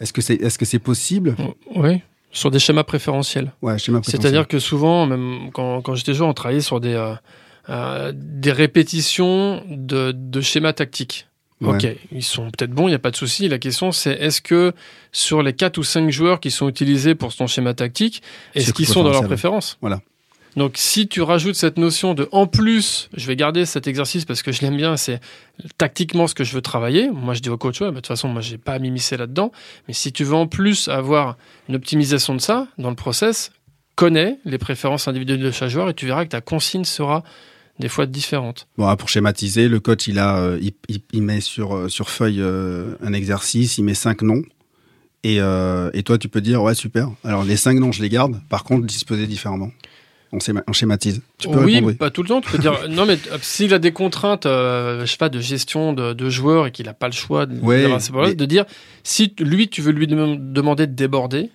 Est-ce 0.00 0.12
que 0.12 0.20
c'est 0.20 0.36
que 0.36 0.64
c'est 0.64 0.78
possible? 0.78 1.36
Oui, 1.74 2.00
sur 2.30 2.50
des 2.50 2.58
schémas 2.58 2.84
préférentiels. 2.84 3.52
Ouais, 3.62 3.78
schéma 3.78 4.00
préférentiel. 4.00 4.20
C'est-à-dire 4.20 4.48
que 4.48 4.58
souvent, 4.58 5.06
même 5.06 5.50
quand, 5.52 5.80
quand 5.82 5.94
j'étais 5.94 6.14
joueur, 6.14 6.28
on 6.28 6.34
travaillait 6.34 6.60
sur 6.60 6.80
des, 6.80 6.94
euh, 6.94 7.14
euh, 7.70 8.12
des 8.14 8.52
répétitions 8.52 9.62
de, 9.68 10.12
de 10.12 10.40
schémas 10.40 10.72
tactiques. 10.72 11.28
Ouais. 11.60 11.76
Ok, 11.76 11.96
ils 12.12 12.22
sont 12.24 12.50
peut-être 12.50 12.72
bons, 12.72 12.88
il 12.88 12.90
n'y 12.90 12.96
a 12.96 12.98
pas 12.98 13.12
de 13.12 13.16
souci. 13.16 13.48
La 13.48 13.58
question, 13.58 13.92
c'est 13.92 14.12
est-ce 14.12 14.42
que 14.42 14.72
sur 15.12 15.42
les 15.42 15.52
4 15.52 15.78
ou 15.78 15.84
5 15.84 16.10
joueurs 16.10 16.40
qui 16.40 16.50
sont 16.50 16.68
utilisés 16.68 17.14
pour 17.14 17.34
ton 17.34 17.46
schéma 17.46 17.72
tactique, 17.72 18.22
est-ce 18.54 18.72
qu'ils 18.72 18.86
sont 18.86 19.04
dans 19.04 19.10
leur 19.10 19.20
préférentiel. 19.20 19.28
préférence? 19.28 19.78
Voilà. 19.80 20.00
Donc, 20.56 20.74
si 20.76 21.08
tu 21.08 21.20
rajoutes 21.20 21.56
cette 21.56 21.78
notion 21.78 22.14
de 22.14 22.28
en 22.30 22.46
plus, 22.46 23.08
je 23.16 23.26
vais 23.26 23.34
garder 23.34 23.66
cet 23.66 23.86
exercice 23.88 24.24
parce 24.24 24.42
que 24.42 24.52
je 24.52 24.62
l'aime 24.62 24.76
bien, 24.76 24.96
c'est 24.96 25.20
tactiquement 25.78 26.26
ce 26.26 26.34
que 26.34 26.44
je 26.44 26.54
veux 26.54 26.62
travailler. 26.62 27.10
Moi, 27.10 27.34
je 27.34 27.40
dis 27.40 27.50
au 27.50 27.58
coach, 27.58 27.80
ouais, 27.80 27.90
de 27.90 27.94
toute 27.94 28.06
façon, 28.06 28.28
moi, 28.28 28.40
j'ai 28.40 28.58
pas 28.58 28.74
à 28.74 28.78
m'immiscer 28.78 29.16
là-dedans. 29.16 29.50
Mais 29.88 29.94
si 29.94 30.12
tu 30.12 30.22
veux 30.22 30.34
en 30.34 30.46
plus 30.46 30.88
avoir 30.88 31.36
une 31.68 31.74
optimisation 31.74 32.34
de 32.34 32.40
ça 32.40 32.68
dans 32.78 32.90
le 32.90 32.96
process, 32.96 33.50
connais 33.96 34.38
les 34.44 34.58
préférences 34.58 35.08
individuelles 35.08 35.40
de 35.40 35.50
chaque 35.50 35.70
joueur 35.70 35.88
et 35.88 35.94
tu 35.94 36.06
verras 36.06 36.24
que 36.24 36.30
ta 36.30 36.40
consigne 36.40 36.84
sera 36.84 37.24
des 37.78 37.88
fois 37.88 38.06
différente. 38.06 38.68
Bon, 38.78 38.86
ah, 38.86 38.96
pour 38.96 39.08
schématiser, 39.08 39.68
le 39.68 39.80
coach, 39.80 40.06
il 40.06 40.18
a, 40.18 40.38
euh, 40.38 40.60
il, 41.12 41.22
met 41.22 41.40
sur 41.40 41.74
euh, 41.74 41.88
feuille 41.88 42.40
euh, 42.40 42.94
un 43.02 43.12
exercice, 43.12 43.78
il 43.78 43.84
met 43.84 43.94
cinq 43.94 44.22
noms. 44.22 44.42
Et, 45.26 45.36
et 45.36 46.02
toi, 46.02 46.18
tu 46.18 46.28
peux 46.28 46.42
dire, 46.42 46.62
ouais, 46.62 46.74
super. 46.74 47.10
Alors, 47.24 47.44
les 47.44 47.56
cinq 47.56 47.78
noms, 47.78 47.92
je 47.92 48.02
les 48.02 48.10
garde. 48.10 48.42
Par 48.50 48.62
contre, 48.62 48.84
disposer 48.84 49.26
différemment. 49.26 49.70
On, 50.34 50.38
schéma- 50.38 50.64
on 50.66 50.72
schématise. 50.72 51.22
Tu 51.38 51.48
peux 51.48 51.62
oui, 51.64 51.76
répondre, 51.76 51.94
pas 51.96 52.10
tout 52.10 52.22
le 52.24 52.28
temps. 52.28 52.40
Tu 52.40 52.50
peux 52.50 52.58
dire, 52.58 52.88
non, 52.90 53.06
mais 53.06 53.18
euh, 53.30 53.38
s'il 53.40 53.72
a 53.72 53.78
des 53.78 53.92
contraintes, 53.92 54.46
euh, 54.46 55.06
je 55.06 55.10
sais 55.12 55.16
pas, 55.16 55.28
de 55.28 55.38
gestion 55.40 55.92
de, 55.92 56.12
de 56.12 56.28
joueurs 56.28 56.66
et 56.66 56.72
qu'il 56.72 56.86
n'a 56.86 56.92
pas 56.94 57.06
le 57.06 57.12
choix 57.14 57.46
de, 57.46 57.58
Ouais, 57.60 57.86
mais- 58.12 58.34
de 58.34 58.44
dire, 58.44 58.64
si 59.04 59.32
lui, 59.38 59.68
tu 59.68 59.80
veux 59.80 59.92
lui 59.92 60.06
dem- 60.08 60.52
demander 60.52 60.86
de 60.88 60.92
déborder, 60.92 61.50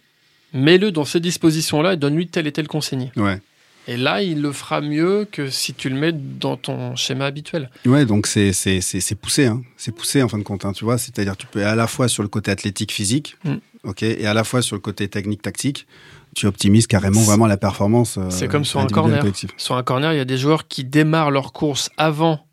mets-le 0.53 0.91
dans 0.91 1.03
ces 1.05 1.19
dispositions-là 1.19 1.93
et 1.93 1.97
donne-lui 1.97 2.27
telle 2.27 2.47
et 2.47 2.51
telle 2.53 2.67
consigne. 2.69 3.11
Ouais. 3.17 3.39
Et 3.87 3.97
là, 3.97 4.21
il 4.21 4.41
le 4.41 4.51
fera 4.51 4.81
mieux 4.81 5.27
que 5.31 5.49
si 5.49 5.73
tu 5.73 5.89
le 5.89 5.95
mets 5.95 6.11
dans 6.13 6.55
ton 6.57 6.95
schéma 6.95 7.25
habituel. 7.25 7.69
Ouais, 7.85 8.05
donc 8.05 8.27
c'est 8.27 8.53
c'est 8.53 8.81
c'est 8.81 8.99
c'est 9.01 9.15
poussé, 9.15 9.47
hein. 9.47 9.61
C'est 9.77 9.93
poussé 9.93 10.21
en 10.21 10.29
fin 10.29 10.37
de 10.37 10.43
compte, 10.43 10.63
hein, 10.63 10.73
tu 10.73 10.83
vois. 10.85 10.97
C'est-à-dire, 10.99 11.35
tu 11.35 11.47
peux 11.47 11.65
à 11.65 11.75
la 11.75 11.87
fois 11.87 12.07
sur 12.07 12.21
le 12.23 12.29
côté 12.29 12.51
athlétique 12.51 12.91
physique, 12.91 13.35
Mm. 13.45 13.55
ok, 13.83 14.03
et 14.03 14.25
à 14.27 14.33
la 14.33 14.43
fois 14.43 14.61
sur 14.61 14.75
le 14.75 14.79
côté 14.81 15.07
technique 15.07 15.41
tactique. 15.41 15.87
Tu 16.35 16.45
optimises 16.47 16.87
carrément 16.87 17.21
vraiment 17.21 17.47
la 17.47 17.57
performance. 17.57 18.17
euh, 18.17 18.29
C'est 18.29 18.47
comme 18.47 18.65
sur 18.65 18.79
un 18.79 18.87
corner. 18.87 19.23
Sur 19.57 19.75
un 19.75 19.83
corner, 19.83 20.13
il 20.13 20.17
y 20.17 20.21
a 20.21 20.25
des 20.25 20.37
joueurs 20.37 20.67
qui 20.67 20.83
démarrent 20.83 21.31
leur 21.31 21.51
course 21.53 21.89
avant 21.97 22.45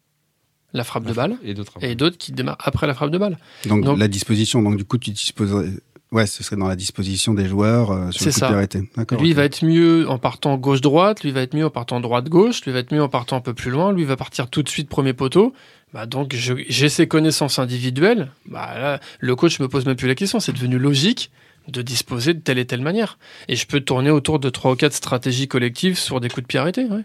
la 0.72 0.85
frappe 0.85 1.05
de 1.05 1.12
balle 1.12 1.37
Et 1.43 1.55
d'autres. 1.95 2.18
qui 2.18 2.33
démarrent 2.33 2.57
après 2.61 2.87
la 2.87 2.95
frappe 2.95 3.11
de 3.11 3.18
balle. 3.18 3.39
Donc, 3.66 3.85
Donc- 3.85 3.99
la 3.99 4.09
disposition, 4.09 4.62
donc 4.62 4.77
du 4.77 4.85
coup, 4.85 4.99
tu 4.99 5.11
disposerais. 5.11 5.68
Ouais, 6.12 6.27
ce 6.27 6.45
serait 6.45 6.57
dans 6.57 6.68
la 6.68 6.77
disposition 6.77 7.35
des 7.35 7.47
joueurs 7.47 7.91
euh, 7.91 8.11
sur 8.12 8.20
C'est 8.20 8.27
le 8.29 8.33
coup 8.35 8.39
ça. 8.39 9.07
de. 9.16 9.16
Lui, 9.20 9.33
va 9.33 9.43
être 9.45 9.64
mieux 9.64 10.09
en 10.09 10.18
partant 10.18 10.57
gauche-droite, 10.57 11.24
lui 11.24 11.33
va 11.33 11.41
être 11.43 11.53
mieux 11.55 11.66
en 11.66 11.70
partant 11.70 11.99
droite-gauche, 12.01 12.62
lui 12.64 12.70
va 12.72 12.79
être 12.79 12.95
mieux 12.95 13.03
en 13.03 13.09
partant 13.09 13.37
un 13.37 13.41
peu 13.41 13.55
plus 13.55 13.70
loin, 13.72 13.93
lui 13.93 14.05
va 14.05 14.16
partir 14.16 14.49
tout 14.49 14.62
de 14.62 14.68
suite 14.68 14.89
premier 14.89 15.14
poteau. 15.14 15.53
Bah 15.93 16.07
donc 16.07 16.35
je- 16.35 16.55
j'ai 16.68 16.89
ces 16.89 17.09
connaissances 17.09 17.59
individuelles. 17.59 18.31
Bah 18.49 18.70
là, 18.79 19.01
le 19.18 19.35
coach 19.37 19.59
me 19.59 19.66
pose 19.68 19.85
même 19.85 19.97
plus 19.97 20.07
la 20.09 20.14
question, 20.14 20.39
c'est 20.41 20.53
devenu 20.53 20.79
logique 20.79 21.31
de 21.69 21.83
disposer 21.83 22.35
de 22.35 22.41
telle 22.41 22.59
et 22.59 22.67
telle 22.67 22.83
manière. 22.83 23.19
Et 23.49 23.57
je 23.57 23.67
peux 23.67 23.81
tourner 23.81 24.11
autour 24.11 24.39
de 24.39 24.51
trois 24.51 24.73
ou 24.73 24.77
quatre 24.77 24.95
stratégies 24.95 25.49
collectives 25.49 25.99
sur 25.99 26.21
des 26.21 26.29
coups 26.29 26.43
de 26.43 26.47
pied 26.47 26.59
arrêtés, 26.59 26.85
ouais. 26.85 27.05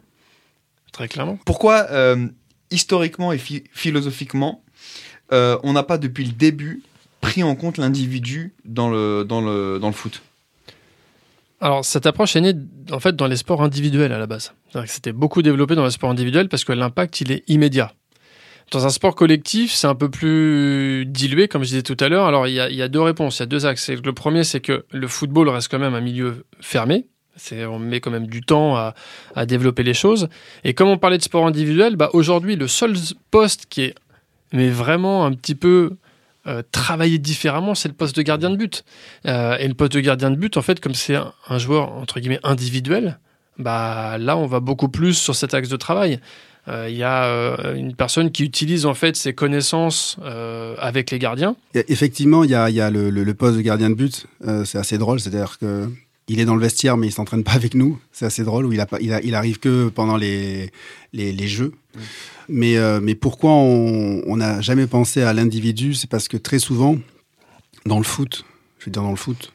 Très 0.92 1.08
clairement. 1.08 1.40
Pourquoi, 1.46 1.88
euh, 1.92 2.28
historiquement 2.70 3.32
et 3.32 3.38
phi- 3.38 3.64
philosophiquement, 3.72 4.64
euh, 5.32 5.58
on 5.64 5.74
n'a 5.74 5.84
pas 5.84 5.98
depuis 5.98 6.26
le 6.26 6.32
début 6.32 6.84
pris 7.22 7.44
en 7.44 7.56
compte 7.56 7.78
l'individu 7.78 8.54
dans 8.66 8.90
le, 8.90 9.24
dans, 9.24 9.42
le, 9.42 9.80
dans 9.80 9.88
le 9.88 9.94
foot? 9.94 10.22
Alors, 11.62 11.86
cette 11.86 12.08
approche 12.08 12.36
est 12.36 12.42
née 12.42 12.54
en 12.92 13.00
fait 13.00 13.16
dans 13.16 13.28
les 13.28 13.38
sports 13.38 13.62
individuels 13.62 14.12
à 14.12 14.18
la 14.18 14.26
base. 14.26 14.52
C'était 14.88 15.12
beaucoup 15.12 15.44
développé 15.44 15.76
dans 15.76 15.86
les 15.86 15.92
sports 15.92 16.10
individuels 16.10 16.50
parce 16.50 16.64
que 16.64 16.74
l'impact 16.74 17.22
il 17.22 17.32
est 17.32 17.44
immédiat. 17.48 17.94
Dans 18.72 18.86
un 18.86 18.90
sport 18.90 19.16
collectif, 19.16 19.74
c'est 19.74 19.88
un 19.88 19.96
peu 19.96 20.10
plus 20.10 21.06
dilué, 21.06 21.50
comme 21.50 21.64
je 21.64 21.68
disais 21.68 21.84
tout 21.84 21.98
à 22.00 22.08
l'heure. 22.08 22.26
Alors, 22.26 22.48
il 22.48 22.54
y 22.54 22.82
a, 22.82 22.88
deux 22.88 23.02
réponses, 23.02 23.38
il 23.38 23.42
y 23.42 23.44
a 23.44 23.48
deux 23.48 23.66
axes. 23.66 23.90
Le 23.90 24.14
premier, 24.14 24.46
c'est 24.46 24.62
que 24.62 24.86
le 24.92 25.08
football 25.10 25.50
reste 25.50 25.70
quand 25.70 25.80
même 25.80 25.94
un 25.94 26.00
milieu 26.00 26.46
fermé. 26.62 27.08
On 27.52 27.80
met 27.80 28.00
quand 28.00 28.12
même 28.12 28.28
du 28.28 28.42
temps 28.42 28.78
à, 28.78 29.46
développer 29.46 29.84
les 29.84 29.94
choses. 29.94 30.30
Et 30.64 30.74
comme 30.74 30.88
on 30.88 30.98
parlait 30.98 31.18
de 31.18 31.24
sport 31.24 31.46
individuel, 31.46 31.98
bah 31.98 32.10
aujourd'hui, 32.14 32.56
le 32.56 32.70
seul 32.70 32.96
poste 33.30 33.66
qui 33.70 33.82
est 33.82 33.96
vraiment 34.54 35.26
un 35.26 35.34
petit 35.34 35.56
peu 35.56 35.98
euh, 36.48 36.64
travaillé 36.72 37.18
différemment, 37.18 37.76
c'est 37.76 37.90
le 37.90 37.94
poste 37.94 38.16
de 38.16 38.22
gardien 38.22 38.52
de 38.52 38.56
but. 38.56 38.86
Euh, 39.26 39.58
et 39.58 39.68
le 39.68 39.74
poste 39.74 39.92
de 39.92 40.00
gardien 40.00 40.32
de 40.32 40.38
but, 40.38 40.56
en 40.56 40.62
fait, 40.62 40.80
comme 40.80 40.96
c'est 40.96 41.16
un, 41.16 41.34
un 41.50 41.58
joueur 41.58 41.92
entre 41.92 42.22
guillemets 42.22 42.40
individuel, 42.44 43.20
bah 43.58 44.18
là, 44.18 44.38
on 44.38 44.46
va 44.46 44.62
beaucoup 44.62 44.88
plus 44.88 45.14
sur 45.14 45.36
cet 45.36 45.54
axe 45.54 45.68
de 45.68 45.76
travail. 45.76 46.22
Euh, 46.68 46.88
Il 46.90 46.96
y 46.96 47.04
a 47.04 47.26
euh, 47.26 47.76
une 47.76 47.96
personne 47.96 48.32
qui 48.32 48.44
utilise 48.44 48.86
en 48.86 48.94
fait 48.94 49.16
ses 49.16 49.34
connaissances 49.34 50.18
euh, 50.22 50.76
avec 50.80 51.10
les 51.12 51.20
gardiens. 51.20 51.56
Effectivement, 51.74 52.44
il 52.44 52.52
y 52.52 52.56
a, 52.56 52.70
il 52.70 52.76
y 52.76 52.82
a 52.82 52.90
le, 52.92 53.10
le- 53.10 53.24
le 53.24 53.34
poste 53.34 53.58
de 53.58 53.62
gardien 53.62 53.90
de 53.90 53.96
but. 53.96 54.28
c'est 54.66 54.78
assez 54.78 54.98
drôle. 54.98 55.20
C'est-à-dire 55.20 55.58
que 55.60 55.90
il 56.28 56.40
est 56.40 56.46
dans 56.46 56.56
le 56.56 56.62
vestiaire, 56.62 56.96
mais 56.98 57.08
il 57.08 57.12
s'entraîne 57.12 57.44
pas 57.44 57.52
avec 57.54 57.74
nous. 57.74 58.00
C'est 58.14 58.26
assez 58.26 58.44
drôle. 58.44 58.66
Où 58.66 58.72
il, 58.74 58.80
a 58.80 58.86
pas, 58.86 59.00
il, 59.02 59.12
a- 59.12 59.22
il 59.22 59.34
arrive 59.36 59.60
que 59.60 59.90
pendant 59.90 60.18
les, 60.18 60.72
les, 61.14 61.32
les 61.34 61.48
jeux. 61.48 61.74
Mais, 62.48 62.78
euh, 62.78 63.00
mais 63.02 63.16
pourquoi 63.16 63.52
on 63.52 64.22
on 64.28 64.38
n'a 64.38 64.62
jamais 64.62 64.88
pensé 64.88 65.24
à 65.24 65.34
l'individu? 65.34 65.94
C'est 65.94 66.10
parce 66.10 66.28
que 66.28 66.38
très 66.38 66.60
souvent, 66.60 66.98
dans 67.86 67.98
le 67.98 68.04
foot, 68.06 68.46
je 68.80 68.86
veux 68.86 68.92
dire 68.92 69.02
dans 69.04 69.10
le 69.10 69.16
foot, 69.18 69.54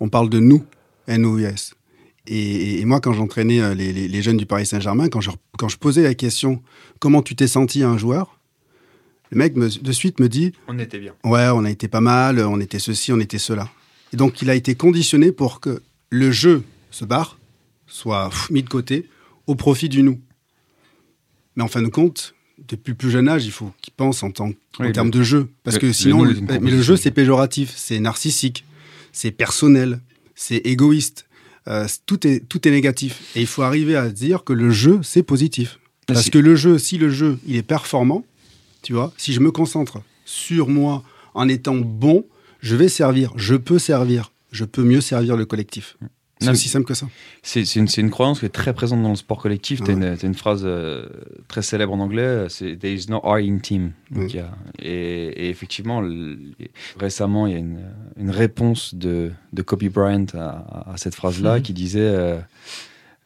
on 0.00 0.08
parle 0.08 0.30
de 0.30 0.38
nous, 0.38 0.64
N-O-U-S. 1.08 1.74
Et, 2.28 2.80
et 2.80 2.84
moi, 2.84 3.00
quand 3.00 3.12
j'entraînais 3.12 3.60
euh, 3.60 3.74
les, 3.74 3.92
les- 3.92 4.08
les 4.08 4.22
jeunes 4.22 4.36
du 4.36 4.46
Paris 4.46 4.66
Saint-Germain, 4.66 5.08
quand 5.08 5.20
je, 5.20 5.30
quand 5.58 5.68
je 5.68 5.76
posais 5.76 6.02
la 6.02 6.14
question 6.14 6.62
comment 6.98 7.22
tu 7.22 7.36
t'es 7.36 7.46
senti 7.46 7.82
un 7.82 7.96
joueur, 7.98 8.38
le 9.30 9.38
mec 9.38 9.56
me- 9.56 9.68
de 9.68 9.92
suite 9.92 10.18
me 10.20 10.28
dit 10.28 10.52
On 10.68 10.78
était 10.78 10.98
bien. 10.98 11.12
Ouais, 11.24 11.48
on 11.52 11.64
a 11.64 11.70
été 11.70 11.88
pas 11.88 12.00
mal, 12.00 12.40
on 12.40 12.60
était 12.60 12.78
ceci, 12.78 13.12
on 13.12 13.20
était 13.20 13.38
cela. 13.38 13.68
Et 14.12 14.16
donc, 14.16 14.40
il 14.42 14.50
a 14.50 14.54
été 14.54 14.74
conditionné 14.74 15.32
pour 15.32 15.60
que 15.60 15.82
le 16.10 16.30
jeu 16.30 16.62
se 16.90 17.04
barre, 17.04 17.38
soit 17.86 18.28
pff, 18.30 18.50
mis 18.50 18.62
de 18.62 18.68
côté, 18.68 19.08
au 19.46 19.54
profit 19.54 19.88
du 19.88 20.02
nous. 20.02 20.20
Mais 21.56 21.62
en 21.62 21.68
fin 21.68 21.82
de 21.82 21.88
compte, 21.88 22.34
depuis 22.68 22.90
le 22.92 22.96
plus 22.96 23.10
jeune 23.10 23.28
âge, 23.28 23.44
il 23.46 23.50
faut 23.52 23.72
qu'il 23.82 23.92
pense 23.94 24.22
en, 24.22 24.30
tant, 24.30 24.50
en 24.78 24.92
termes 24.92 25.10
de 25.10 25.22
jeu. 25.22 25.48
Parce 25.62 25.76
que 25.80 25.86
sinon, 25.92 26.22
le- 26.24 26.34
mais 26.60 26.70
le 26.70 26.82
jeu, 26.82 26.96
c'est 26.96 27.10
péjoratif, 27.10 27.72
c'est 27.76 27.98
narcissique, 28.00 28.64
c'est 29.12 29.30
personnel, 29.30 30.00
c'est 30.34 30.58
égoïste. 30.58 31.25
Euh, 31.68 31.86
tout, 32.06 32.26
est, 32.26 32.40
tout 32.48 32.66
est 32.66 32.70
négatif. 32.70 33.20
Et 33.34 33.40
il 33.40 33.46
faut 33.46 33.62
arriver 33.62 33.96
à 33.96 34.08
dire 34.08 34.44
que 34.44 34.52
le 34.52 34.70
jeu, 34.70 35.00
c'est 35.02 35.22
positif. 35.24 35.78
Parce 36.06 36.22
Si- 36.24 36.30
que 36.30 36.38
le 36.38 36.54
jeu, 36.54 36.78
si 36.78 36.96
le 36.98 37.10
jeu, 37.10 37.38
il 37.46 37.56
est 37.56 37.62
performant, 37.62 38.24
tu 38.82 38.92
vois, 38.92 39.12
si 39.16 39.32
je 39.32 39.40
me 39.40 39.50
concentre 39.50 40.00
sur 40.24 40.68
moi 40.68 41.02
en 41.34 41.48
étant 41.48 41.74
bon, 41.74 42.24
je 42.60 42.76
vais 42.76 42.88
servir, 42.88 43.32
je 43.36 43.56
peux 43.56 43.78
servir, 43.80 44.30
je 44.52 44.64
peux 44.64 44.84
mieux 44.84 45.00
servir 45.00 45.36
le 45.36 45.44
collectif. 45.44 45.96
C'est 46.38 46.50
aussi 46.50 46.68
simple 46.68 46.84
que 46.86 46.92
ça. 46.94 47.06
C'est 47.42 47.62
une, 47.76 48.10
croyance 48.10 48.40
qui 48.40 48.46
est 48.46 48.50
très 48.50 48.74
présente 48.74 49.02
dans 49.02 49.08
le 49.10 49.16
sport 49.16 49.38
collectif. 49.40 49.82
Tu 49.82 49.90
as, 49.90 49.94
Ouais. 49.94 50.14
une 50.22 50.34
phrase 50.34 50.62
euh, 50.64 51.06
très 51.48 51.62
célèbre 51.62 51.94
en 51.94 52.00
anglais, 52.00 52.22
euh, 52.22 52.48
c'est 52.50 52.76
There 52.76 52.92
is 52.94 53.06
no 53.08 53.18
R 53.20 53.36
in 53.36 53.56
team. 53.58 53.92
Ouais. 54.14 54.26
y 54.28 54.38
a- 54.40 54.50
et, 54.78 55.46
et 55.46 55.48
effectivement, 55.48 56.02
le- 56.02 56.36
récemment, 57.00 57.46
il 57.46 57.52
y 57.54 57.56
a 57.56 57.58
une, 57.58 57.80
une 58.18 58.30
réponse 58.30 58.94
de, 58.94 59.32
de 59.54 59.62
Kobe 59.62 59.84
Bryant 59.84 60.26
à, 60.34 60.92
à 60.92 60.96
cette 60.98 61.14
phrase-là 61.14 61.56
Mhm. 61.56 61.62
qui 61.62 61.72
disait 61.72 62.00
euh, 62.00 62.38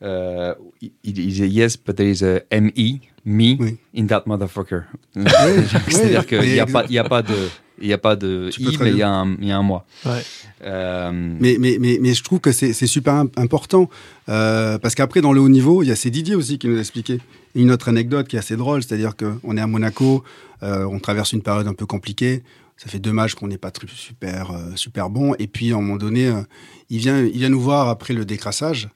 euh, 0.03 0.55
il, 0.81 0.93
il 1.05 1.13
disait 1.13 1.49
Yes, 1.49 1.77
but 1.77 1.95
there 1.97 2.11
is 2.11 2.25
a 2.25 2.41
M-E, 2.51 3.01
me, 3.25 3.57
Oui. 3.61 3.77
in 3.97 4.07
that 4.07 4.23
motherfucker. 4.27 4.83
oui, 5.17 5.25
C'est-à-dire 5.89 6.27
qu'il 6.27 6.41
n'y 6.41 6.59
a, 6.61 6.67
pas- 6.67 6.87
y 6.87 6.99
a 6.99 7.05
pas 7.05 7.23
de. 7.23 7.35
Il 7.83 7.87
n'y 7.87 7.95
a 7.95 7.99
pas 7.99 8.15
de 8.15 8.51
Tu 8.53 8.61
i, 8.61 8.77
mais 8.79 8.91
il 8.91 8.99
y, 8.99 9.03
a 9.03 9.11
un- 9.11 9.37
il 9.41 9.47
y 9.49 9.53
a 9.53 9.57
un 9.57 9.63
moi. 9.63 9.87
Ouais. 10.05 10.21
Euh, 10.65 11.11
Mais, 11.41 11.57
mais, 11.59 11.79
mais, 11.81 11.99
mais 12.01 12.13
je 12.13 12.23
trouve 12.23 12.39
que 12.39 12.53
c'est 12.53 12.73
super 12.87 13.15
im- 13.15 13.31
important. 13.37 13.89
euh, 14.29 14.77
parce 14.79 14.95
qu'après, 14.95 15.23
dans 15.23 15.33
le 15.33 15.41
haut 15.41 15.49
niveau, 15.49 15.83
il 15.83 15.89
y 15.89 15.91
a 15.91 15.97
c'est 15.97 16.11
Didier 16.11 16.35
aussi 16.35 16.59
qui 16.59 16.69
nous 16.69 16.77
a 16.77 16.81
expliqué 16.81 17.19
une 17.55 17.71
autre 17.71 17.89
anecdote 17.89 18.29
qui 18.29 18.37
est 18.37 18.39
assez 18.39 18.57
drôle. 18.57 18.83
C'est-à-dire 18.83 19.15
qu'on 19.17 19.57
est 19.57 19.61
à 19.63 19.67
Monaco, 19.67 20.23
euh, 20.63 20.85
on 20.85 20.99
traverse 20.99 21.33
une 21.33 21.41
période 21.43 21.67
un 21.67 21.73
peu 21.75 21.87
compliquée. 21.87 22.43
Ça 22.77 22.89
fait 22.91 22.99
deux 22.99 23.13
matchs 23.13 23.35
qu'on 23.35 23.49
n'est 23.49 23.59
pas 23.59 23.73
super, 23.95 24.53
super 24.77 25.09
bon. 25.09 25.35
Et 25.39 25.47
puis, 25.47 25.73
à 25.73 25.77
un 25.77 25.81
moment 25.81 25.97
donné, 25.97 26.31
il, 26.91 26.99
vient, 26.99 27.21
il 27.25 27.33
vient 27.39 27.49
nous 27.49 27.61
voir 27.61 27.89
après 27.89 28.13
le 28.13 28.25
décrassage. 28.27 28.89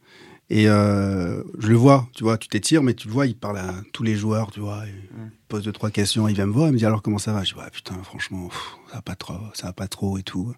Et 0.51 0.69
euh, 0.69 1.43
je 1.59 1.69
le 1.69 1.75
vois, 1.75 2.07
tu 2.15 2.23
vois, 2.23 2.37
tu 2.37 2.49
t'étires, 2.49 2.83
mais 2.83 2.93
tu 2.93 3.09
le 3.09 3.15
vois, 3.15 3.27
il 3.27 3.35
parle 3.35 3.59
à 3.59 3.75
tous 3.93 4.03
les 4.03 4.15
joueurs, 4.15 4.51
tu 4.53 4.61
vois, 4.61 4.85
il 4.87 5.31
pose 5.49 5.65
deux, 5.65 5.73
trois 5.73 5.91
questions, 5.91 6.29
il 6.29 6.35
vient 6.35 6.45
me 6.45 6.53
voir, 6.53 6.69
il 6.69 6.73
me 6.73 6.79
dit 6.79 6.85
alors 6.85 7.01
comment 7.01 7.19
ça 7.19 7.33
va? 7.33 7.43
Je 7.45 7.55
dis, 7.55 7.59
ouais, 7.59 7.71
putain, 7.73 7.95
franchement, 8.03 8.49
pff, 8.49 8.77
ça 8.89 8.97
va 8.97 9.03
pas 9.03 9.15
trop, 9.15 9.35
ça 9.55 9.69
va 9.69 9.73
pas 9.73 9.89
trop 9.89 10.19
et 10.19 10.23
tout. 10.23 10.55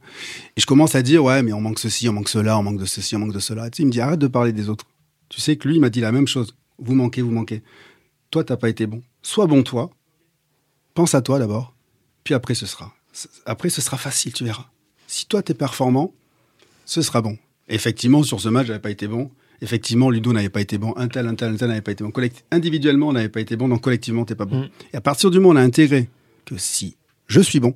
Et 0.57 0.61
je 0.61 0.67
commence 0.67 0.97
à 0.97 1.03
dire, 1.03 1.23
ouais, 1.23 1.43
mais 1.43 1.53
on 1.53 1.61
manque 1.61 1.79
ceci, 1.79 2.09
on 2.09 2.13
manque 2.13 2.29
cela, 2.29 2.59
on 2.59 2.65
manque 2.65 2.79
de 2.79 2.85
ceci, 2.85 3.15
on 3.15 3.21
manque 3.21 3.33
de 3.33 3.39
cela. 3.39 3.71
Tu 3.71 3.77
sais, 3.77 3.83
il 3.85 3.87
me 3.87 3.93
dit, 3.93 4.01
arrête 4.01 4.19
de 4.19 4.27
parler 4.27 4.53
des 4.53 4.69
autres. 4.69 4.87
Tu 5.29 5.41
sais 5.41 5.57
que 5.57 5.69
lui, 5.69 5.77
il 5.77 5.81
m'a 5.81 5.91
dit 5.91 6.01
la 6.01 6.13
même 6.13 6.27
chose. 6.27 6.57
Vous 6.79 6.95
manquez, 6.95 7.23
vous 7.23 7.31
manquez. 7.31 7.63
Toi, 8.31 8.43
t'as 8.43 8.57
pas 8.57 8.69
été 8.69 8.87
bon. 8.87 9.03
Sois 9.23 9.47
bon, 9.47 9.63
toi. 9.63 9.91
Pense 10.95 11.15
à 11.15 11.23
toi 11.23 11.39
d'abord. 11.39 11.75
Puis 12.25 12.35
après, 12.35 12.55
ce 12.55 12.67
sera. 12.67 12.93
Après, 13.45 13.71
ce 13.71 13.81
sera 13.81 13.97
facile, 13.97 14.33
tu 14.33 14.45
verras. 14.45 14.67
Si 15.07 15.27
toi, 15.27 15.43
tu 15.43 15.53
es 15.53 15.55
performant, 15.55 16.13
ce 16.85 17.03
sera 17.03 17.23
bon. 17.23 17.39
Effectivement, 17.69 18.23
sur 18.23 18.41
ce 18.41 18.49
match, 18.49 18.67
j'avais 18.67 18.81
pas 18.81 18.91
été 18.91 19.07
bon. 19.07 19.31
Effectivement, 19.63 20.11
Ludo 20.11 20.33
n'avait 20.33 20.49
pas 20.51 20.61
été 20.61 20.77
bon. 20.79 20.93
Un 20.97 21.09
tel, 21.09 21.27
un 21.27 21.35
tel, 21.35 21.53
un 21.53 21.57
tel 21.57 21.69
n'avait 21.69 21.81
pas 21.81 21.93
été 21.93 22.05
bon. 22.05 22.11
Collect- 22.11 22.45
Individuellement, 22.51 23.09
on 23.09 23.13
n'avait 23.13 23.29
pas 23.31 23.41
été 23.41 23.57
bon. 23.57 23.69
Donc, 23.69 23.81
collectivement, 23.81 24.25
t'es 24.25 24.35
pas 24.35 24.45
bon. 24.45 24.61
Mm. 24.63 24.69
Et 24.93 24.97
à 24.97 25.01
partir 25.01 25.31
du 25.31 25.39
moment 25.39 25.51
où 25.51 25.53
on 25.55 25.57
a 25.57 25.63
intégré 25.63 26.09
que 26.45 26.57
si 26.59 26.97
je 27.27 27.41
suis 27.41 27.61
bon, 27.61 27.75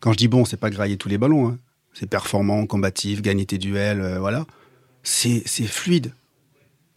quand 0.00 0.12
je 0.12 0.16
dis 0.18 0.28
bon, 0.28 0.44
c'est 0.44 0.56
pas 0.56 0.70
grailler 0.70 0.96
tous 0.96 1.08
les 1.08 1.18
ballons. 1.18 1.48
hein. 1.48 1.58
C'est 1.92 2.08
performant, 2.08 2.64
combatif, 2.66 3.20
gagner 3.22 3.44
tes 3.46 3.58
duels, 3.58 4.00
euh, 4.00 4.18
voilà. 4.18 4.46
C'est 5.02 5.42
fluide. 5.66 6.12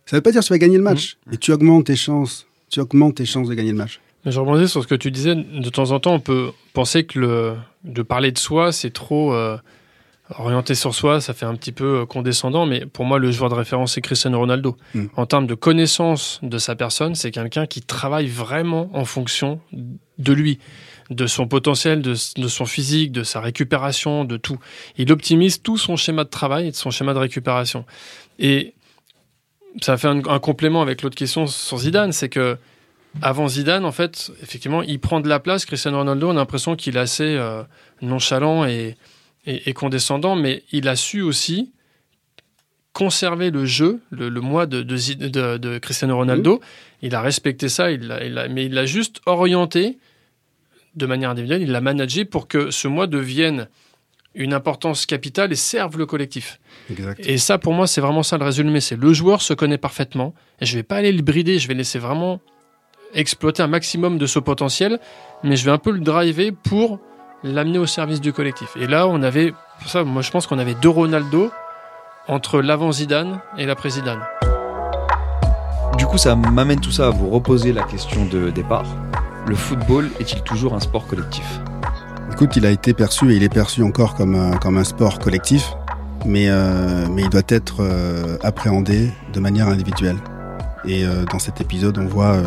Ça 0.05 0.15
veut 0.17 0.21
pas 0.21 0.31
dire 0.31 0.41
que 0.41 0.45
tu 0.45 0.53
vas 0.53 0.59
gagner 0.59 0.77
le 0.77 0.83
match. 0.83 1.15
Mm. 1.25 1.29
Mais 1.31 1.37
tu 1.37 1.51
augmentes 1.51 1.85
tes 1.87 1.95
chances. 1.95 2.45
Tu 2.69 2.79
augmentes 2.79 3.15
tes 3.15 3.25
chances 3.25 3.47
de 3.49 3.53
gagner 3.55 3.71
le 3.71 3.77
match. 3.77 3.99
Mais 4.25 4.31
je 4.31 4.39
rebondis 4.39 4.67
sur 4.67 4.81
ce 4.83 4.87
que 4.87 4.95
tu 4.95 5.11
disais. 5.11 5.35
De 5.35 5.69
temps 5.69 5.91
en 5.91 5.99
temps, 5.99 6.13
on 6.15 6.19
peut 6.19 6.51
penser 6.73 7.03
que 7.05 7.19
le, 7.19 7.55
de 7.83 8.01
parler 8.01 8.31
de 8.31 8.37
soi, 8.37 8.71
c'est 8.71 8.91
trop 8.91 9.33
euh, 9.33 9.57
orienté 10.37 10.75
sur 10.75 10.95
soi, 10.95 11.21
ça 11.21 11.33
fait 11.33 11.45
un 11.45 11.55
petit 11.55 11.71
peu 11.71 12.01
euh, 12.01 12.05
condescendant. 12.05 12.65
Mais 12.65 12.85
pour 12.85 13.05
moi, 13.05 13.19
le 13.19 13.31
joueur 13.31 13.49
de 13.49 13.55
référence, 13.55 13.93
c'est 13.93 14.01
Cristiano 14.01 14.39
Ronaldo. 14.39 14.77
Mm. 14.93 15.05
En 15.15 15.25
termes 15.25 15.47
de 15.47 15.55
connaissance 15.55 16.39
de 16.41 16.57
sa 16.57 16.75
personne, 16.75 17.15
c'est 17.15 17.31
quelqu'un 17.31 17.65
qui 17.67 17.81
travaille 17.81 18.27
vraiment 18.27 18.89
en 18.93 19.05
fonction 19.05 19.59
de 20.17 20.33
lui, 20.33 20.59
de 21.09 21.27
son 21.27 21.47
potentiel, 21.47 22.01
de, 22.01 22.15
de 22.37 22.47
son 22.47 22.65
physique, 22.65 23.11
de 23.11 23.23
sa 23.23 23.39
récupération, 23.39 24.25
de 24.25 24.37
tout. 24.37 24.57
Il 24.97 25.11
optimise 25.11 25.61
tout 25.61 25.77
son 25.77 25.95
schéma 25.95 26.23
de 26.23 26.29
travail 26.29 26.67
et 26.67 26.71
de 26.71 26.75
son 26.75 26.91
schéma 26.91 27.13
de 27.13 27.19
récupération. 27.19 27.85
Et 28.39 28.73
ça 29.81 29.97
fait 29.97 30.07
un, 30.07 30.25
un 30.25 30.39
complément 30.39 30.81
avec 30.81 31.01
l'autre 31.01 31.17
question 31.17 31.47
sur 31.47 31.77
Zidane, 31.77 32.11
c'est 32.11 32.29
que 32.29 32.57
avant 33.21 33.47
Zidane, 33.47 33.85
en 33.85 33.91
fait, 33.91 34.31
effectivement, 34.41 34.81
il 34.81 34.99
prend 34.99 35.21
de 35.21 35.29
la 35.29 35.39
place. 35.39 35.65
Cristiano 35.65 35.99
Ronaldo, 35.99 36.27
on 36.27 36.31
a 36.31 36.35
l'impression 36.35 36.75
qu'il 36.75 36.97
est 36.97 36.99
assez 36.99 37.23
euh, 37.23 37.63
nonchalant 38.01 38.65
et, 38.65 38.97
et- 39.45 39.69
et 39.69 39.73
condescendant, 39.73 40.35
mais 40.35 40.63
il 40.71 40.87
a 40.87 40.95
su 40.95 41.21
aussi 41.21 41.71
conserver 42.93 43.51
le 43.51 43.65
jeu, 43.65 43.99
le, 44.09 44.29
le 44.29 44.41
moi 44.41 44.65
de, 44.65 44.81
de, 44.81 44.95
Zid- 44.97 45.29
de- 45.29 45.57
de 45.57 45.77
Cristiano 45.79 46.15
Ronaldo. 46.15 46.61
Il 47.01 47.13
a 47.13 47.21
respecté 47.21 47.67
ça, 47.67 47.91
il 47.91 48.03
il 48.23 48.33
l'a- 48.33 48.47
mais 48.47 48.65
il 48.65 48.73
l'a 48.73 48.85
juste 48.85 49.19
orienté 49.25 49.97
de 50.95 51.05
manière 51.05 51.29
individuelle, 51.31 51.61
il 51.61 51.71
l'a 51.71 51.81
managé 51.81 52.23
pour 52.23 52.47
que 52.47 52.71
ce 52.71 52.87
moi 52.87 53.05
devienne 53.05 53.67
une 54.33 54.53
importance 54.53 55.05
capitale 55.05 55.51
et 55.51 55.55
serve 55.57 55.97
le 55.97 56.05
collectif. 56.05 56.59
Exact. 56.89 57.19
Et 57.25 57.37
ça, 57.37 57.57
pour 57.57 57.73
moi, 57.73 57.85
c'est 57.87 58.01
vraiment 58.01 58.23
ça 58.23 58.37
le 58.37 58.43
résumé. 58.45 58.79
C'est 58.81 58.97
le 58.97 59.13
joueur 59.13 59.41
se 59.41 59.53
connaît 59.53 59.77
parfaitement. 59.77 60.33
Et 60.61 60.65
je 60.65 60.75
vais 60.77 60.83
pas 60.83 60.97
aller 60.97 61.11
le 61.13 61.21
brider. 61.21 61.57
Je 61.59 61.67
vais 61.69 61.73
laisser 61.73 61.99
vraiment 61.99 62.41
exploiter 63.13 63.63
un 63.63 63.67
maximum 63.67 64.17
de 64.17 64.25
ce 64.25 64.39
potentiel. 64.39 64.99
Mais 65.43 65.55
je 65.55 65.63
vais 65.65 65.71
un 65.71 65.77
peu 65.77 65.91
le 65.91 65.99
driver 66.01 66.51
pour 66.51 66.99
l'amener 67.45 67.77
au 67.77 67.85
service 67.85 68.19
du 68.21 68.33
collectif. 68.33 68.75
Et 68.75 68.87
là, 68.87 69.07
on 69.07 69.21
avait, 69.21 69.53
pour 69.79 69.89
ça, 69.89 70.03
moi, 70.03 70.21
je 70.21 70.31
pense 70.31 70.47
qu'on 70.47 70.57
avait 70.57 70.73
deux 70.73 70.89
Ronaldo 70.89 71.51
entre 72.27 72.59
l'avant 72.59 72.91
Zidane 72.91 73.39
et 73.57 73.65
l'après 73.65 73.91
Zidane. 73.91 74.21
Du 75.97 76.07
coup, 76.07 76.17
ça 76.17 76.35
m'amène 76.35 76.79
tout 76.79 76.91
ça 76.91 77.07
à 77.07 77.09
vous 77.11 77.29
reposer 77.29 77.71
la 77.71 77.83
question 77.83 78.25
de 78.25 78.49
départ. 78.49 78.85
Le 79.47 79.55
football 79.55 80.09
est-il 80.19 80.41
toujours 80.41 80.73
un 80.73 80.79
sport 80.79 81.05
collectif? 81.05 81.45
Écoute, 82.31 82.55
il 82.55 82.65
a 82.65 82.71
été 82.71 82.93
perçu 82.93 83.31
et 83.31 83.35
il 83.35 83.43
est 83.43 83.53
perçu 83.53 83.83
encore 83.83 84.15
comme 84.15 84.35
un, 84.35 84.57
comme 84.57 84.77
un 84.77 84.83
sport 84.83 85.19
collectif, 85.19 85.73
mais, 86.25 86.49
euh, 86.49 87.05
mais 87.11 87.21
il 87.21 87.29
doit 87.29 87.43
être 87.47 87.77
euh, 87.81 88.37
appréhendé 88.41 89.11
de 89.33 89.39
manière 89.39 89.67
individuelle. 89.67 90.17
Et 90.85 91.05
euh, 91.05 91.25
dans 91.25 91.39
cet 91.39 91.61
épisode, 91.61 91.99
on 91.99 92.07
voit 92.07 92.33
euh, 92.33 92.43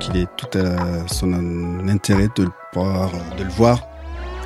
qu'il 0.00 0.16
est 0.16 0.28
tout 0.36 0.58
à 0.58 1.06
son 1.06 1.32
intérêt 1.88 2.28
de 2.36 2.42
le 2.42 2.50
voir, 2.74 3.10
de 3.38 3.44
le 3.44 3.50
voir 3.50 3.78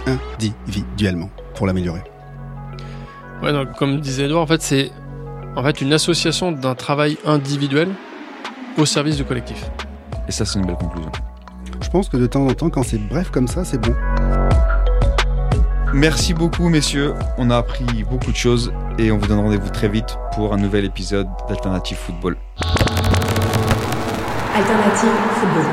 individuellement 0.07 1.30
pour 1.55 1.66
l'améliorer. 1.66 2.03
Ouais, 3.42 3.53
donc, 3.53 3.72
comme 3.76 4.01
disait 4.01 4.24
Edouard, 4.24 4.42
en 4.42 4.46
fait, 4.46 4.62
c'est 4.62 4.90
en 5.57 5.62
fait 5.62 5.80
une 5.80 5.92
association 5.92 6.53
d'un 6.53 6.74
travail 6.74 7.18
individuel 7.24 7.88
au 8.78 8.86
service 8.86 9.16
du 9.16 9.24
collectif. 9.24 9.70
Et 10.28 10.32
ça, 10.32 10.44
c'est 10.44 10.59
une 10.59 10.66
belle 10.66 10.76
conclusion. 10.76 11.11
Je 11.82 11.88
pense 11.88 12.09
que 12.09 12.16
de 12.16 12.26
temps 12.26 12.46
en 12.46 12.53
temps, 12.55 12.70
quand 12.70 12.82
c'est 12.82 12.98
bref 12.98 13.30
comme 13.30 13.48
ça, 13.48 13.64
c'est 13.64 13.78
bon. 13.78 13.94
Merci 15.92 16.34
beaucoup, 16.34 16.68
messieurs. 16.68 17.14
On 17.36 17.51
a 17.51 17.57
appris 17.57 18.05
beaucoup 18.09 18.30
de 18.30 18.36
choses 18.36 18.72
et 18.98 19.11
on 19.11 19.18
vous 19.18 19.26
donne 19.26 19.40
rendez-vous 19.40 19.70
très 19.70 19.88
vite 19.88 20.16
pour 20.34 20.55
un 20.55 20.57
nouvel 20.57 20.84
épisode 20.84 21.26
d'Alternative 21.48 21.96
Football. 21.96 22.36
Alternative 24.55 25.11
football. 25.40 25.64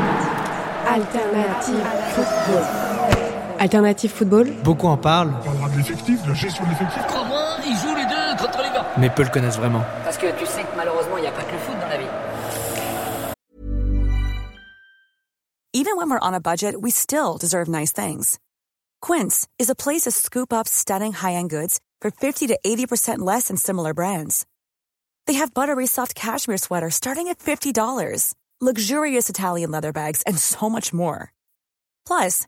Alternative 0.88 1.84
football. 2.15 2.86
Alternative 3.60 4.12
football. 4.12 4.51
Beaucoup 4.64 4.88
en 4.88 4.97
parlent, 4.97 5.34
On 5.41 5.43
parlera 5.43 5.70
de 5.70 5.78
l'effectif, 5.78 6.22
de 6.24 6.30
la 6.30 6.34
gestion 6.36 6.64
de 6.66 6.70
l'effectif. 6.70 7.01
Crois-moi, 7.08 7.41
ils 7.66 7.76
jouent 7.76 7.95
les 7.95 8.05
deux 8.05 8.43
contre 8.43 8.58
les 8.60 8.70
gars. 8.70 8.86
mais 8.97 9.10
peu 9.10 9.24
le 9.24 9.30
connaissent 9.30 9.58
vraiment. 9.58 9.84
Parce 10.03 10.18
que 10.18 10.28
tu 10.38 10.45
sais 10.45 10.62
que 10.62 10.76
malheureusement, 10.76 11.18
il 11.18 11.22
n'y 11.22 11.28
a 11.28 11.32
pas 11.32 11.43
que 11.43 11.51
le 11.53 11.60
foot 11.60 11.76
dans 11.80 11.88
la 11.88 11.97
vie. 11.97 12.08
Even 15.74 15.95
when 15.97 16.10
we're 16.10 16.20
on 16.22 16.34
a 16.34 16.39
budget, 16.39 16.76
we 16.82 16.91
still 16.91 17.38
deserve 17.39 17.68
nice 17.68 17.91
things. 17.91 18.39
Quince 19.01 19.47
is 19.60 19.70
a 19.70 19.76
place 19.76 20.01
to 20.03 20.12
scoop 20.12 20.51
up 20.51 20.68
stunning 20.68 21.14
high-end 21.14 21.49
goods 21.49 21.80
for 22.01 22.10
50 22.12 22.47
to 22.47 22.58
80% 22.66 23.20
less 23.20 23.47
than 23.47 23.58
similar 23.58 23.93
brands. 23.93 24.45
They 25.28 25.34
have 25.34 25.53
buttery 25.53 25.86
soft 25.88 26.16
cashmere 26.16 26.58
sweaters 26.58 26.95
starting 26.95 27.28
at 27.28 27.38
$50, 27.39 28.34
luxurious 28.60 29.30
Italian 29.30 29.70
leather 29.72 29.91
bags, 29.91 30.24
and 30.26 30.38
so 30.38 30.68
much 30.70 30.93
more. 30.93 31.32
Plus, 32.08 32.47